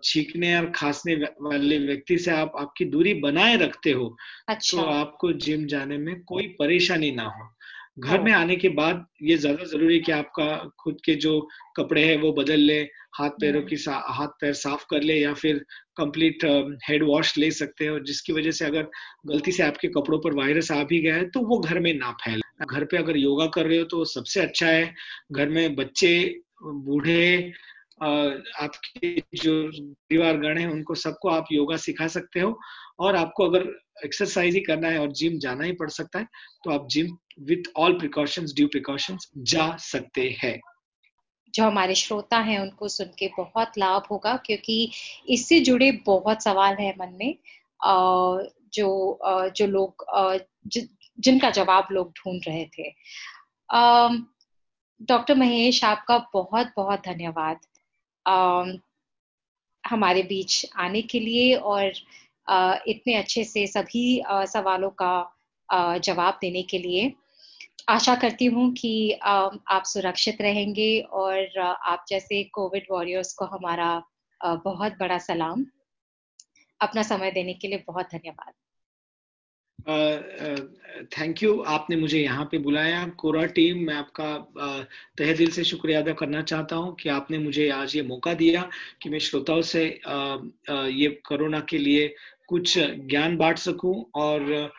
छींकने 0.03 0.55
और 0.57 0.71
खांसने 0.71 1.15
वाले 1.41 1.77
व्यक्ति 1.77 2.17
से 2.17 2.31
आप 2.31 2.53
आपकी 2.59 2.85
दूरी 2.85 3.13
बनाए 3.13 3.55
रखते 3.55 3.91
हो 3.91 4.07
तो 4.09 4.53
अच्छा। 4.53 4.77
तो 4.77 4.83
आपको 4.87 5.31
जिम 5.39 5.65
जाने 5.67 5.97
में 5.97 6.15
कोई 6.23 6.47
परेशानी 6.59 7.11
ना 7.11 7.23
हो 7.23 7.49
घर 7.97 8.21
में 8.21 8.31
आने 8.31 8.55
के 8.55 8.69
बाद 8.71 9.05
ये 9.23 9.35
ज़्यादा 9.37 9.63
ज़रूरी 9.65 9.93
है 9.93 9.99
कि 9.99 10.11
आपका 10.11 10.45
खुद 10.79 10.97
के 11.05 11.15
जो 11.15 11.39
कपड़े 11.77 12.03
हैं 12.03 12.17
वो 12.21 12.31
बदल 12.33 12.59
ले 12.59 12.79
हाथ 13.17 13.29
पैरों 13.41 13.61
हम्म। 13.61 13.67
की 13.67 13.75
हाथ 14.11 14.27
पैर 14.41 14.53
साफ़ 14.53 14.85
कर 14.89 15.01
ले 15.01 15.15
या 15.15 15.33
फिर 15.33 15.57
कंप्लीट 15.97 16.45
हेड 16.87 17.03
वॉश 17.03 17.37
ले 17.37 17.51
सकते 17.53 17.85
हैं 17.85 17.91
और 17.91 18.03
जिसकी 18.03 18.33
वजह 18.33 18.51
से 18.51 18.65
अगर 18.65 18.89
गलती 19.27 19.51
से 19.51 19.63
आपके 19.63 19.87
कपड़ों 19.89 20.19
पर 20.19 20.33
वायरस 20.33 20.71
आ 20.71 20.83
भी 20.83 20.99
गया 21.01 21.15
है 21.15 21.29
तो 21.29 21.45
वो 21.47 21.59
घर 21.59 21.79
में 21.79 21.93
ना 21.93 22.11
फैले 22.23 22.65
घर 22.65 22.85
पे 22.85 22.97
अगर 22.97 23.17
योगा 23.17 23.45
कर 23.47 23.65
रहे 23.65 23.77
हो 23.77 23.85
तो 23.85 24.03
सबसे 24.07 24.41
अच्छा 24.41 24.67
है 24.67 24.93
घर 25.31 25.49
में 25.49 25.75
बच्चे 25.75 26.13
बूढ़े 26.63 27.51
आपके 28.01 29.15
जो 29.35 29.53
परिवार 29.71 30.37
गण 30.37 30.57
है, 30.57 30.67
उनको 30.71 30.95
सबको 30.97 31.29
आप 31.29 31.47
योगा 31.51 31.77
सिखा 31.77 32.07
सकते 32.09 32.39
हो। 32.39 32.57
और 32.99 33.15
आपको 33.15 33.45
अगर 33.45 33.67
एक्सरसाइज 34.05 34.55
ही 34.55 34.61
करना 34.61 34.87
है 34.87 34.99
और 34.99 35.11
जिम 35.13 35.37
जाना 35.39 35.63
ही 35.63 35.71
पड़ 35.73 35.89
सकता 35.91 36.19
है 36.19 36.27
तो 36.63 36.71
आप 36.71 36.87
gym 36.91 37.15
with 37.41 37.71
all 37.77 37.97
precautions 37.99 38.53
due 38.55 38.67
precautions 38.67 39.29
जा 39.37 39.75
सकते 39.81 40.29
हैं। 40.39 40.59
जो 41.53 41.63
हमारे 41.63 41.95
श्रोता 41.95 42.37
हैं, 42.39 42.59
उनको 42.59 42.87
सुन 42.87 43.07
के 43.19 43.27
बहुत 43.37 43.77
लाभ 43.77 44.03
होगा, 44.11 44.35
क्योंकि 44.37 44.91
इससे 45.29 45.59
जुड़े 45.61 45.91
बहुत 46.05 46.43
सवाल 46.43 46.75
है 46.75 46.93
मन 46.99 47.17
में 47.19 47.35
जो 48.73 49.19
जो 49.55 49.65
लोग 49.67 50.05
जिनका 50.67 51.49
जवाब 51.51 51.87
लोग 51.91 52.11
ढूंढ 52.11 52.41
रहे 52.47 52.65
थे। 52.69 52.89
डॉक्टर 55.01 55.35
महेश, 55.35 55.83
आपका 55.83 56.17
बहुत 56.33 56.71
बहुत 56.75 56.99
धन्यवाद। 57.05 57.59
हमारे 59.83 60.23
बीच 60.23 60.65
आने 60.75 61.01
के 61.01 61.19
लिए 61.19 61.55
और 61.55 61.91
इतने 62.87 63.13
अच्छे 63.15 63.43
से 63.43 63.65
सभी 63.67 64.21
सवालों 64.29 64.89
का 65.01 65.97
जवाब 65.99 66.37
देने 66.41 66.61
के 66.63 66.77
लिए। 66.77 67.11
आशा 67.89 68.15
करती 68.15 68.45
हूँ 68.45 68.71
कि 68.73 69.11
आप 69.21 69.83
सुरक्षित 69.85 70.41
रहेंगे 70.41 70.99
और 71.01 71.59
आप 71.59 72.05
जैसे 72.09 72.43
कोविड 72.53 72.85
वॉरियर्स 72.91 73.33
को 73.33 73.45
हमारा 73.45 73.91
बहुत 74.41 74.97
बड़ा 74.99 75.17
सलाम। 75.17 75.65
अपना 76.81 77.03
समय 77.03 77.31
देने 77.31 77.53
के 77.53 77.67
लिए 77.67 77.83
बहुत 77.87 78.05
धन्यवाद। 78.05 78.53
थैंक 79.85 81.41
यू 81.43 81.59
आपने 81.67 81.95
मुझे 81.95 82.19
यहाँ 82.19 82.45
पे 82.51 82.57
बुलाया। 82.57 83.05
कोरा 83.17 83.45
टीम 83.55 83.77
मैं 83.87 83.95
आपका 83.95 84.27
तहे 85.17 85.33
दिल 85.33 85.49
से 85.51 85.63
शुक्रिया 85.63 85.99
अदा 86.01 86.13
करना 86.13 86.41
चाहता 86.41 86.75
हूँ 86.75 86.95
कि 86.95 87.09
आपने 87.09 87.37
मुझे 87.39 87.69
आज 87.71 87.95
ये 87.95 88.01
मौका 88.03 88.33
दिया 88.33 88.69
कि 89.01 89.09
मैं 89.09 89.19
श्रोताओं 89.19 89.61
से 89.63 89.85
ये 89.85 91.07
कोरोना 91.27 91.59
के 91.69 91.77
लिए 91.77 92.13
कुछ 92.49 92.77
ज्ञान 92.77 93.37
बांट 93.37 93.57
सकूँ 93.57 93.95
और 94.15 94.71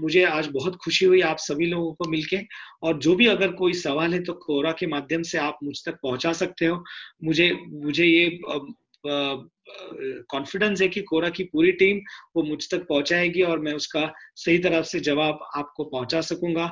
मुझे 0.00 0.24
आज 0.24 0.46
बहुत 0.52 0.76
खुशी 0.76 1.04
हुई 1.06 1.20
आप 1.22 1.36
सभी 1.38 1.66
लोगों 1.66 1.92
को 1.94 2.08
मिलके। 2.10 2.38
और 2.82 2.98
जो 2.98 3.14
भी 3.16 3.26
अगर 3.26 3.52
कोई 3.52 3.72
सवाल 3.74 4.14
है 4.14 4.22
तो 4.24 4.32
कोरा 4.44 4.72
के 4.72 4.86
माध्यम 4.86 5.22
से 5.22 5.38
आप 5.38 5.58
मुझ 5.64 5.74
तक 5.86 5.98
पहुँचा 6.02 6.32
सकते 6.34 6.66
हो। 6.66 6.82
मुझे 7.24 7.50
मुझे 7.68 8.04
ये 8.04 8.26
कॉन्फिडेंस 10.30 10.80
है 10.80 10.88
कि 10.88 11.00
कोरा 11.02 11.28
की 11.28 11.44
पूरी 11.44 11.72
टीम 11.74 12.00
वो 12.36 12.42
मुझ 12.42 12.58
तक 12.70 12.86
पहुंचाएगी 12.88 13.42
और 13.42 13.58
मैं 13.58 13.72
उसका 13.74 14.12
सही 14.36 14.58
तरह 14.58 14.82
से 14.82 15.00
जवाब 15.00 15.38
आपको 15.56 15.84
पहुँचा 15.84 16.20
सकूँगा। 16.22 16.66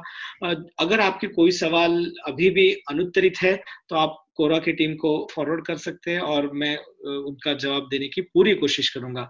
अगर 0.81 1.01
आपके 1.01 1.27
कोई 1.29 1.51
सवाल 1.53 2.05
अभी 2.27 2.51
भी 2.51 2.71
अनुत्तरित 2.91 3.43
है 3.43 3.57
तो 3.89 3.97
आप 3.97 4.21
कोरा 4.37 4.59
की 4.59 4.73
टीम 4.73 4.95
को 4.97 5.11
फॉरवर्ड 5.33 5.65
कर 5.67 5.77
सकते 5.79 6.11
हैं 6.11 6.21
और 6.21 6.51
मैं 6.53 6.77
उनका 7.07 7.53
जवाब 7.55 7.89
देने 7.91 8.09
की 8.09 8.21
पूरी 8.25 8.55
कोशिश 8.55 8.89
करूँगा। 8.95 9.29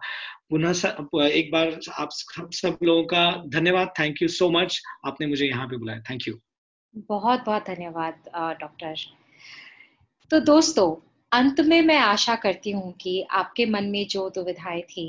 पुनः 0.50 1.26
एक 1.26 1.50
बार 1.52 1.78
आप 1.92 2.08
सब 2.10 2.78
लोगों 2.82 3.04
का 3.04 3.30
धन्यवाद। 3.48 3.92
थैंक 3.98 4.22
यू 4.22 4.28
सो 4.30 4.50
मच 4.50 4.80
आपने 5.06 5.26
मुझे 5.26 5.46
यहाँ 5.46 5.66
पे 5.66 5.76
बुलाया। 5.76 6.00
थैंक 6.10 6.28
यू 6.28 6.38
बहुत 7.08 7.44
बहुत 7.46 7.66
धन्यवाद 7.66 8.30
डॉक्टर 8.60 8.94
तो 10.30 10.40
दोस्तों 10.42 10.88
अंत 11.34 11.60
में 11.60 11.80
मैं 11.82 11.96
आशा 11.98 12.34
करती 12.36 12.70
हूँ 12.70 12.92
कि 12.92 13.22
आपके 13.32 13.66
मन 13.66 13.84
में 13.84 14.06
जो 14.08 14.28
दुविधाएँ 14.30 14.82
थी 14.82 15.06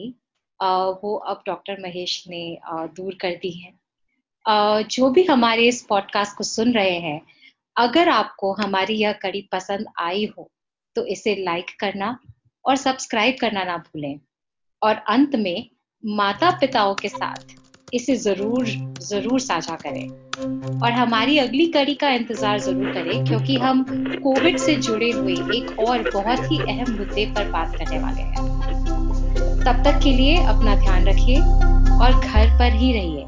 वो 1.03 1.15
अब 1.27 1.41
डॉक्टर 1.45 1.77
महेश 1.79 2.23
ने 2.27 2.59
दूर 2.67 3.15
कर 3.21 3.35
दी 3.35 3.51
हैं। 3.51 3.73
जो 4.89 5.09
भी 5.09 5.23
हमारे 5.23 5.67
इस 5.67 5.81
पॉडकास्ट 5.81 6.37
को 6.37 6.43
सुन 6.43 6.71
रहे 6.73 6.97
हैं, 6.99 7.21
अगर 7.77 8.09
आपको 8.09 8.53
हमारी 8.53 8.95
यह 8.95 9.13
कड़ी 9.13 9.41
पसंद 9.51 9.87
आई 9.99 10.25
हो 10.37 10.49
तो 10.95 11.05
इसे 11.05 11.35
लाइक 11.35 11.65
करना 11.79 12.17
और 12.65 12.75
सब्सक्राइब 12.75 13.37
करना 13.41 13.63
ना 13.63 13.77
भूलें। 13.77 14.19
और 14.81 14.95
अंत 14.95 15.35
में 15.35 15.69
माता 16.03 16.51
पिताओं 16.51 16.95
के 16.95 17.09
साथ 17.09 17.55
इसे 17.95 18.15
ज़रूर 18.15 18.65
ज़रूर 19.01 19.39
साझा 19.39 19.75
करें। 19.75 20.07
और 20.81 20.91
हमारी 20.91 21.37
अगली 21.37 21.65
कड़ी 21.67 21.93
का 21.95 22.09
इंतज़ार 22.09 22.59
ज़रूर 22.59 22.93
करें, 22.93 23.25
क्योंकि 23.25 23.57
हम 23.57 23.83
कोविड 24.23 24.57
से 24.57 24.75
जुड़े 24.77 25.11
हुए 25.11 25.33
एक 25.33 25.79
और 25.79 26.09
बहुत 26.13 26.51
ही 26.51 26.57
अहम 26.59 26.91
मुद्दे 26.91 27.25
पर 27.35 27.49
बात 27.51 27.75
करने 27.79 27.99
वाले 27.99 28.21
हैं। 28.21 29.63
तब 29.65 29.81
तक 29.85 29.99
के 30.03 30.11
लिए 30.11 30.35
अपना 30.37 30.75
ध्यान 30.75 31.07
रखिए 31.07 31.39
और 31.39 32.19
घर 32.19 32.57
पर 32.59 32.73
ही 32.73 32.91
रहिए। 32.93 33.25